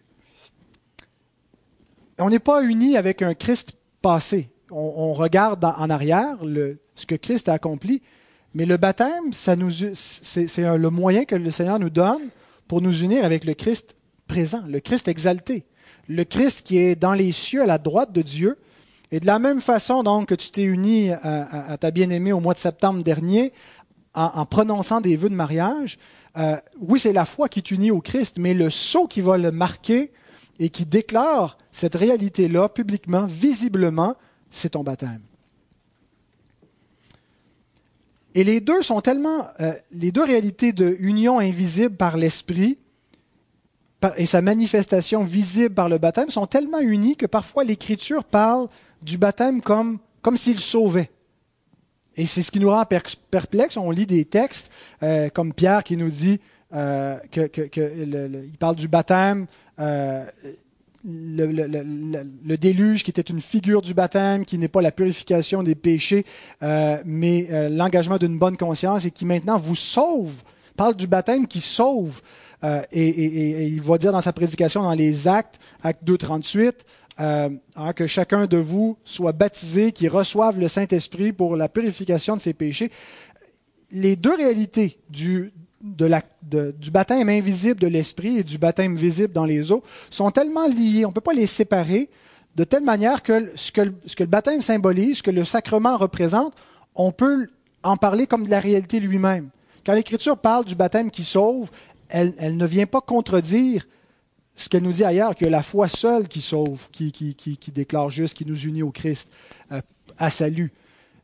On 2.20 2.30
n'est 2.30 2.40
pas 2.40 2.64
uni 2.64 2.96
avec 2.96 3.22
un 3.22 3.34
Christ 3.34 3.76
passé. 4.02 4.50
On, 4.72 5.14
regarde 5.14 5.64
en 5.66 5.90
arrière 5.90 6.38
ce 6.96 7.06
que 7.06 7.16
Christ 7.16 7.48
a 7.48 7.54
accompli, 7.54 8.02
mais 8.56 8.66
le 8.66 8.78
baptême, 8.78 9.32
c'est 9.34 9.56
le 9.56 10.90
moyen 10.90 11.26
que 11.26 11.36
le 11.36 11.52
Seigneur 11.52 11.80
nous 11.80 11.92
donne 11.92 12.30
pour 12.68 12.82
nous 12.82 13.04
unir 13.04 13.24
avec 13.24 13.46
le 13.46 13.54
Christ 13.54 13.96
le 14.68 14.80
Christ 14.80 15.08
exalté, 15.08 15.66
le 16.08 16.24
Christ 16.24 16.62
qui 16.64 16.78
est 16.78 16.96
dans 16.96 17.14
les 17.14 17.32
cieux 17.32 17.62
à 17.62 17.66
la 17.66 17.78
droite 17.78 18.12
de 18.12 18.22
Dieu. 18.22 18.58
Et 19.12 19.20
de 19.20 19.28
la 19.28 19.38
même 19.38 19.62
façon 19.62 20.02
donc 20.02 20.30
que 20.30 20.36
tu 20.36 20.50
t'es 20.50 20.64
uni 20.64 21.12
à, 21.12 21.78
ta 21.80 21.92
bien-aimée 21.92 22.34
au 22.34 22.40
mois 22.40 22.56
de 22.56 22.60
septembre 22.60 23.04
dernier 23.04 23.54
en, 24.16 24.46
prononçant 24.46 25.02
des 25.02 25.16
vœux 25.16 25.30
de 25.30 25.36
mariage, 25.36 25.98
euh, 26.38 26.58
oui, 26.80 27.00
c'est 27.00 27.14
la 27.14 27.26
foi 27.26 27.48
qui 27.48 27.62
t'unit 27.62 27.92
au 27.92 28.02
Christ, 28.02 28.38
mais 28.40 28.54
le 28.54 28.70
sceau 28.70 29.08
qui 29.08 29.22
va 29.22 29.38
le 29.38 29.52
marquer 29.52 30.12
et 30.60 30.70
qui 30.70 30.86
déclare 30.86 31.58
cette 31.72 31.96
réalité-là 31.96 32.70
publiquement, 32.70 33.26
visiblement, 33.26 34.16
c'est 34.50 34.70
ton 34.70 34.84
baptême. 34.84 35.22
Et 38.36 38.44
les 38.44 38.62
deux 38.62 38.82
sont 38.82 39.02
tellement, 39.02 39.48
euh, 39.60 39.74
les 39.92 40.12
deux 40.12 40.24
réalités 40.24 40.74
de 40.74 40.96
union 41.00 41.40
invisible 41.40 41.96
par 41.96 42.18
l'esprit 42.18 42.80
et 44.18 44.26
sa 44.26 44.42
manifestation 44.42 45.24
visible 45.24 45.74
par 45.74 45.90
le 45.90 45.98
baptême 45.98 46.30
sont 46.30 46.48
tellement 46.48 46.80
unies 46.80 47.16
que 47.16 47.26
parfois 47.26 47.64
l'Écriture 47.64 48.24
parle 48.24 48.68
du 49.02 49.18
baptême 49.18 49.62
comme, 49.62 50.00
comme 50.22 50.38
s'il 50.38 50.60
sauvait. 50.60 51.10
Et 52.16 52.26
c'est 52.26 52.42
ce 52.42 52.52
qui 52.52 52.60
nous 52.60 52.70
rend 52.70 52.86
perplexe. 52.86 53.78
On 53.78 53.92
lit 53.92 54.06
des 54.06 54.26
textes 54.26 54.70
euh, 55.02 55.30
comme 55.30 55.54
Pierre 55.54 55.84
qui 55.84 55.98
nous 55.98 56.10
dit 56.10 56.40
euh, 56.74 57.18
parle 58.60 58.76
du 58.76 58.88
baptême, 58.88 59.46
euh, 59.80 60.26
le, 61.06 62.56
déluge 62.56 63.04
qui 63.04 63.12
était 63.12 63.22
une 63.22 63.42
figure 63.42 63.82
du 63.82 63.94
baptême, 63.94 64.46
qui 64.46 64.58
n'est 64.58 64.68
pas 64.68 64.82
la 64.82 64.92
purification 64.92 65.62
des 65.62 65.76
péchés, 65.76 66.26
mais 66.62 67.70
l'engagement 67.70 68.18
d'une 68.18 68.40
bonne 68.40 68.56
conscience 68.56 69.06
et 69.06 69.12
qui 69.12 69.26
maintenant 69.26 69.58
vous 69.58 69.76
sauve. 69.76 70.44
Parle 70.78 70.96
du 70.96 71.06
baptême 71.06 71.46
qui 71.46 71.60
sauve. 71.60 72.22
Euh, 72.64 72.82
et, 72.92 73.68
il 73.68 73.82
va 73.82 73.98
dire 73.98 74.12
dans 74.12 74.22
sa 74.22 74.34
prédication 74.34 74.84
dans 74.84 74.94
les 74.94 75.28
Actes, 75.28 75.60
Acte 75.84 76.04
2, 76.04 76.18
38, 76.18 76.86
euh, 77.20 77.50
hein, 77.76 77.94
que 77.94 78.08
chacun 78.08 78.46
de 78.46 78.58
vous 78.58 78.98
soit 79.04 79.34
baptisé, 79.34 79.92
qu'il 79.92 80.10
reçoive 80.10 80.60
le 80.60 80.68
Saint-Esprit 80.68 81.34
pour 81.34 81.56
la 81.56 81.68
purification 81.70 82.38
de 82.38 82.42
ses 82.42 82.54
péchés. 82.54 82.92
Les 83.92 84.16
deux 84.16 84.36
réalités 84.36 84.98
du, 85.10 85.52
du 85.82 86.92
baptême 86.92 87.30
invisible 87.30 87.80
de 87.80 87.88
l'Esprit 87.88 88.40
et 88.40 88.44
du 88.44 88.58
baptême 88.58 88.96
visible 88.96 89.34
dans 89.34 89.46
les 89.46 89.72
eaux 89.72 89.84
sont 90.10 90.32
tellement 90.32 90.68
liées, 90.68 91.06
on 91.06 91.10
ne 91.10 91.14
peut 91.14 91.22
pas 91.22 91.34
les 91.34 91.46
séparer, 91.46 92.10
de 92.56 92.64
telle 92.64 92.84
manière 92.84 93.24
que 93.24 93.52
ce 93.56 93.72
que 93.72 93.82
le 93.82 94.26
baptême 94.26 94.62
symbolise, 94.62 95.18
ce 95.18 95.24
que 95.24 95.32
le 95.32 95.44
sacrement 95.44 95.98
représente, 95.98 96.54
on 96.96 97.12
peut 97.12 97.48
en 97.84 97.98
parler 97.98 98.28
comme 98.28 98.46
de 98.46 98.52
la 98.52 98.60
réalité 98.60 99.00
lui-même. 99.00 99.50
Quand 99.86 99.94
l'Écriture 99.94 100.38
parle 100.38 100.64
du 100.64 100.76
baptême 100.76 101.12
qui 101.12 101.24
sauve, 101.24 101.70
elle, 102.14 102.58
ne 102.58 102.66
vient 102.66 102.86
pas 102.86 103.02
contredire 103.02 103.88
ce 104.56 104.70
qu'elle 104.70 104.84
nous 104.84 104.92
dit 104.92 105.04
ailleurs, 105.04 105.36
que 105.36 105.46
la 105.46 105.64
foi 105.64 105.90
seule 105.90 106.28
qui 106.28 106.40
sauve, 106.42 106.90
qui, 106.92 107.58
déclare 107.74 108.12
juste, 108.12 108.38
qui 108.38 108.46
nous 108.46 108.60
unit 108.66 108.84
au 108.84 108.92
Christ 108.92 109.30
euh, 109.72 109.82
à 110.20 110.30
salut. 110.30 110.72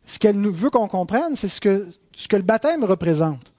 Ce 0.06 0.18
qu'elle 0.18 0.36
veut 0.36 0.72
qu'on 0.72 0.88
comprenne, 0.88 1.36
c'est 1.36 1.48
ce 1.48 1.62
que, 1.62 1.88
le 2.32 2.42
baptême 2.42 2.84
représente. 2.84 3.54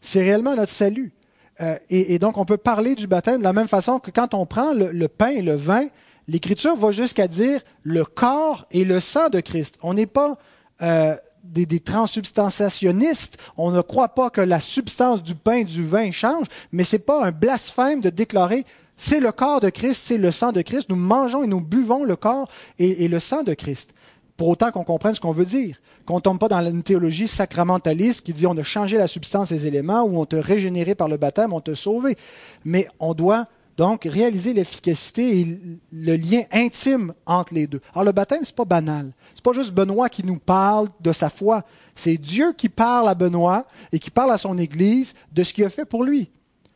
C'est 0.00 0.20
réellement 0.20 0.56
notre 0.56 0.72
salut. 0.72 1.12
Euh, 1.60 1.78
et, 1.88 2.18
donc, 2.18 2.36
on 2.36 2.44
peut 2.44 2.56
parler 2.56 2.96
du 2.96 3.06
baptême 3.06 3.38
de 3.38 3.44
la 3.44 3.52
même 3.52 3.68
façon 3.68 4.00
que 4.00 4.10
quand 4.10 4.34
on 4.34 4.44
prend 4.44 4.74
le, 4.74 5.06
pain 5.06 5.28
et 5.28 5.42
le 5.42 5.54
vin, 5.54 5.86
l'Écriture 6.26 6.74
va 6.74 6.90
jusqu'à 6.90 7.28
dire 7.28 7.60
le 7.84 8.04
corps 8.04 8.66
et 8.72 8.84
le 8.84 8.98
sang 8.98 9.28
de 9.28 9.38
Christ. 9.38 9.78
On 9.84 9.94
n'est 9.94 10.06
pas 10.06 10.36
euh, 10.82 11.14
des, 11.44 11.80
transsubstantiationnistes. 11.80 13.38
On 13.56 13.70
ne 13.70 13.80
croit 13.80 14.08
pas 14.08 14.30
que 14.30 14.40
la 14.40 14.60
substance 14.60 15.22
du 15.22 15.34
pain 15.34 15.58
et 15.58 15.64
du 15.64 15.84
vin 15.84 16.10
change, 16.10 16.46
mais 16.72 16.84
ce 16.84 16.96
n'est 16.96 17.02
pas 17.02 17.24
un 17.26 17.30
blasphème 17.30 18.00
de 18.00 18.10
déclarer 18.10 18.64
c'est 18.96 19.20
le 19.20 19.32
corps 19.32 19.60
de 19.60 19.70
Christ, 19.70 20.02
c'est 20.06 20.18
le 20.18 20.30
sang 20.30 20.52
de 20.52 20.62
Christ. 20.62 20.88
Nous 20.88 20.96
mangeons 20.96 21.42
et 21.42 21.46
nous 21.46 21.60
buvons 21.60 22.04
le 22.04 22.16
corps 22.16 22.48
et, 22.78 23.08
le 23.08 23.18
sang 23.18 23.42
de 23.42 23.54
Christ. 23.54 23.92
Pour 24.36 24.48
autant 24.48 24.70
qu'on 24.70 24.84
comprenne 24.84 25.14
ce 25.14 25.20
qu'on 25.20 25.32
veut 25.32 25.44
dire. 25.44 25.80
Qu'on 26.06 26.16
ne 26.16 26.20
tombe 26.20 26.38
pas 26.38 26.48
dans 26.48 26.64
une 26.64 26.82
théologie 26.82 27.26
sacramentaliste 27.26 28.20
qui 28.20 28.32
dit 28.32 28.46
on 28.46 28.56
a 28.56 28.62
changé 28.62 28.98
la 28.98 29.08
substance 29.08 29.48
des 29.48 29.66
éléments 29.66 30.02
ou 30.02 30.20
on 30.20 30.26
te 30.26 30.36
régénéré 30.36 30.94
par 30.94 31.08
le 31.08 31.16
baptême, 31.16 31.52
on 31.52 31.60
te 31.60 31.74
sauvé. 31.74 32.16
Mais 32.64 32.88
on 33.00 33.14
doit 33.14 33.46
Donc, 33.76 34.04
réaliser 34.04 34.52
l'efficacité 34.52 35.40
et 35.40 35.58
le 35.92 36.16
lien 36.16 36.42
intime 36.52 37.12
entre 37.26 37.54
les 37.54 37.66
deux. 37.66 37.80
Alors, 37.92 38.04
le 38.04 38.12
baptême, 38.12 38.42
c'est 38.44 38.54
pas 38.54 38.64
banal. 38.64 39.10
Pas 39.44 39.52
juste 39.52 39.74
Benoît 39.74 40.08
qui 40.08 40.24
nous 40.24 40.38
parle 40.38 40.88
de 41.00 41.12
sa 41.12 41.28
foi. 41.28 41.64
C'est 41.94 42.16
Dieu 42.16 42.54
qui 42.54 42.70
parle 42.70 43.10
à 43.10 43.14
Benoît 43.14 43.66
et 43.92 43.98
qui 43.98 44.10
parle 44.10 44.32
à 44.32 44.38
son 44.38 44.56
Église 44.56 45.14
de 45.32 45.42
ce 45.42 45.52
qu'il 45.52 45.64
a 45.64 45.68
fait 45.68 45.84
pour 45.84 46.02
lui. 46.02 46.30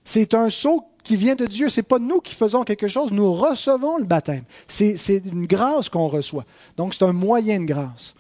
C'est 0.04 0.34
un 0.34 0.50
saut 0.50 0.84
qui 1.02 1.16
vient 1.16 1.34
de 1.34 1.46
Dieu. 1.46 1.70
C'est 1.70 1.82
pas 1.82 1.98
nous 1.98 2.20
qui 2.20 2.34
faisons 2.34 2.64
quelque 2.64 2.86
chose. 2.86 3.10
Nous 3.10 3.32
recevons 3.32 3.96
le 3.96 4.04
baptême. 4.04 4.44
C'est 4.68 5.22
une 5.24 5.46
grâce 5.46 5.88
qu'on 5.88 6.08
reçoit. 6.08 6.44
Donc, 6.76 6.92
c'est 6.92 7.04
un 7.04 7.14
moyen 7.14 7.58
de 7.58 7.64
grâce. 7.64 8.14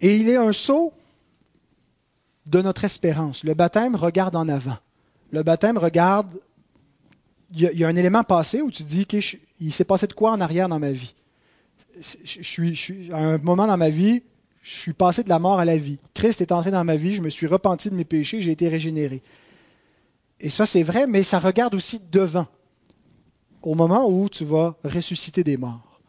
Et 0.00 0.16
il 0.16 0.28
est 0.28 0.36
un 0.36 0.52
saut 0.52 0.92
de 2.46 2.60
notre 2.60 2.84
espérance. 2.84 3.44
Le 3.44 3.54
baptême 3.54 3.94
regarde 3.94 4.34
en 4.34 4.48
avant. 4.48 4.78
Le 5.30 5.44
baptême 5.44 5.78
regarde. 5.78 6.26
Il 7.52 7.60
y, 7.60 7.84
a, 7.84 7.88
un 7.88 7.94
élément 7.94 8.24
passé 8.24 8.62
où 8.62 8.70
tu 8.72 8.82
dis 8.82 9.06
qu'il 9.06 9.72
s'est 9.72 9.84
passé 9.84 10.08
de 10.08 10.12
quoi 10.12 10.32
en 10.32 10.40
arrière 10.40 10.68
dans 10.68 10.80
ma 10.80 10.90
vie? 10.90 11.14
Je, 12.00 12.42
suis, 12.42 13.10
à 13.12 13.18
un 13.18 13.38
moment 13.38 13.66
dans 13.66 13.76
ma 13.76 13.88
vie, 13.88 14.22
je 14.62 14.70
suis 14.70 14.92
passé 14.92 15.22
de 15.22 15.28
la 15.28 15.38
mort 15.38 15.58
à 15.58 15.64
la 15.64 15.76
vie. 15.76 15.98
Christ 16.14 16.40
est 16.40 16.52
entré 16.52 16.70
dans 16.70 16.84
ma 16.84 16.96
vie, 16.96 17.14
je 17.14 17.22
me 17.22 17.28
suis 17.28 17.46
repenti 17.46 17.90
de 17.90 17.94
mes 17.94 18.04
péchés, 18.04 18.40
j'ai 18.40 18.50
été 18.50 18.68
régénéré. 18.68 19.22
Et 20.40 20.50
ça, 20.50 20.66
c'est 20.66 20.82
vrai, 20.82 21.06
mais 21.06 21.22
ça 21.22 21.38
regarde 21.38 21.74
aussi 21.74 22.00
devant, 22.10 22.46
au 23.62 23.74
moment 23.74 24.08
où 24.08 24.28
tu 24.28 24.44
vas 24.44 24.76
ressusciter 24.84 25.44
des 25.44 25.56
morts, 25.56 26.00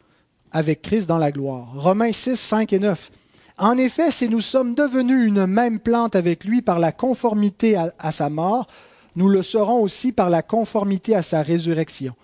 avec 0.50 0.82
Christ 0.82 1.06
dans 1.06 1.18
la 1.18 1.30
gloire. 1.30 1.72
Romains 1.74 2.12
6, 2.12 2.36
5 2.36 2.72
et 2.72 2.78
9. 2.78 3.10
En 3.58 3.78
effet, 3.78 4.10
si 4.10 4.28
nous 4.28 4.42
sommes 4.42 4.74
devenus 4.74 5.26
une 5.26 5.46
même 5.46 5.80
plante 5.80 6.16
avec 6.16 6.44
lui 6.44 6.60
par 6.60 6.78
la 6.78 6.92
conformité 6.92 7.76
à, 7.76 8.12
sa 8.12 8.28
mort, 8.28 8.66
nous 9.14 9.28
le 9.28 9.42
serons 9.42 9.80
aussi 9.80 10.12
par 10.12 10.28
la 10.28 10.42
conformité 10.42 11.14
à 11.14 11.22
sa 11.22 11.42
résurrection. 11.42 12.14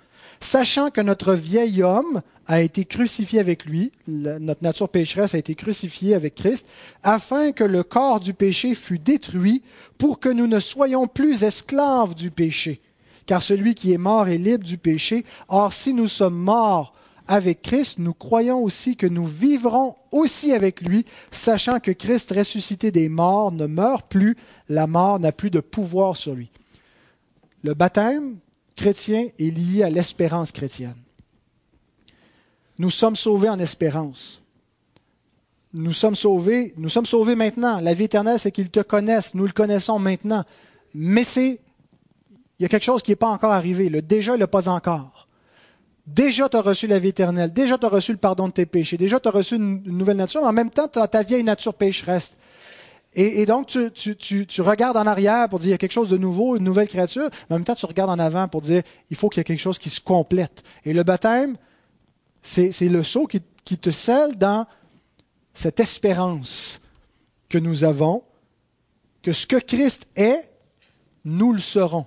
Sachant 0.40 0.90
que 0.90 1.00
notre 1.00 1.32
vieil 1.32 1.82
homme 1.82 2.20
a 2.46 2.60
été 2.60 2.84
crucifié 2.84 3.38
avec 3.38 3.66
lui, 3.66 3.92
notre 4.08 4.62
nature 4.62 4.88
pécheresse 4.88 5.34
a 5.34 5.38
été 5.38 5.54
crucifiée 5.54 6.14
avec 6.14 6.34
Christ, 6.34 6.66
afin 7.02 7.52
que 7.52 7.64
le 7.64 7.82
corps 7.82 8.20
du 8.20 8.34
péché 8.34 8.74
fût 8.74 8.98
détruit 8.98 9.62
pour 9.98 10.18
que 10.18 10.28
nous 10.28 10.46
ne 10.46 10.58
soyons 10.58 11.06
plus 11.06 11.44
esclaves 11.44 12.14
du 12.14 12.30
péché. 12.30 12.80
Car 13.26 13.42
celui 13.42 13.74
qui 13.74 13.92
est 13.92 13.98
mort 13.98 14.28
est 14.28 14.38
libre 14.38 14.64
du 14.64 14.78
péché. 14.78 15.24
Or, 15.48 15.72
si 15.72 15.94
nous 15.94 16.08
sommes 16.08 16.38
morts 16.38 16.92
avec 17.28 17.62
Christ, 17.62 17.98
nous 17.98 18.14
croyons 18.14 18.62
aussi 18.62 18.96
que 18.96 19.06
nous 19.06 19.26
vivrons 19.26 19.94
aussi 20.10 20.52
avec 20.52 20.80
lui, 20.80 21.04
sachant 21.30 21.78
que 21.78 21.92
Christ 21.92 22.32
ressuscité 22.32 22.90
des 22.90 23.08
morts 23.08 23.52
ne 23.52 23.66
meurt 23.66 24.08
plus, 24.08 24.36
la 24.68 24.88
mort 24.88 25.20
n'a 25.20 25.30
plus 25.30 25.50
de 25.50 25.60
pouvoir 25.60 26.16
sur 26.16 26.34
lui. 26.34 26.50
Le 27.62 27.74
baptême 27.74 28.38
chrétien 28.74 29.28
est 29.38 29.56
lié 29.56 29.84
à 29.84 29.90
l'espérance 29.90 30.50
chrétienne. 30.50 30.96
Nous 32.78 32.90
sommes 32.90 33.16
sauvés 33.16 33.48
en 33.48 33.58
espérance. 33.58 34.42
Nous 35.74 35.92
sommes 35.92 36.16
sauvés, 36.16 36.74
nous 36.76 36.88
sommes 36.88 37.06
sauvés 37.06 37.34
maintenant. 37.34 37.80
La 37.80 37.94
vie 37.94 38.04
éternelle, 38.04 38.38
c'est 38.38 38.52
qu'ils 38.52 38.70
te 38.70 38.80
connaissent. 38.80 39.34
Nous 39.34 39.46
le 39.46 39.52
connaissons 39.52 39.98
maintenant. 39.98 40.44
Mais 40.94 41.24
c'est, 41.24 41.60
il 42.58 42.62
y 42.62 42.64
a 42.66 42.68
quelque 42.68 42.84
chose 42.84 43.02
qui 43.02 43.10
n'est 43.10 43.16
pas 43.16 43.28
encore 43.28 43.52
arrivé. 43.52 43.88
Le 43.88 44.02
déjà, 44.02 44.36
le 44.36 44.46
pas 44.46 44.68
encore. 44.68 45.28
Déjà, 46.06 46.48
tu 46.48 46.56
as 46.56 46.60
reçu 46.60 46.86
la 46.86 46.98
vie 46.98 47.08
éternelle. 47.08 47.52
Déjà, 47.52 47.78
tu 47.78 47.86
as 47.86 47.88
reçu 47.88 48.12
le 48.12 48.18
pardon 48.18 48.48
de 48.48 48.52
tes 48.52 48.66
péchés. 48.66 48.98
Déjà, 48.98 49.18
tu 49.20 49.28
as 49.28 49.30
reçu 49.30 49.56
une, 49.56 49.82
nouvelle 49.84 50.16
nature. 50.16 50.42
Mais 50.42 50.48
en 50.48 50.52
même 50.52 50.70
temps, 50.70 50.88
ta 50.88 51.22
vieille 51.22 51.44
nature 51.44 51.74
pécheresse. 51.74 52.32
Et, 53.14 53.42
et 53.42 53.46
donc, 53.46 53.68
tu, 53.68 54.62
regardes 54.62 54.96
en 54.96 55.06
arrière 55.06 55.48
pour 55.48 55.58
dire 55.58 55.68
il 55.68 55.72
y 55.72 55.74
a 55.74 55.78
quelque 55.78 55.92
chose 55.92 56.08
de 56.08 56.16
nouveau, 56.16 56.56
une 56.56 56.64
nouvelle 56.64 56.88
créature. 56.88 57.28
Mais 57.48 57.54
en 57.54 57.58
même 57.58 57.64
temps, 57.64 57.74
tu 57.74 57.86
regardes 57.86 58.10
en 58.10 58.18
avant 58.18 58.48
pour 58.48 58.62
dire 58.62 58.82
il 59.10 59.16
faut 59.16 59.28
qu'il 59.28 59.40
y 59.40 59.42
ait 59.42 59.44
quelque 59.44 59.60
chose 59.60 59.78
qui 59.78 59.90
se 59.90 60.00
complète. 60.00 60.62
Et 60.84 60.92
le 60.92 61.02
baptême, 61.02 61.56
c'est 62.42 62.72
le 62.80 63.02
saut 63.02 63.26
qui, 63.26 63.40
qui 63.64 63.78
te 63.78 63.90
scelle 63.90 64.36
dans 64.36 64.66
cette 65.54 65.80
espérance 65.80 66.80
que 67.48 67.58
nous 67.58 67.84
avons, 67.84 68.24
que 69.22 69.32
ce 69.32 69.46
que 69.46 69.56
Christ 69.56 70.06
est, 70.16 70.50
nous 71.24 71.52
le 71.52 71.60
serons. 71.60 72.06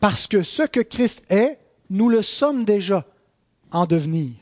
Parce 0.00 0.26
que 0.26 0.42
ce 0.42 0.62
que 0.62 0.80
Christ 0.80 1.22
est, 1.28 1.58
nous 1.90 2.08
le 2.08 2.22
sommes 2.22 2.64
déjà 2.64 3.06
en 3.70 3.86
devenir. 3.86 4.34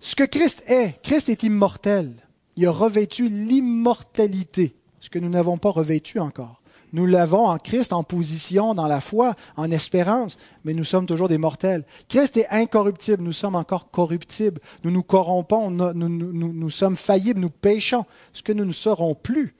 Ce 0.00 0.14
que 0.14 0.24
Christ 0.24 0.62
est, 0.66 1.00
Christ 1.02 1.28
est 1.28 1.42
immortel. 1.42 2.14
Il 2.56 2.66
a 2.66 2.70
revêtu 2.70 3.28
l'immortalité, 3.28 4.76
ce 5.00 5.10
que 5.10 5.18
nous 5.18 5.28
n'avons 5.28 5.58
pas 5.58 5.70
revêtu 5.70 6.20
encore. 6.20 6.62
Nous 6.96 7.04
l'avons 7.04 7.44
en 7.44 7.58
Christ, 7.58 7.92
en 7.92 8.04
position, 8.04 8.72
dans 8.72 8.86
la 8.86 9.02
foi, 9.02 9.34
en 9.56 9.70
espérance, 9.70 10.38
mais 10.64 10.72
nous 10.72 10.82
sommes 10.82 11.04
toujours 11.04 11.28
des 11.28 11.36
mortels. 11.36 11.84
Christ 12.08 12.38
est 12.38 12.48
incorruptible, 12.48 13.22
nous 13.22 13.34
sommes 13.34 13.54
encore 13.54 13.90
corruptibles. 13.90 14.62
Nous 14.82 14.90
nous 14.90 15.02
corrompons, 15.02 15.70
nous, 15.70 16.70
sommes 16.70 16.96
faillibles, 16.96 17.40
nous 17.40 17.50
péchons, 17.50 18.06
ce 18.32 18.42
que 18.42 18.54
nous 18.54 18.64
ne 18.64 18.72
serons 18.72 19.14
plus 19.14 19.54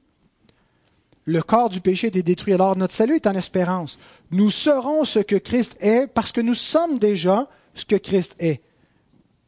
le 1.27 1.43
corps 1.43 1.69
du 1.69 1.81
péché 1.81 2.07
était 2.07 2.23
détruit. 2.23 2.55
Alors 2.55 2.75
notre 2.77 2.95
salut 2.95 3.17
est 3.17 3.27
en 3.27 3.35
espérance. 3.35 3.99
Nous 4.31 4.49
serons 4.49 5.05
ce 5.05 5.19
que 5.19 5.37
Christ 5.37 5.77
est 5.81 6.07
parce 6.07 6.33
que 6.33 6.41
nous 6.41 6.55
sommes 6.55 6.99
déjà 6.99 7.49
ce 7.75 7.85
que 7.85 7.97
Christ 7.97 8.37
est. 8.39 8.63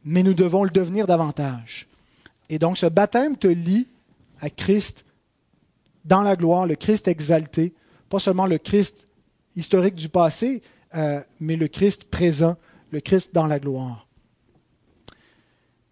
Mais 0.03 0.21
nous 0.21 0.33
devons 0.33 0.65
le 0.65 0.69
devenir 0.69 1.07
davantage. 1.07 1.87
Et 2.49 2.59
donc 2.59 2.77
ce 2.77 2.85
baptême 2.85 3.37
te 3.37 3.47
lie 3.47 3.87
à 4.41 4.49
Christ 4.49 5.05
dans 6.03 6.21
la 6.21 6.35
gloire, 6.35 6.67
le 6.67 6.75
Christ 6.75 7.07
exalté, 7.07 7.73
pas 8.09 8.19
seulement 8.19 8.45
le 8.45 8.57
Christ 8.57 9.07
historique 9.55 9.95
du 9.95 10.09
passé, 10.09 10.61
euh, 10.95 11.21
mais 11.39 11.55
le 11.55 11.67
Christ 11.67 12.05
présent, 12.05 12.57
le 12.91 12.99
Christ 12.99 13.33
dans 13.33 13.47
la 13.47 13.59
gloire. 13.59 14.07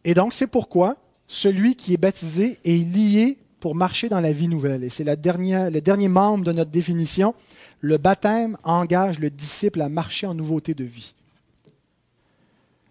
Et 0.04 0.14
donc 0.14 0.34
c'est 0.34 0.48
pourquoi 0.48 0.98
celui 1.28 1.76
qui 1.76 1.94
est 1.94 1.98
baptisé 1.98 2.60
est 2.64 2.78
lié 2.78 3.38
pour 3.60 3.76
marcher 3.76 4.10
dans 4.10 4.22
la 4.22 4.32
vie 4.32 4.48
nouvelle. 4.48 4.84
Et 4.84 4.90
c'est 4.90 5.04
le 5.04 5.16
dernier 5.16 6.08
membre 6.08 6.46
de 6.46 6.52
notre 6.52 6.72
définition. 6.72 7.36
Le 7.82 7.98
baptême 7.98 8.58
engage 8.64 9.20
le 9.20 9.30
disciple 9.30 9.82
à 9.82 9.90
marcher 9.90 10.28
en 10.28 10.34
nouveauté 10.34 10.74
de 10.74 10.84
vie. 10.84 11.14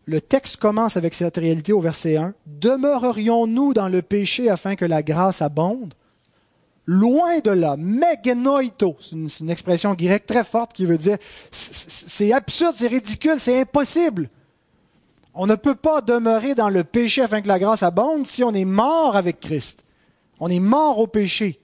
Le 0.05 0.21
texte 0.21 0.59
commence 0.59 0.97
avec 0.97 1.15
cette 1.15 1.37
réalité 1.37 1.73
au 1.73 1.81
verset 1.81 2.17
1. 2.17 2.35
Demeurerions-nous 2.47 3.75
dans 3.75 3.89
le 3.89 4.03
péché 4.03 4.49
afin 4.49 4.77
que 4.77 4.85
la 4.85 5.03
grâce 5.03 5.43
abonde? 5.43 5.95
Loin 6.87 7.41
de 7.41 7.51
là, 7.51 7.77
megenoito, 7.77 8.97
c'est 9.01 9.41
une, 9.41 9.51
expression 9.51 9.95
grecque 9.95 10.27
très 10.27 10.45
forte 10.45 10.73
qui 10.73 10.87
veut 10.87 10.99
dire 10.99 11.19
c'est 11.51 12.33
absurde, 12.33 12.75
c'est 12.77 12.87
ridicule, 12.87 13.41
c'est 13.41 13.61
impossible. 13.61 14.31
On 15.35 15.49
ne 15.49 15.57
peut 15.57 15.75
pas 15.75 16.01
demeurer 16.01 16.55
dans 16.55 16.69
le 16.69 16.85
péché 16.85 17.23
afin 17.23 17.43
que 17.43 17.49
la 17.49 17.59
grâce 17.59 17.83
abonde 17.83 18.25
si 18.25 18.45
on 18.45 18.55
est 18.55 18.65
mort 18.65 19.17
avec 19.17 19.41
Christ. 19.41 19.85
On 20.39 20.49
est 20.49 20.61
mort 20.61 21.01
au 21.01 21.09
péché. 21.09 21.59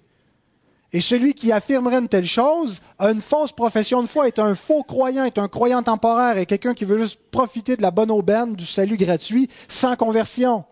Et 0.93 1.01
celui 1.01 1.35
qui 1.35 1.53
affirmerait 1.53 2.01
une 2.01 2.09
telle 2.09 2.27
chose 2.27 2.83
a 2.99 3.11
une 3.11 3.21
fausse 3.21 3.53
profession 3.53 4.03
de 4.03 4.09
foi, 4.09 4.27
est 4.27 4.41
un 4.41 4.55
faux 4.55 4.83
croyant, 4.83 5.25
est 5.25 5.39
un 5.39 5.49
croyant 5.49 5.83
temporaire, 5.83 6.37
et 6.37 6.47
quelqu'un 6.47 6.75
qui 6.75 6.85
veut 6.85 6.99
juste 6.99 7.19
profiter 7.31 7.77
de 7.77 7.83
la 7.83 7.91
bonne 7.91 8.11
aubaine, 8.11 8.55
du 8.55 8.67
salut 8.67 8.99
gratuit, 8.99 9.49
sans 9.69 9.97
conversion. 9.97 10.65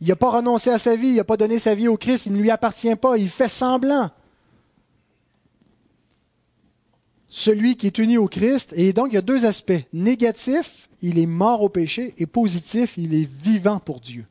Il 0.00 0.08
n'a 0.08 0.16
pas 0.16 0.30
renoncé 0.30 0.70
à 0.70 0.78
sa 0.78 0.96
vie, 0.96 1.08
il 1.08 1.16
n'a 1.16 1.24
pas 1.24 1.36
donné 1.36 1.58
sa 1.58 1.74
vie 1.74 1.88
au 1.88 1.96
Christ, 1.96 2.26
il 2.26 2.32
ne 2.32 2.40
lui 2.40 2.50
appartient 2.50 2.94
pas, 2.94 3.16
il 3.16 3.28
fait 3.28 3.48
semblant. 3.48 4.10
Celui 7.28 7.76
qui 7.76 7.86
est 7.86 7.98
uni 7.98 8.16
au 8.16 8.28
Christ, 8.28 8.72
et 8.76 8.92
donc 8.92 9.08
il 9.10 9.14
y 9.14 9.18
a 9.18 9.22
deux 9.22 9.44
aspects. 9.44 9.84
Négatif, 9.92 10.88
il 11.02 11.18
est 11.18 11.26
mort 11.26 11.62
au 11.62 11.68
péché, 11.68 12.14
et 12.18 12.26
positif, 12.26 12.94
il 12.96 13.14
est 13.14 13.28
vivant 13.42 13.80
pour 13.80 14.00
Dieu. 14.00 14.24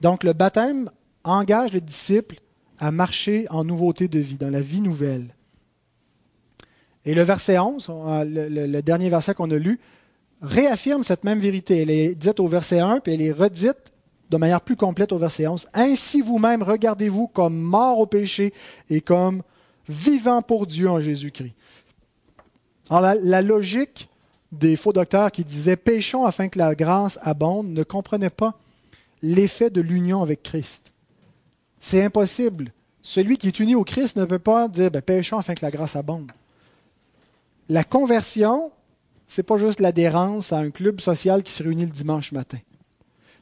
Donc 0.00 0.24
le 0.24 0.32
baptême 0.32 0.90
engage 1.24 1.72
le 1.72 1.80
disciple 1.80 2.40
à 2.78 2.90
marcher 2.90 3.46
en 3.50 3.64
nouveauté 3.64 4.08
de 4.08 4.18
vie, 4.18 4.36
dans 4.36 4.50
la 4.50 4.60
vie 4.60 4.80
nouvelle. 4.80 5.34
Et 7.04 7.14
le 7.14 7.22
verset 7.22 7.58
11, 7.58 7.88
euh, 7.88 8.24
le, 8.66 8.82
dernier 8.82 9.08
verset 9.08 9.34
qu'on 9.34 9.50
a 9.50 9.56
lu, 9.56 9.78
réaffirme 10.42 11.04
cette 11.04 11.24
même 11.24 11.38
vérité. 11.38 11.82
Elle 11.82 11.90
est 11.90 12.14
dite 12.14 12.40
au 12.40 12.48
verset 12.48 12.80
1, 12.80 13.00
puis 13.00 13.14
elle 13.14 13.22
est 13.22 13.32
redite 13.32 13.92
de 14.30 14.36
manière 14.36 14.60
plus 14.60 14.76
complète 14.76 15.12
au 15.12 15.18
verset 15.18 15.46
11. 15.46 15.66
Ainsi 15.74 16.20
vous-même, 16.20 16.62
regardez-vous 16.62 17.28
comme 17.28 17.56
mort 17.56 17.98
au 17.98 18.06
péché 18.06 18.52
et 18.90 19.00
comme 19.00 19.42
vivant 19.88 20.42
pour 20.42 20.66
Dieu 20.66 20.90
en 20.90 21.00
Jésus-Christ. 21.00 21.54
Alors 22.90 23.14
la, 23.20 23.42
logique 23.42 24.08
des 24.52 24.76
faux 24.76 24.92
docteurs 24.92 25.32
qui 25.32 25.44
disaient 25.44 25.76
péchons 25.76 26.24
afin 26.24 26.48
que 26.48 26.58
la 26.58 26.74
grâce 26.74 27.18
abonde 27.22 27.68
ne 27.68 27.82
comprenait 27.82 28.30
pas 28.30 28.58
l'effet 29.22 29.70
de 29.70 29.80
l'union 29.80 30.22
avec 30.22 30.42
Christ. 30.42 30.92
C'est 31.80 32.02
impossible. 32.02 32.72
Celui 33.02 33.38
qui 33.38 33.48
est 33.48 33.60
uni 33.60 33.74
au 33.74 33.84
Christ 33.84 34.16
ne 34.16 34.24
peut 34.24 34.38
pas 34.38 34.68
dire 34.68 34.90
ben, 34.90 35.02
péchons 35.02 35.38
afin 35.38 35.54
que 35.54 35.64
la 35.64 35.70
grâce 35.70 35.96
abonde. 35.96 36.30
La 37.68 37.84
conversion, 37.84 38.70
c'est 39.26 39.42
pas 39.42 39.58
juste 39.58 39.80
l'adhérence 39.80 40.52
à 40.52 40.58
un 40.58 40.70
club 40.70 41.00
social 41.00 41.42
qui 41.42 41.52
se 41.52 41.62
réunit 41.62 41.86
le 41.86 41.90
dimanche 41.90 42.32
matin. 42.32 42.58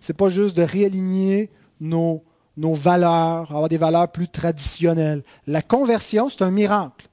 C'est 0.05 0.12
pas 0.12 0.28
juste 0.28 0.55
de 0.55 0.62
réaligner 0.62 1.48
nos, 1.80 2.22
nos 2.59 2.74
valeurs, 2.74 3.50
avoir 3.50 3.70
des 3.70 3.78
valeurs 3.78 4.12
plus 4.12 4.28
traditionnelles. 4.28 5.22
La 5.46 5.62
conversion, 5.62 6.28
c'est 6.28 6.42
un 6.42 6.50
miracle. 6.50 7.09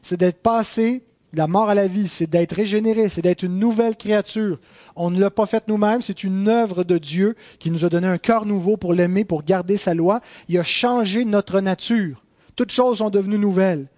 c'est 0.00 0.16
d'être 0.16 0.40
passé 0.40 1.02
de 1.32 1.38
la 1.38 1.48
mort 1.48 1.70
à 1.70 1.74
la 1.74 1.88
vie, 1.88 2.06
c'est 2.06 2.30
d'être 2.30 2.52
régénéré, 2.52 3.08
c'est 3.08 3.22
d'être 3.22 3.42
une 3.42 3.58
nouvelle 3.58 3.96
créature. 3.96 4.60
On 4.94 5.10
ne 5.10 5.18
l'a 5.18 5.32
pas 5.32 5.46
fait 5.46 5.66
nous-mêmes, 5.66 6.02
c'est 6.02 6.22
une 6.22 6.46
œuvre 6.46 6.84
de 6.84 6.98
Dieu 6.98 7.34
qui 7.58 7.72
nous 7.72 7.84
a 7.84 7.88
donné 7.88 8.06
un 8.06 8.16
cœur 8.16 8.46
nouveau 8.46 8.76
pour 8.76 8.92
l'aimer, 8.92 9.24
pour 9.24 9.42
garder 9.42 9.76
sa 9.76 9.92
loi. 9.92 10.20
Il 10.48 10.56
a 10.56 10.62
changé 10.62 11.24
notre 11.24 11.60
nature. 11.60 12.22
Toutes 12.54 12.70
choses 12.70 12.98
sont 12.98 13.10
devenues 13.10 13.40
nouvelles. 13.40 13.88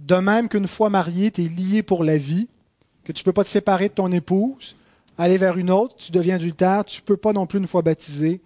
De 0.00 0.16
même 0.16 0.50
qu'une 0.50 0.68
fois 0.68 0.90
marié, 0.90 1.30
tu 1.30 1.46
es 1.46 1.48
lié 1.48 1.82
pour 1.82 2.04
la 2.04 2.18
vie, 2.18 2.46
que 3.04 3.12
tu 3.12 3.22
ne 3.22 3.24
peux 3.24 3.32
pas 3.32 3.44
te 3.44 3.48
séparer 3.48 3.88
de 3.88 3.94
ton 3.94 4.12
épouse, 4.12 4.76
aller 5.18 5.36
vers 5.36 5.58
une 5.58 5.70
autre, 5.70 5.96
tu 5.96 6.12
deviens 6.12 6.36
adultère, 6.36 6.84
tu 6.84 7.00
ne 7.02 7.04
peux 7.04 7.16
pas 7.16 7.32
non 7.32 7.46
plus, 7.46 7.58
une 7.58 7.66
fois 7.66 7.82
baptisé, 7.82 8.40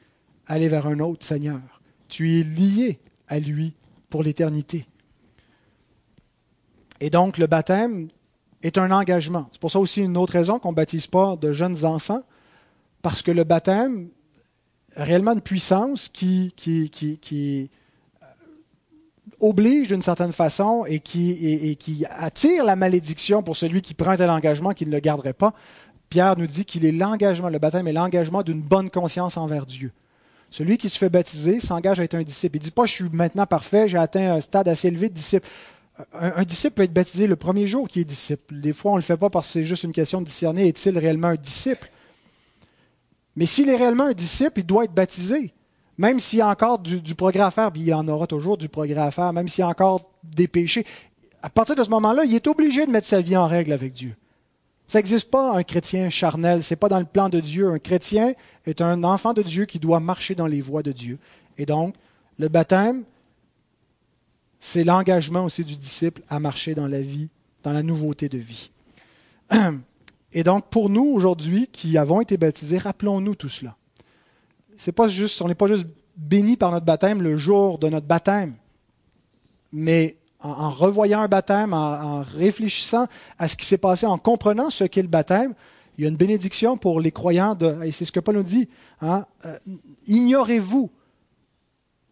aller 0.47 0.69
vers 0.69 0.87
un 0.87 0.99
autre 1.01 1.25
Seigneur. 1.25 1.61
Tu 2.09 2.41
es 2.41 2.43
lié 2.43 2.99
à 3.29 3.39
lui 3.39 3.75
pour 4.11 4.23
l'éternité. 4.23 4.87
Et 7.01 7.11
donc, 7.11 7.39
le 7.39 7.47
baptême 7.47 8.09
est 8.63 8.79
un 8.79 8.91
engagement. 8.91 9.49
C'est 9.53 9.61
pour 9.61 9.71
ça 9.71 9.79
aussi 9.79 10.03
une 10.03 10.17
autre 10.17 10.33
raison 10.33 10.59
qu'on 10.59 10.71
ne 10.71 10.77
baptise 10.77 11.07
pas 11.07 11.37
de 11.37 11.53
jeunes 11.53 11.85
enfants, 11.85 12.23
parce 13.03 13.23
que 13.23 13.31
le 13.31 13.45
baptême 13.45 14.09
a 14.97 15.05
réellement 15.05 15.33
une 15.33 15.41
puissance 15.41 16.09
qui, 16.09 16.53
qui 16.57 17.71
oblige 19.43 19.89
d'une 19.89 20.03
certaine 20.03 20.33
façon 20.33 20.85
et 20.87 21.01
qui, 21.01 21.33
et, 21.33 21.77
qui 21.77 22.07
attire 22.09 22.65
la 22.65 22.77
malédiction 22.77 23.43
pour 23.43 23.57
celui 23.57 23.83
qui 23.83 23.93
prend 23.93 24.17
tel 24.17 24.31
engagement 24.31 24.73
qui 24.73 24.87
ne 24.87 24.93
le 24.93 25.01
garderait 25.01 25.33
pas. 25.33 25.53
Pierre 26.13 26.37
nous 26.37 26.47
dit 26.47 26.67
qu'il 26.67 26.85
est 26.85 26.93
l'engagement, 26.93 27.49
le 27.49 27.59
baptême 27.59 27.89
est 27.89 27.93
l'engagement 27.95 28.43
d'une 28.43 28.61
bonne 28.61 28.91
conscience 28.91 29.39
envers 29.39 29.65
Dieu. 29.65 29.93
Celui 30.51 30.77
qui 30.77 30.91
se 30.91 30.99
fait 30.99 31.09
baptiser 31.09 31.59
s'engage 31.59 32.01
à 32.01 32.05
être 32.05 32.15
un 32.15 32.23
disciple. 32.23 32.59
Il 32.59 32.61
ne 32.61 32.65
dit 32.65 32.71
pas 32.71 32.85
je 32.85 32.93
suis 32.93 33.09
maintenant 33.11 33.47
parfait, 33.47 33.89
j'ai 33.89 33.97
atteint 33.97 34.35
un 34.35 34.43
stade 34.43 34.69
assez 34.69 34.89
élevé 34.89 35.09
de 35.09 35.15
disciple. 35.15 35.49
Un, 36.13 36.43
disciple 36.43 36.75
peut 36.75 36.83
être 36.83 36.93
baptisé 36.93 37.27
le 37.27 37.37
premier 37.37 37.67
jour 37.67 37.89
qu'il 37.89 38.03
est 38.03 38.05
disciple. 38.05 38.61
Des 38.61 38.75
fois, 38.75 38.91
on 38.91 38.97
ne 38.97 39.01
le 39.01 39.05
fait 39.05 39.17
pas 39.17 39.31
parce 39.31 39.47
que 39.47 39.53
c'est 39.55 39.65
juste 39.65 39.85
une 39.85 39.93
question 39.93 40.21
de 40.21 40.27
discerner 40.27 40.69
est-il 40.69 40.99
réellement 40.99 41.29
un 41.29 41.37
disciple? 41.37 41.91
Mais 43.35 43.47
s'il 43.47 43.71
est 43.71 43.77
réellement 43.77 44.05
un 44.05 44.13
disciple, 44.13 44.61
il 44.61 44.67
doit 44.67 44.85
être 44.85 44.93
baptisé. 44.93 45.55
Même 45.97 46.21
s'il 46.21 46.41
y 46.41 46.43
a 46.43 46.49
encore 46.49 46.79
du, 46.79 47.15
progrès 47.15 47.41
à 47.41 47.51
faire, 47.51 47.71
il 47.75 47.85
y 47.85 47.95
en 47.95 48.07
aura 48.07 48.27
toujours 48.27 48.59
du 48.59 48.69
progrès 48.69 49.01
à 49.01 49.11
faire, 49.11 49.33
même 49.33 49.49
s'il 49.49 49.63
y 49.63 49.65
a 49.65 49.69
encore 49.69 50.11
des 50.23 50.47
péchés, 50.47 50.85
à 51.41 51.49
partir 51.49 51.75
de 51.75 51.83
ce 51.83 51.89
moment-là, 51.89 52.25
il 52.27 52.35
est 52.35 52.47
obligé 52.49 52.85
de 52.85 52.91
mettre 52.91 53.07
sa 53.09 53.23
vie 53.23 53.39
en 53.39 53.47
règle 53.47 53.73
avec 53.73 53.95
Dieu. 53.95 54.15
Ça 54.87 54.99
n'existe 54.99 55.31
pas 55.31 55.57
un 55.57 55.63
chrétien 55.63 56.11
charnel, 56.11 56.63
ce 56.63 56.73
n'est 56.75 56.79
pas 56.79 56.89
dans 56.89 56.99
le 56.99 57.05
plan 57.05 57.29
de 57.29 57.41
Dieu. 57.41 57.71
Un 57.71 57.79
chrétien 57.79 58.35
est 58.67 58.81
un 58.81 59.05
enfant 59.05 59.33
de 59.33 59.43
Dieu 59.43 59.65
qui 59.65 59.79
doit 59.79 60.01
marcher 60.01 60.35
dans 60.35 60.47
les 60.47 60.61
voies 60.61 60.83
de 60.83 60.93
Dieu. 60.93 61.19
Et 61.57 61.67
donc, 61.67 61.95
le 62.39 62.49
baptême, 62.49 63.05
c'est 64.61 64.85
l'engagement 64.85 65.45
aussi 65.45 65.65
du 65.65 65.77
disciple 65.77 66.23
à 66.29 66.39
marcher 66.41 66.75
dans 66.75 66.87
la 66.87 67.01
vie, 67.01 67.31
dans 67.63 67.73
la 67.73 67.83
nouveauté 67.83 68.29
de 68.29 68.39
vie. 68.39 68.71
Et 70.35 70.45
donc, 70.45 70.69
pour 70.71 70.89
nous, 70.89 71.05
aujourd'hui, 71.05 71.69
qui 71.71 71.99
avons 71.99 72.21
été 72.21 72.37
baptisés, 72.37 72.79
rappelons-nous 72.79 73.35
tout 73.35 73.51
cela 73.51 73.77
pas 74.91 75.07
juste, 75.07 75.41
on 75.43 75.47
n'est 75.47 75.55
pas 75.55 75.69
juste 75.69 75.87
béni 76.17 76.57
par 76.57 76.73
notre 76.73 76.87
baptême 76.87 77.23
le 77.23 77.37
jour 77.37 77.79
de 77.79 77.89
notre 77.89 78.07
baptême, 78.07 78.55
mais 79.73 80.17
en, 80.43 80.71
revoyant 80.71 81.23
un 81.23 81.29
baptême, 81.29 81.73
en, 81.73 82.23
réfléchissant 82.23 83.07
à 83.39 83.49
ce 83.49 83.57
qui 83.57 83.67
s'est 83.67 83.79
passé, 83.79 84.07
en 84.07 84.19
comprenant 84.19 84.71
ce 84.71 84.85
qu'est 84.85 85.03
le 85.03 85.09
baptême, 85.09 85.55
il 85.99 86.05
y 86.05 86.07
a 86.07 86.11
une 86.11 86.17
bénédiction 86.17 86.77
pour 86.77 87.01
les 87.01 87.13
croyants, 87.13 87.55
de, 87.55 87.85
et 87.85 87.93
c'est 87.93 88.05
ce 88.05 88.13
que 88.13 88.21
Paul 88.21 88.37
nous 88.37 88.43
dit, 88.43 88.69
hein, 89.01 89.27
euh, 89.45 89.59
ignorez-vous. 90.07 90.91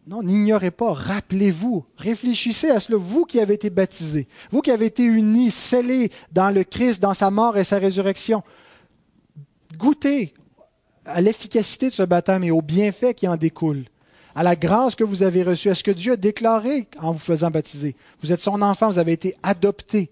Non, 0.07 0.23
n'ignorez 0.23 0.71
pas, 0.71 0.93
rappelez-vous, 0.93 1.85
réfléchissez 1.95 2.69
à 2.69 2.79
cela, 2.79 2.97
vous 2.97 3.25
qui 3.25 3.39
avez 3.39 3.53
été 3.53 3.69
baptisés, 3.69 4.27
vous 4.51 4.61
qui 4.61 4.71
avez 4.71 4.87
été 4.87 5.03
unis, 5.03 5.51
scellés 5.51 6.11
dans 6.31 6.49
le 6.49 6.63
Christ, 6.63 7.01
dans 7.01 7.13
sa 7.13 7.29
mort 7.29 7.57
et 7.57 7.63
sa 7.63 7.77
résurrection. 7.77 8.43
Goûtez 9.77 10.33
à 11.05 11.21
l'efficacité 11.21 11.89
de 11.89 11.93
ce 11.93 12.03
baptême 12.03 12.43
et 12.43 12.51
aux 12.51 12.61
bienfaits 12.61 13.13
qui 13.15 13.27
en 13.27 13.37
découlent, 13.37 13.85
à 14.35 14.43
la 14.43 14.55
grâce 14.55 14.95
que 14.95 15.03
vous 15.03 15.23
avez 15.23 15.43
reçue, 15.43 15.69
à 15.69 15.75
ce 15.75 15.83
que 15.83 15.91
Dieu 15.91 16.13
a 16.13 16.17
déclaré 16.17 16.87
en 16.99 17.11
vous 17.11 17.19
faisant 17.19 17.51
baptiser. 17.51 17.95
Vous 18.21 18.31
êtes 18.31 18.41
son 18.41 18.61
enfant, 18.61 18.89
vous 18.89 18.99
avez 18.99 19.11
été 19.11 19.35
adopté. 19.43 20.11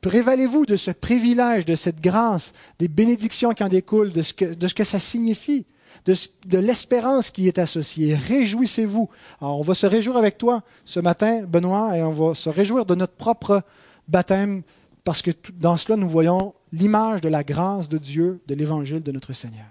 Prévalez-vous 0.00 0.66
de 0.66 0.76
ce 0.76 0.90
privilège, 0.90 1.64
de 1.64 1.74
cette 1.74 2.00
grâce, 2.00 2.52
des 2.78 2.88
bénédictions 2.88 3.54
qui 3.54 3.64
en 3.64 3.68
découlent, 3.68 4.12
de 4.12 4.22
ce 4.22 4.34
que, 4.34 4.84
ça 4.84 4.98
signifie, 5.00 5.64
de, 6.04 6.14
de 6.46 6.58
l'espérance 6.58 7.30
qui 7.30 7.48
est 7.48 7.58
associée. 7.58 8.14
Réjouissez-vous. 8.14 9.08
Alors, 9.40 9.58
on 9.58 9.62
va 9.62 9.74
se 9.74 9.86
réjouir 9.86 10.18
avec 10.18 10.36
toi 10.36 10.62
ce 10.84 11.00
matin, 11.00 11.44
Benoît, 11.44 11.96
et 11.96 12.02
on 12.02 12.10
va 12.10 12.34
se 12.34 12.50
réjouir 12.50 12.84
de 12.84 12.94
notre 12.94 13.14
propre 13.14 13.62
baptême 14.08 14.62
parce 15.04 15.20
que 15.20 15.30
dans 15.52 15.76
cela, 15.76 15.96
nous 15.96 16.08
voyons 16.08 16.54
l'image 16.72 17.20
de 17.20 17.28
la 17.28 17.44
grâce 17.44 17.88
de 17.88 17.98
Dieu, 17.98 18.40
de 18.46 18.54
l'évangile 18.54 19.02
de 19.02 19.12
notre 19.12 19.34
Seigneur. 19.34 19.66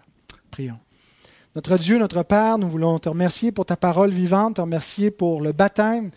Prions. 0.52 0.80
Notre 1.56 1.78
Dieu, 1.78 2.00
notre 2.00 2.24
Père, 2.24 2.58
nous 2.58 2.68
voulons 2.68 2.98
te 2.98 3.10
remercier 3.10 3.52
pour 3.52 3.66
ta 3.66 3.78
parole 3.78 4.10
vivante, 4.10 4.56
te 4.56 4.62
remercier 4.62 5.12
pour 5.12 5.40
le 5.40 5.52
baptême, 5.52 6.10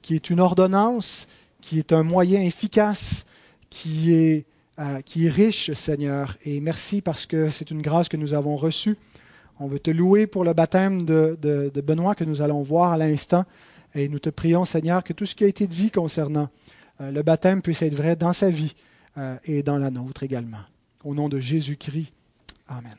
qui 0.00 0.14
est 0.14 0.30
une 0.30 0.38
ordonnance, 0.38 1.26
qui 1.60 1.80
est 1.80 1.92
un 1.92 2.04
moyen 2.04 2.40
efficace, 2.40 3.26
qui 3.68 4.12
est, 4.14 4.44
euh, 4.78 5.00
riche, 5.14 5.72
Seigneur. 5.72 6.36
Et 6.44 6.60
merci 6.60 7.00
parce 7.00 7.26
que 7.26 7.50
c'est 7.50 7.72
une 7.72 7.82
grâce 7.82 8.08
que 8.08 8.16
nous 8.16 8.32
avons 8.32 8.56
reçue. 8.56 8.96
On 9.58 9.66
veut 9.66 9.80
te 9.80 9.90
louer 9.90 10.28
pour 10.28 10.44
le 10.44 10.52
baptême 10.52 11.04
de, 11.04 11.36
de 11.40 11.80
Benoît 11.80 12.14
que 12.14 12.24
nous 12.24 12.40
allons 12.40 12.62
voir 12.62 12.92
à 12.92 12.96
l'instant. 12.96 13.44
Et 13.96 14.08
nous 14.08 14.18
te 14.20 14.28
prions, 14.28 14.64
Seigneur, 14.64 15.02
que 15.02 15.12
tout 15.12 15.26
ce 15.26 15.34
qui 15.34 15.42
a 15.42 15.48
été 15.48 15.66
dit 15.66 15.90
concernant 15.90 16.48
euh, 17.00 17.10
le 17.10 17.22
baptême 17.22 17.62
puisse 17.62 17.82
être 17.82 17.94
vrai 17.94 18.14
dans 18.14 18.32
sa 18.32 18.50
vie 18.50 18.74
euh, 19.18 19.36
et 19.44 19.62
dans 19.62 19.78
la 19.78 19.90
nôtre 19.90 20.22
également. 20.22 20.62
Au 21.02 21.14
nom 21.14 21.28
de 21.28 21.40
Jésus-Christ. 21.40 22.12
Amen. 22.68 22.96